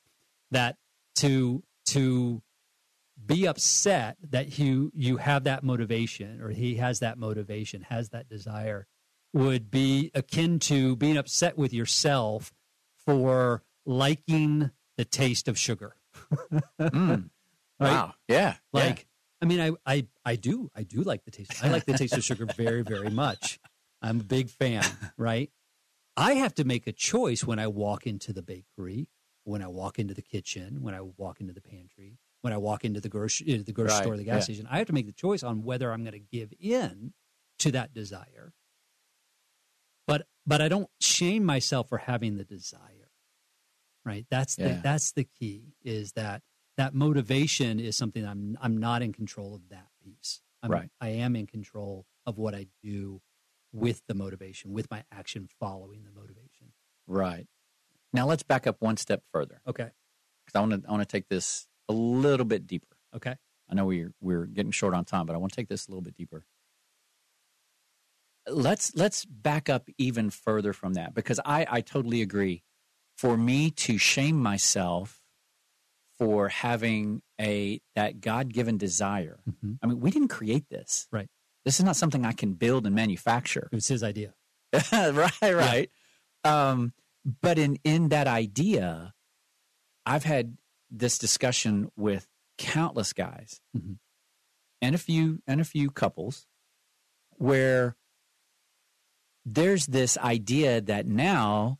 that 0.52 0.78
to 1.15 1.63
to 1.88 2.41
be 3.26 3.48
upset 3.48 4.17
that 4.30 4.60
you 4.60 4.91
you 4.93 5.17
have 5.17 5.45
that 5.45 5.63
motivation 5.63 6.41
or 6.41 6.50
he 6.50 6.76
has 6.76 7.00
that 7.00 7.17
motivation 7.17 7.82
has 7.84 8.10
that 8.10 8.28
desire 8.30 8.88
would 9.34 9.71
be 9.71 10.12
akin 10.13 10.60
to 10.60 10.95
being 10.95 11.17
upset 11.17 11.58
with 11.58 11.74
yourself 11.74 12.54
for 13.06 13.63
liking 13.86 14.71
the 14.98 15.06
taste 15.06 15.48
of 15.48 15.58
sugar 15.58 15.95
Mm. 16.80 17.30
Right? 17.80 17.91
Wow. 17.91 18.13
Yeah. 18.30 18.56
like 18.71 19.06
i 19.41 19.45
mean 19.45 19.60
I, 19.60 19.71
I 19.86 20.08
i 20.24 20.36
do 20.38 20.71
i 20.74 20.84
do 20.84 21.02
like 21.02 21.26
the 21.26 21.32
taste 21.32 21.52
i 21.62 21.67
like 21.69 21.84
the 21.86 21.98
taste 21.98 22.13
of 22.15 22.24
sugar 22.24 22.45
very 22.56 22.84
very 22.84 23.10
much 23.10 23.60
i'm 24.06 24.20
a 24.22 24.24
big 24.24 24.50
fan 24.50 24.84
right 25.18 25.50
i 26.15 26.34
have 26.34 26.54
to 26.56 26.63
make 26.63 26.88
a 26.88 26.91
choice 26.91 27.44
when 27.44 27.60
i 27.60 27.68
walk 27.68 28.06
into 28.08 28.32
the 28.32 28.41
bakery 28.41 29.10
when 29.44 29.62
i 29.62 29.68
walk 29.68 30.00
into 30.00 30.13
the 30.13 30.22
kitchen 30.22 30.82
when 30.82 30.94
i 30.94 31.02
walk 31.02 31.41
into 31.41 31.54
the 31.54 31.62
pantry 31.62 32.18
when 32.41 32.54
i 32.54 32.58
walk 32.58 32.86
into 32.86 33.02
the 33.02 33.10
grocery 33.10 33.60
uh, 33.60 33.63
the 33.65 33.74
grocery 33.74 33.94
Right, 33.96 34.04
store 34.04 34.18
the 34.18 34.24
gas 34.24 34.36
yeah. 34.36 34.54
station 34.56 34.68
i 34.70 34.78
have 34.78 34.88
to 34.88 34.94
make 34.94 35.08
the 35.08 35.12
choice 35.13 35.44
on 35.44 35.63
whether 35.63 35.91
i'm 35.91 36.04
going 36.04 36.13
to 36.13 36.20
give 36.38 36.54
in 36.60 37.13
to 37.60 37.72
that 37.72 37.94
desire 37.94 38.54
but 40.08 40.28
but 40.46 40.62
i 40.62 40.68
don't 40.68 40.89
shame 41.00 41.44
myself 41.44 41.89
for 41.89 41.98
having 41.98 42.38
the 42.38 42.44
desire 42.46 43.12
right 44.06 44.26
that's 44.30 44.56
the 44.56 44.80
that's 44.84 45.12
the 45.13 45.24
key 45.24 45.74
is 45.84 46.12
that 46.13 46.41
that 46.78 46.94
motivation 46.94 47.80
is 47.80 47.96
something 47.96 48.26
I'm 48.28 48.58
I'm 48.62 48.78
not 48.78 49.02
in 49.02 49.13
control 49.13 49.56
of 49.56 49.70
that 49.70 49.88
piece. 50.04 50.41
I'm, 50.62 50.70
Right. 50.72 50.89
I 51.00 51.08
am 51.10 51.36
in 51.38 51.48
control 51.48 52.06
of 52.26 52.38
what 52.38 52.54
I 52.54 52.68
do 52.84 53.22
with 53.76 54.02
the 54.08 54.14
motivation, 54.14 54.74
with 54.74 54.90
my 54.90 55.04
action 55.12 55.48
following 55.60 56.04
the 56.04 56.12
motivation. 56.12 56.74
Right. 57.08 57.48
Now 58.14 58.26
let's 58.28 58.44
back 58.44 58.66
up 58.68 58.78
one 58.80 58.98
step 58.98 59.24
further 59.32 59.62
Okay. 59.68 59.90
because 60.46 60.56
I 60.58 60.60
want 60.62 60.84
to 60.84 60.88
I 60.88 60.92
want 60.92 61.08
to 61.08 61.12
take 61.12 61.28
this 61.30 61.68
a 61.90 61.94
little 61.94 62.46
bit 62.46 62.66
deeper. 62.68 62.96
Okay. 63.16 63.36
I 63.70 63.76
know 63.76 63.86
we're 63.86 64.14
we're 64.22 64.46
getting 64.46 64.72
short 64.72 64.94
on 64.94 65.06
time, 65.06 65.26
but 65.26 65.34
I 65.36 65.38
want 65.38 65.52
to 65.54 65.56
take 65.56 65.68
this 65.70 65.88
a 65.88 65.92
little 65.92 66.02
bit 66.04 66.16
deeper. 66.16 66.46
Let's 68.48 68.96
let's 68.96 69.26
back 69.26 69.70
up 69.70 69.90
even 69.98 70.30
further 70.30 70.72
from 70.72 70.94
that 70.94 71.14
because 71.16 71.40
I 71.46 71.66
I 71.70 71.82
totally 71.82 72.22
agree. 72.22 72.64
For 73.18 73.38
me 73.38 73.72
to 73.72 73.98
shame 73.98 74.36
myself 74.42 75.22
for 76.18 76.50
having 76.50 77.22
a 77.42 77.82
that 77.96 78.22
God 78.22 78.54
given 78.54 78.78
desire. 78.78 79.40
Mhm. 79.50 79.80
I 79.82 79.88
mean, 79.88 80.00
we 80.00 80.12
didn't 80.12 80.28
create 80.30 80.70
this. 80.70 81.08
Right. 81.12 81.28
This 81.65 81.80
is 81.80 81.86
not 81.86 81.95
something 81.95 82.25
I 82.25 82.32
can 82.32 82.54
build 82.54 82.86
and 82.86 82.95
manufacture. 82.95 83.67
It 83.71 83.75
was 83.75 83.88
his 83.88 84.04
idea. 84.04 84.34
right, 84.93 85.41
right. 85.41 85.89
Um, 86.43 86.93
but 87.41 87.58
in 87.58 87.78
in 87.84 88.10
that 88.10 88.28
idea, 88.28 89.13
I've 90.06 90.23
had 90.23 90.58
this 90.91 91.17
discussion 91.17 91.91
with 91.97 92.28
countless 92.58 93.12
guys 93.13 93.60
Mhm. 93.75 93.97
and 94.82 94.93
a 94.95 94.99
few 94.99 95.41
and 95.47 95.60
a 95.60 95.65
few 95.65 95.89
couples 95.89 96.45
where 97.32 97.95
there's 99.45 99.88
this 99.88 100.17
idea 100.19 100.82
that 100.82 101.06
now 101.06 101.80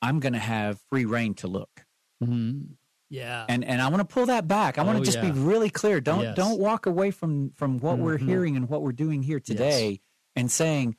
I'm 0.00 0.18
going 0.20 0.32
to 0.32 0.38
have 0.38 0.80
free 0.90 1.04
reign 1.04 1.34
to 1.34 1.48
look. 1.48 1.84
Mm-hmm. 2.22 2.72
Yeah. 3.12 3.44
And 3.48 3.62
and 3.64 3.82
I 3.82 3.88
want 3.88 4.00
to 4.00 4.12
pull 4.14 4.26
that 4.26 4.48
back. 4.48 4.78
I 4.78 4.82
want 4.84 4.96
Oh, 4.96 5.00
to 5.00 5.04
just 5.04 5.18
yeah. 5.18 5.30
be 5.30 5.38
really 5.38 5.68
clear. 5.68 6.00
Don't 6.00 6.22
Yes. 6.22 6.34
don't 6.36 6.58
walk 6.58 6.86
away 6.86 7.10
from 7.10 7.50
from 7.50 7.78
what 7.78 7.98
we're 7.98 8.18
Mhm. 8.18 8.26
hearing 8.26 8.56
and 8.56 8.68
what 8.70 8.80
we're 8.82 8.92
doing 8.92 9.22
here 9.22 9.38
today 9.38 10.00
and 10.34 10.50
saying 10.50 10.96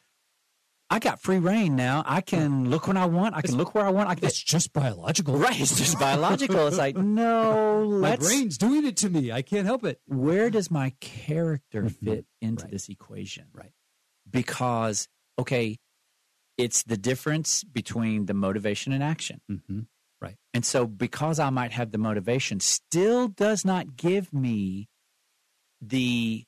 I 0.91 0.99
got 0.99 1.19
free 1.19 1.39
reign 1.39 1.75
now. 1.75 2.03
I 2.05 2.21
can 2.21 2.69
look 2.69 2.85
when 2.87 2.97
I 2.97 3.07
want. 3.07 3.33
I 3.35 3.41
can 3.41 3.55
look 3.57 3.73
where 3.73 3.83
I 3.83 3.89
want. 3.89 4.09
I 4.09 4.15
can 4.15 4.25
it's 4.25 4.39
just 4.43 4.73
biological. 4.73 5.35
right. 5.39 5.59
It's 5.59 5.75
just 5.75 5.97
biological. 5.97 6.67
It's 6.67 6.77
like 6.77 6.95
no. 6.95 7.89
My 7.99 8.15
brain's 8.15 8.59
doing 8.59 8.85
it 8.85 8.95
to 8.97 9.09
me. 9.09 9.31
I 9.31 9.41
can't 9.41 9.65
help 9.65 9.83
it. 9.83 9.99
Where 10.05 10.51
does 10.51 10.69
my 10.69 10.91
character 10.99 11.83
Mhm. 11.83 11.95
fit 12.05 12.25
into 12.41 12.65
Right. 12.65 12.71
this 12.73 12.89
equation? 12.89 13.45
Right. 13.53 13.73
Because 14.29 15.07
okay, 15.39 15.79
it's 16.59 16.83
the 16.83 16.97
difference 16.97 17.63
between 17.63 18.27
the 18.27 18.35
motivation 18.35 18.93
and 18.93 19.01
action. 19.01 19.41
Mm-hmm. 19.49 19.79
And 20.53 20.63
so, 20.65 20.85
because 20.87 21.39
I 21.39 21.49
might 21.49 21.71
have 21.71 21.91
the 21.91 21.97
motivation, 21.97 22.59
still 22.59 23.27
does 23.27 23.65
not 23.65 23.95
give 23.95 24.31
me 24.33 24.87
the 25.81 26.45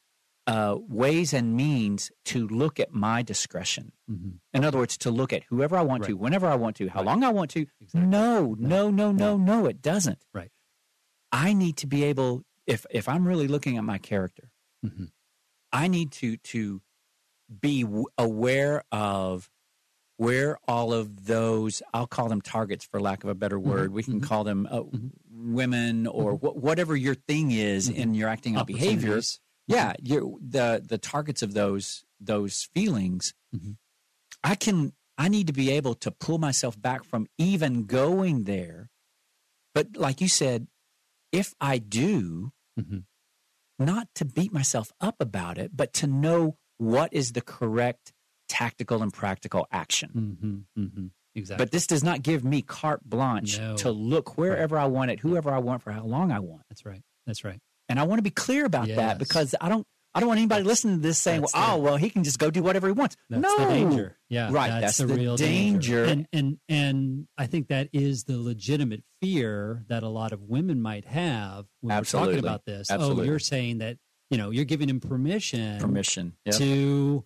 uh, 0.47 0.75
ways 0.87 1.33
and 1.33 1.55
means 1.55 2.11
to 2.25 2.47
look 2.47 2.79
at 2.79 2.93
my 2.93 3.23
discretion. 3.23 3.91
Mm-hmm. 4.09 4.29
In 4.53 4.63
other 4.63 4.77
words, 4.77 4.97
to 4.99 5.09
look 5.11 5.33
at 5.33 5.43
whoever 5.49 5.75
I 5.75 5.81
want 5.81 6.03
to, 6.05 6.13
whenever 6.13 6.47
I 6.47 6.55
want 6.55 6.75
to, 6.77 6.87
how 6.87 6.99
Right. 6.99 7.05
long 7.07 7.23
I 7.23 7.29
want 7.29 7.49
to. 7.51 7.65
Exactly. 7.81 8.07
No, 8.07 8.55
no, 8.59 8.91
no, 8.91 9.11
no, 9.11 9.37
no, 9.37 9.65
it 9.65 9.81
doesn't. 9.81 10.23
Right. 10.33 10.51
I 11.31 11.53
need 11.53 11.77
to 11.77 11.87
be 11.87 12.03
able, 12.03 12.43
if 12.67 12.85
if 12.91 13.09
I'm 13.09 13.27
really 13.27 13.47
looking 13.47 13.75
at 13.77 13.83
my 13.83 13.97
character, 13.97 14.51
Mhm. 14.85 15.09
I 15.71 15.87
need 15.87 16.11
to 16.13 16.37
to 16.37 16.81
be 17.61 17.81
w- 17.83 18.05
aware 18.17 18.83
of 18.91 19.49
where 20.17 20.57
all 20.67 20.93
of 20.93 21.25
those 21.25 21.81
I'll 21.93 22.07
call 22.07 22.29
them 22.29 22.41
targets 22.41 22.85
for 22.85 23.01
lack 23.01 23.23
of 23.23 23.29
a 23.29 23.35
better 23.35 23.59
word. 23.59 23.91
We 23.91 24.03
can 24.03 24.21
mhm. 24.21 24.23
call 24.23 24.43
them 24.43 24.67
uh, 24.71 24.81
Mhm. 24.83 25.11
women 25.29 26.07
or 26.07 26.33
wh- 26.33 26.55
whatever 26.55 26.95
your 26.95 27.15
thing 27.15 27.51
is 27.51 27.89
in 27.89 28.13
your 28.15 28.29
acting 28.29 28.55
out 28.55 28.67
behavior. 28.67 29.19
Yeah, 29.67 29.93
the 30.01 30.81
the 30.87 30.97
targets 30.97 31.41
of 31.41 31.53
those 31.53 32.05
those 32.19 32.69
feelings. 32.73 33.33
I 34.43 34.55
can 34.55 34.93
I 35.17 35.27
need 35.27 35.47
to 35.47 35.53
be 35.53 35.71
able 35.71 35.95
to 35.95 36.11
pull 36.11 36.37
myself 36.37 36.79
back 36.79 37.03
from 37.03 37.27
even 37.37 37.85
going 37.85 38.43
there. 38.43 38.89
But 39.73 39.95
like 39.97 40.21
you 40.21 40.27
said, 40.29 40.67
if 41.31 41.53
I 41.59 41.77
do, 41.79 42.51
not 43.79 44.07
to 44.15 44.25
beat 44.25 44.53
myself 44.53 44.91
up 45.01 45.15
about 45.19 45.57
it, 45.57 45.75
but 45.75 45.93
to 45.93 46.07
know 46.07 46.57
what 46.77 47.11
is 47.13 47.31
the 47.33 47.41
correct 47.41 48.13
tactical 48.47 49.01
and 49.03 49.11
practical 49.13 49.67
action. 49.71 50.65
Mm-hmm. 50.75 50.83
Mm-hmm. 50.83 51.05
Exactly. 51.37 51.63
But 51.65 51.71
this 51.71 51.85
does 51.87 52.03
not 52.03 52.21
give 52.21 52.43
me 52.45 52.61
carte 52.61 53.03
blanche 53.03 53.59
No. 53.59 53.75
to 53.77 53.91
look 53.91 54.37
wherever 54.37 54.77
I 54.79 54.85
want 54.85 55.11
it, 55.11 55.19
whoever 55.19 55.51
I 55.51 55.57
want 55.59 55.81
for 55.81 55.91
how 55.91 56.03
long 56.05 56.31
I 56.31 56.39
want. 56.39 56.63
that's 56.69 56.85
right. 56.85 57.01
That's 57.27 57.43
right. 57.43 57.59
And 57.89 57.99
I 57.99 58.03
want 58.03 58.19
to 58.19 58.23
be 58.23 58.29
clear 58.29 58.65
about 58.65 58.87
Yes. 58.87 58.97
that 58.97 59.17
because 59.19 59.53
I 59.59 59.67
don't 59.69 59.85
I 60.13 60.21
don't 60.21 60.29
want 60.29 60.37
anybody 60.37 60.61
That's- 60.61 60.67
listening 60.71 60.95
to 60.95 61.01
this 61.01 61.17
saying, 61.17 61.41
well, 61.41 61.49
oh, 61.53 61.75
the- 61.75 61.81
well, 61.81 61.97
he 61.97 62.09
can 62.09 62.23
just 62.23 62.39
go 62.39 62.49
do 62.49 62.63
whatever 62.63 62.87
he 62.87 62.93
wants. 62.93 63.17
That's 63.29 63.41
no. 63.41 63.57
the 63.57 63.65
danger. 63.65 64.17
Yeah. 64.29 64.47
Right, 64.49 64.69
That's, 64.69 64.81
that's 64.85 64.97
the, 64.99 65.07
the 65.07 65.15
real 65.15 65.35
danger. 65.35 66.05
And 66.05 66.25
and 66.31 66.57
and 66.69 67.27
I 67.37 67.47
think 67.47 67.67
that 67.67 67.89
is 67.91 68.23
the 68.23 68.37
legitimate 68.37 69.03
fear 69.21 69.83
that 69.89 70.03
a 70.03 70.07
lot 70.07 70.31
of 70.31 70.41
women 70.43 70.81
might 70.81 71.03
have 71.03 71.65
when 71.81 71.97
we're 71.97 72.03
talking 72.05 72.39
about 72.39 72.63
this. 72.65 72.87
Oh, 72.89 73.21
you're 73.23 73.39
saying 73.39 73.79
that 73.79 73.97
You 74.29 74.37
know, 74.37 74.51
you're 74.51 74.63
giving 74.65 74.87
him 74.89 75.01
permission, 75.01 75.79
Permission. 75.81 76.33
Yep. 76.45 76.55
to 76.55 77.25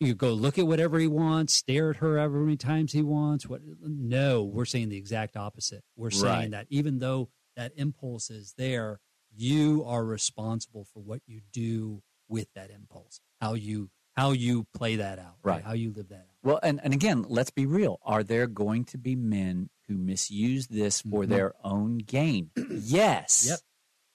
you 0.00 0.14
go 0.14 0.32
look 0.32 0.58
at 0.58 0.66
whatever 0.66 0.98
he 0.98 1.06
wants, 1.06 1.54
stare 1.54 1.90
at 1.90 1.96
her 1.96 2.16
however 2.18 2.40
many 2.40 2.56
times 2.56 2.92
he 2.92 3.02
wants. 3.02 3.46
What? 3.46 3.60
No, 3.82 4.44
we're 4.44 4.64
saying 4.64 4.88
the 4.90 4.96
exact 4.96 5.36
opposite. 5.36 5.82
We're 5.96 6.10
saying 6.10 6.24
Right. 6.34 6.50
that 6.52 6.66
even 6.70 6.98
though 6.98 7.30
that 7.56 7.72
impulse 7.76 8.30
is 8.30 8.54
there, 8.56 9.00
you 9.34 9.84
are 9.84 10.04
responsible 10.04 10.84
for 10.84 11.00
what 11.00 11.20
you 11.26 11.40
do 11.52 12.02
with 12.28 12.48
that 12.54 12.70
impulse. 12.70 13.20
How 13.40 13.54
you 13.54 13.90
how 14.16 14.32
you 14.32 14.66
play 14.74 14.96
that 14.96 15.20
out. 15.20 15.36
Right. 15.44 15.62
How 15.62 15.74
you 15.74 15.92
live 15.92 16.08
that 16.08 16.16
out. 16.28 16.34
Well, 16.42 16.58
and, 16.60 16.80
and 16.82 16.92
again, 16.92 17.24
let's 17.28 17.50
be 17.52 17.66
real. 17.66 18.00
Are 18.02 18.24
there 18.24 18.48
going 18.48 18.84
to 18.86 18.98
be 18.98 19.14
men 19.14 19.70
who 19.86 19.96
misuse 19.96 20.66
this 20.66 21.02
for 21.02 21.22
Mhm. 21.22 21.28
their 21.28 21.54
own 21.62 21.98
gain? 21.98 22.50
yes. 22.70 23.46
Yep. 23.48 23.58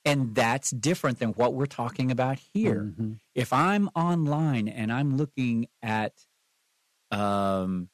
And 0.06 0.36
that's 0.36 0.72
different 0.72 1.20
than 1.20 1.30
what 1.30 1.54
we're 1.54 1.66
talking 1.66 2.12
about 2.12 2.38
here. 2.54 2.94
Mhm. 2.98 3.20
If 3.34 3.54
I'm 3.54 3.90
online 3.96 4.68
and 4.68 4.92
I'm 4.92 5.16
looking 5.18 5.68
at 5.82 6.14
um, 7.12 7.90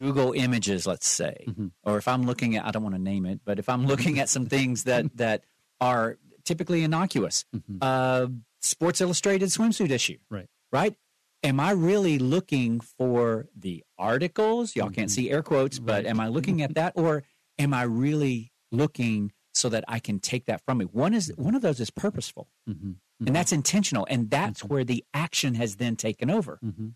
Google 0.00 0.32
Images, 0.32 0.86
let's 0.86 1.06
say, 1.08 1.44
Mhm. 1.48 1.72
or 1.84 1.96
if 1.96 2.06
I'm 2.06 2.24
looking 2.24 2.56
at, 2.56 2.66
I 2.66 2.70
don't 2.70 2.82
want 2.82 2.94
to 2.94 3.00
name 3.00 3.24
it, 3.24 3.40
but 3.44 3.58
if 3.58 3.68
I'm 3.68 3.86
looking 3.86 4.18
at 4.18 4.28
some 4.28 4.46
things 4.46 4.84
that, 4.84 5.04
that 5.16 5.44
are 5.80 6.18
typically 6.44 6.82
innocuous, 6.84 7.44
Mhm. 7.54 7.78
uh, 7.80 8.28
Sports 8.60 9.00
Illustrated 9.00 9.48
swimsuit 9.48 9.90
issue. 9.90 10.18
Right. 10.28 10.48
Right. 10.70 10.96
Am 11.42 11.58
I 11.60 11.70
really 11.72 12.18
looking 12.18 12.78
for 12.80 13.48
the 13.56 13.82
articles? 13.98 14.76
Y'all 14.76 14.90
can't 14.90 15.10
Mhm. 15.10 15.14
see 15.14 15.30
air 15.30 15.42
quotes, 15.42 15.78
but 15.78 16.04
Right. 16.04 16.06
am 16.06 16.20
I 16.20 16.28
looking 16.28 16.60
at 16.62 16.74
that, 16.74 16.92
or 16.96 17.24
am 17.58 17.72
I 17.74 17.82
really 17.82 18.52
looking 18.70 19.32
so 19.54 19.68
that 19.68 19.84
I 19.88 19.98
can 19.98 20.18
take 20.18 20.46
that 20.46 20.60
from 20.64 20.78
me? 20.78 20.84
One 20.86 21.14
is 21.14 21.32
one 21.36 21.54
of 21.54 21.62
those 21.62 21.80
is 21.80 21.90
purposeful, 21.90 22.48
Mhm. 22.68 22.96
and 23.26 23.36
that's 23.36 23.52
intentional, 23.52 24.06
and 24.10 24.30
that's 24.30 24.62
Mhm. 24.62 24.68
where 24.68 24.84
the 24.84 25.04
action 25.14 25.54
has 25.54 25.76
then 25.76 25.96
taken 25.96 26.30
over. 26.30 26.58
Mhm. 26.64 26.94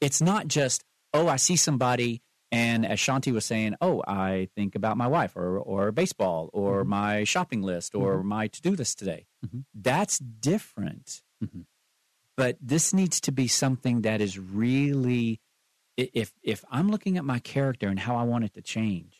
It's 0.00 0.20
not 0.20 0.48
just 0.48 0.84
oh, 1.14 1.28
I 1.28 1.36
see 1.36 1.56
somebody. 1.56 2.20
And 2.52 2.84
as 2.86 2.98
Shaunti 2.98 3.32
was 3.32 3.44
saying, 3.46 3.74
oh, 3.80 4.02
I 4.06 4.48
think 4.54 4.74
about 4.74 4.96
my 4.98 5.06
wife 5.06 5.34
or, 5.34 5.58
or 5.58 5.90
baseball 5.92 6.50
or 6.52 6.84
Mhm. 6.84 6.88
my 6.88 7.24
shopping 7.24 7.62
list 7.62 7.94
or 7.94 8.22
my 8.22 8.48
to 8.48 8.60
do 8.62 8.72
list 8.72 8.98
today. 8.98 9.26
That's 9.74 10.18
different. 10.18 11.22
But 12.36 12.58
this 12.60 12.92
needs 12.92 13.20
to 13.22 13.32
be 13.32 13.48
something 13.48 14.02
that 14.02 14.20
is 14.20 14.38
really, 14.38 15.40
if, 15.96 16.34
if 16.42 16.64
I'm 16.70 16.90
looking 16.90 17.16
at 17.16 17.24
my 17.24 17.38
character 17.38 17.88
and 17.88 17.98
how 18.00 18.16
I 18.16 18.24
want 18.24 18.44
it 18.44 18.52
to 18.54 18.62
change, 18.62 19.15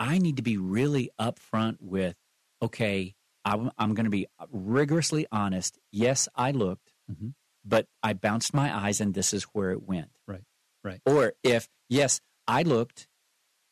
I 0.00 0.18
need 0.18 0.36
to 0.38 0.42
be 0.42 0.56
really 0.56 1.10
upfront 1.20 1.76
with, 1.80 2.16
okay, 2.62 3.14
I'm, 3.44 3.70
I'm 3.78 3.94
going 3.94 4.04
to 4.04 4.10
be 4.10 4.26
rigorously 4.50 5.26
honest. 5.30 5.78
Yes, 5.92 6.26
I 6.34 6.50
looked, 6.50 6.92
Mhm. 7.10 7.34
but 7.64 7.86
I 8.02 8.14
bounced 8.14 8.52
my 8.54 8.74
eyes 8.76 9.00
and 9.00 9.14
this 9.14 9.32
is 9.32 9.44
where 9.52 9.70
it 9.72 9.82
went. 9.82 10.10
Right, 10.26 10.42
right. 10.82 11.00
Or 11.06 11.34
if, 11.44 11.68
yes, 11.88 12.20
I 12.48 12.62
looked 12.62 13.06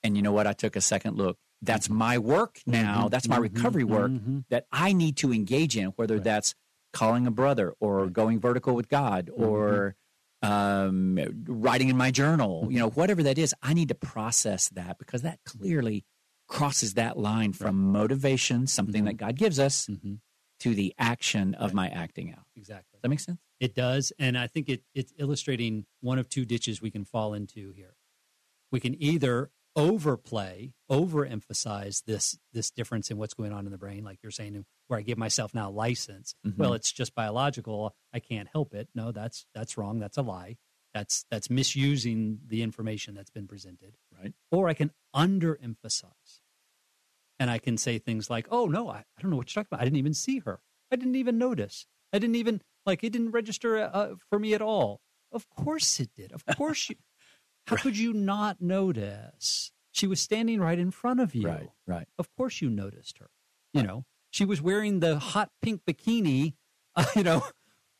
and 0.05 0.17
you 0.17 0.23
know 0.23 0.33
what? 0.33 0.47
I 0.47 0.53
took 0.53 0.77
a 0.77 0.81
second 0.81 1.17
look. 1.17 1.39
That's 1.61 1.91
my 1.91 2.19
work 2.19 2.61
now. 2.67 3.07
Mhm. 3.07 3.11
That's 3.11 3.27
my 3.29 3.39
Mhm. 3.39 3.43
recovery 3.43 3.85
work 3.85 4.13
Mhm. 4.13 4.45
that 4.49 4.67
I 4.71 4.93
need 4.93 5.17
to 5.19 5.33
engage 5.33 5.77
in, 5.77 5.87
whether 5.97 6.15
Right. 6.17 6.25
that's 6.25 6.55
calling 6.93 7.27
a 7.27 7.31
brother 7.33 7.75
or 7.81 8.05
Right. 8.05 8.13
going 8.13 8.39
vertical 8.39 8.75
with 8.75 8.89
God 8.89 9.29
or 9.35 9.97
um, 10.41 11.19
writing 11.49 11.89
in 11.89 11.97
my 11.97 12.13
journal, 12.13 12.69
you 12.71 12.79
know, 12.79 12.91
whatever 12.91 13.25
that 13.25 13.39
is, 13.39 13.53
I 13.61 13.75
need 13.75 13.89
to 13.89 13.97
process 13.97 14.69
that 14.69 14.97
because 14.97 15.23
that 15.23 15.41
clearly 15.45 16.05
crosses 16.49 16.95
that 16.95 17.17
line 17.19 17.53
from 17.53 17.77
motivation, 17.93 18.67
something 18.67 19.03
Mhm. 19.03 19.07
that 19.07 19.15
God 19.19 19.37
gives 19.37 19.59
us, 19.61 19.87
Mhm. 19.87 20.21
to 20.61 20.75
the 20.75 20.93
action 20.99 21.55
of 21.55 21.71
Right. 21.71 21.75
my 21.75 21.89
acting 21.91 22.33
out. 22.33 22.47
Exactly. 22.57 22.97
Does 22.97 23.03
that 23.03 23.09
make 23.09 23.21
sense? 23.21 23.41
It 23.61 23.75
does, 23.75 24.13
and 24.19 24.37
I 24.37 24.47
think 24.49 24.69
it, 24.69 24.83
it's 24.95 25.13
illustrating 25.19 25.87
one 26.01 26.19
of 26.19 26.29
two 26.29 26.45
ditches 26.45 26.81
we 26.83 26.91
can 26.91 27.05
fall 27.05 27.35
into 27.35 27.73
here. 27.73 27.97
We 28.73 28.81
can 28.81 29.01
either 29.01 29.51
overplay, 29.77 30.73
overemphasize 30.91 32.05
this 32.05 32.39
this 32.53 32.71
difference 32.71 33.11
in 33.11 33.17
what's 33.19 33.35
going 33.35 33.53
on 33.53 33.65
in 33.67 33.71
the 33.73 33.79
brain, 33.79 34.03
like 34.03 34.19
you're 34.23 34.33
saying, 34.33 34.65
where 34.89 34.99
I 34.99 35.03
give 35.03 35.19
myself 35.19 35.55
now 35.55 35.71
license. 35.71 36.35
Mhm. 36.45 36.57
Well, 36.57 36.73
it's 36.75 36.91
just 36.93 37.15
biological. 37.15 37.95
I 38.13 38.19
can't 38.21 38.49
help 38.49 38.75
it. 38.75 38.89
No, 38.95 39.13
that's 39.13 39.47
that's 39.55 39.77
wrong. 39.79 39.99
That's 40.01 40.17
a 40.17 40.23
lie. 40.23 40.57
That's 40.95 41.25
that's 41.31 41.51
misusing 41.51 42.41
the 42.47 42.63
information 42.63 43.15
that's 43.15 43.31
been 43.31 43.47
presented. 43.47 43.97
Right. 44.11 44.35
Or 44.51 44.69
I 44.69 44.75
can 44.75 44.91
underemphasize, 45.15 46.38
and 47.39 47.51
I 47.51 47.59
can 47.59 47.77
say 47.77 47.99
things 47.99 48.31
like, 48.31 48.47
"Oh 48.51 48.67
no, 48.67 48.89
I, 48.89 48.99
I 48.99 49.23
don't 49.23 49.31
know 49.31 49.37
what 49.37 49.55
you're 49.55 49.63
talking 49.63 49.75
about. 49.75 49.83
I 49.83 49.85
didn't 49.85 49.99
even 49.99 50.15
see 50.15 50.41
her. 50.41 50.61
I 50.91 50.97
didn't 50.97 51.17
even 51.17 51.39
notice. 51.39 51.87
I 52.13 52.19
didn't 52.19 52.37
even 52.37 52.63
like 52.87 53.05
it 53.05 53.11
didn't 53.11 53.33
register 53.33 53.79
uh, 53.79 54.15
for 54.29 54.39
me 54.39 54.55
at 54.55 54.63
all. 54.63 55.01
Of 55.31 55.49
course 55.51 56.01
it 56.01 56.11
did. 56.17 56.33
Of 56.33 56.45
course 56.57 56.89
you. 56.89 56.97
How 57.67 57.77
could 57.77 57.99
you 57.99 58.15
not 58.15 58.63
notice? 58.63 59.73
She 59.93 60.07
was 60.07 60.21
standing 60.21 60.61
right 60.61 60.79
in 60.79 60.91
front 60.91 61.21
of 61.21 61.35
you. 61.35 61.47
Right, 61.47 61.69
right. 61.87 62.09
Of 62.19 62.35
course 62.35 62.63
you 62.63 62.71
noticed 62.71 63.19
her. 63.19 63.29
You 63.75 63.83
know, 63.83 64.05
she 64.31 64.47
was 64.47 64.63
wearing 64.63 65.01
the 65.01 65.19
hot 65.19 65.51
pink 65.61 65.83
bikini. 65.87 66.55
Uh, 66.97 67.05
you 67.15 67.23
know, 67.23 67.45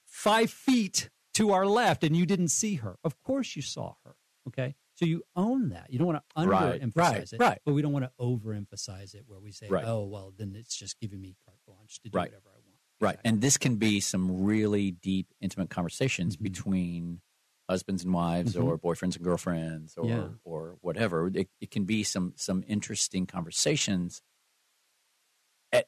five 0.07 0.51
feet 0.51 1.11
to 1.35 1.53
our 1.53 1.67
left, 1.67 2.03
and 2.03 2.17
you 2.17 2.25
didn't 2.25 2.49
see 2.49 2.77
her. 2.77 2.97
Of 3.05 3.21
course 3.23 3.55
you 3.57 3.63
saw 3.63 3.95
her. 4.05 4.17
Okay, 4.49 4.75
so 4.99 5.05
you 5.05 5.23
own 5.37 5.69
that. 5.69 5.93
You 5.93 5.99
don't 5.99 6.09
want 6.09 6.23
to 6.35 6.43
underemphasize 6.43 6.97
right, 6.97 7.33
it, 7.33 7.39
right. 7.39 7.59
but 7.65 7.73
we 7.73 7.83
don't 7.83 7.93
want 7.93 8.05
to 8.05 8.11
overemphasize 8.21 9.15
it, 9.15 9.25
where 9.29 9.39
we 9.39 9.53
say, 9.53 9.69
Right. 9.69 9.85
"Oh, 9.87 10.05
well, 10.07 10.33
then 10.37 10.57
it's 10.57 10.75
just 10.77 10.99
giving 10.99 11.21
me 11.21 11.37
carte 11.45 11.59
blanche 11.67 12.01
to 12.01 12.09
do 12.11 12.17
Right. 12.19 12.31
whatever 12.31 12.49
I 12.51 12.55
want." 12.59 12.65
Right. 13.01 13.11
Exactly. 13.15 13.29
And 13.31 13.41
this 13.41 13.57
can 13.59 13.77
be 13.77 14.01
some 14.01 14.43
really 14.43 14.91
deep, 14.91 15.33
intimate 15.41 15.71
conversations 15.71 16.37
Mhm. 16.37 16.43
between 16.43 17.21
husbands 17.69 18.03
and 18.03 18.13
wives 18.13 18.55
Mhm. 18.57 18.65
or 18.65 18.77
boyfriends 18.77 19.15
and 19.15 19.23
girlfriends 19.23 19.97
or 19.97 20.07
Yeah. 20.09 20.29
or 20.43 20.79
whatever. 20.81 21.29
It, 21.33 21.49
it 21.61 21.71
can 21.71 21.85
be 21.85 22.03
some 22.03 22.33
some 22.37 22.65
interesting 22.67 23.25
conversations. 23.27 24.21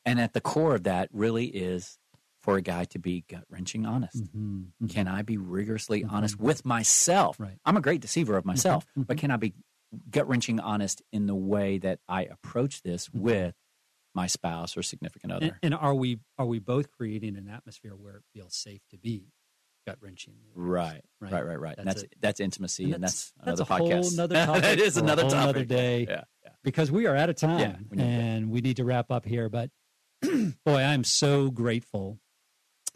And 0.05 0.21
at 0.21 0.35
the 0.35 0.41
core 0.43 0.75
of 0.77 0.83
that 0.85 1.09
really 1.13 1.47
is 1.47 1.99
for 2.43 2.57
a 2.57 2.63
guy 2.63 2.85
to 2.85 2.99
be 2.99 3.25
gut 3.29 3.45
wrenching 3.51 3.85
honest. 3.87 4.17
Mhm, 4.35 4.69
mhm. 4.83 4.91
Can 4.91 5.07
I 5.09 5.23
be 5.23 5.37
rigorously 5.37 6.03
Mhm. 6.03 6.11
honest 6.13 6.39
with 6.41 6.65
myself? 6.65 7.39
Right. 7.39 7.59
I'm 7.65 7.77
a 7.77 7.81
great 7.83 8.01
deceiver 8.01 8.37
of 8.37 8.45
myself, 8.45 8.87
mhm. 8.97 9.07
but 9.07 9.19
can 9.19 9.31
I 9.31 9.37
be 9.37 9.53
gut 10.11 10.27
wrenching 10.29 10.59
honest 10.61 11.03
in 11.13 11.27
the 11.27 11.35
way 11.35 11.79
that 11.79 12.01
I 12.09 12.25
approach 12.25 12.83
this 12.83 13.09
Mhm. 13.09 13.21
with 13.21 13.55
my 14.15 14.27
spouse 14.27 14.77
or 14.77 14.83
significant 14.83 15.33
other? 15.33 15.47
And, 15.47 15.55
and 15.63 15.75
are 15.75 15.95
we 15.95 16.21
are 16.39 16.47
we 16.47 16.59
both 16.61 16.91
creating 16.91 17.37
an 17.37 17.49
atmosphere 17.49 17.95
where 17.95 18.17
it 18.17 18.25
feels 18.33 18.55
safe 18.57 18.81
to 18.91 18.97
be 18.99 19.33
gut 19.87 19.99
wrenching? 20.01 20.35
Right, 20.55 21.05
Right. 21.21 21.33
right, 21.33 21.45
right, 21.45 21.61
right. 21.61 21.77
That's 21.77 22.03
that's 22.03 22.15
that's 22.21 22.41
intimacy, 22.41 22.85
And 22.85 22.95
and 22.95 23.05
that's, 23.05 23.33
that's 23.45 23.61
another 23.61 23.63
a 23.63 23.65
whole 23.79 23.91
podcast. 23.91 24.17
nother 24.17 24.35
topic 24.47 24.63
that 24.63 24.79
is 24.79 24.97
another 24.97 25.23
topic. 25.25 25.37
nother 25.37 25.65
day. 25.65 26.07
Yeah, 26.09 26.25
yeah. 26.45 26.51
because 26.65 26.91
we 26.91 27.07
are 27.07 27.17
out 27.17 27.29
of 27.29 27.37
time 27.37 27.61
Yeah, 27.61 27.77
we 27.91 27.97
need 27.99 28.03
to. 28.05 28.09
and 28.09 28.51
we 28.51 28.61
need 28.63 28.77
to 28.79 28.85
wrap 28.85 29.11
up 29.11 29.25
here. 29.27 29.49
But 29.51 29.71
boy, 30.65 30.83
I'm 30.83 31.05
so 31.05 31.51
grateful 31.51 32.19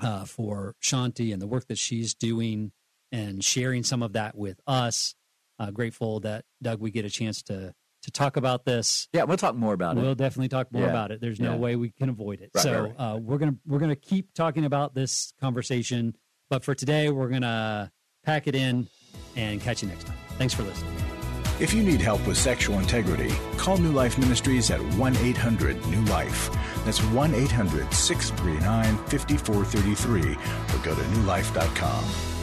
uh, 0.01 0.25
for 0.25 0.75
Shaunti 0.83 1.33
and 1.33 1.41
the 1.41 1.47
work 1.47 1.67
that 1.69 1.79
she's 1.79 2.15
doing 2.15 2.73
and 3.13 3.45
sharing 3.45 3.83
some 3.85 4.03
of 4.03 4.13
that 4.15 4.37
with 4.37 4.61
us. 4.67 5.15
Uh, 5.59 5.71
grateful 5.71 6.21
that 6.21 6.45
Doug, 6.63 6.81
we 6.81 6.91
get 6.91 7.05
a 7.05 7.11
chance 7.11 7.43
to 7.45 7.75
to 8.03 8.11
talk 8.11 8.37
about 8.37 8.67
this. 8.67 9.09
Yeah, 9.15 9.23
we'll 9.25 9.39
talk 9.39 9.55
more 9.55 9.73
about 9.73 9.97
it. 9.97 10.01
We'll 10.03 10.15
definitely 10.15 10.49
talk 10.51 10.71
more 10.71 10.83
Yeah. 10.83 10.91
about 10.91 11.11
it. 11.11 11.23
There's 11.23 11.41
no 11.41 11.53
Yeah. 11.53 11.57
way 11.59 11.77
we 11.77 11.89
can 11.91 12.11
avoid 12.11 12.43
it. 12.43 12.51
Right, 12.55 12.63
so 12.63 12.83
right, 12.83 12.95
Uh, 12.99 13.17
we're 13.19 13.39
gonna 13.39 13.57
we're 13.67 13.79
gonna 13.79 13.97
keep 13.97 14.35
talking 14.35 14.65
about 14.67 14.95
this 14.95 15.33
conversation. 15.41 16.15
But 16.51 16.65
for 16.65 16.75
today, 16.75 17.09
we're 17.09 17.31
gonna 17.31 17.91
pack 18.25 18.47
it 18.47 18.55
in 18.55 18.89
and 19.37 19.61
catch 19.61 19.83
you 19.83 19.89
next 19.89 20.05
time. 20.07 20.17
Thanks 20.37 20.53
for 20.53 20.65
listening. 20.65 21.24
If 21.61 21.73
you 21.73 21.85
need 21.85 22.01
help 22.01 22.27
with 22.27 22.37
sexual 22.37 22.81
integrity, 22.81 23.33
call 23.57 23.77
New 23.79 23.93
Life 23.93 24.19
Ministries 24.19 24.73
at 24.73 24.81
1 24.97 25.17
800 25.17 25.87
New 25.87 26.03
Life. 26.07 26.51
That's 26.85 27.01
1 27.03 27.35
800 27.35 27.93
639 27.95 28.97
5433 29.07 30.21
or 30.21 30.85
go 30.85 30.95
to 30.95 31.01
newlife.com. 31.01 32.34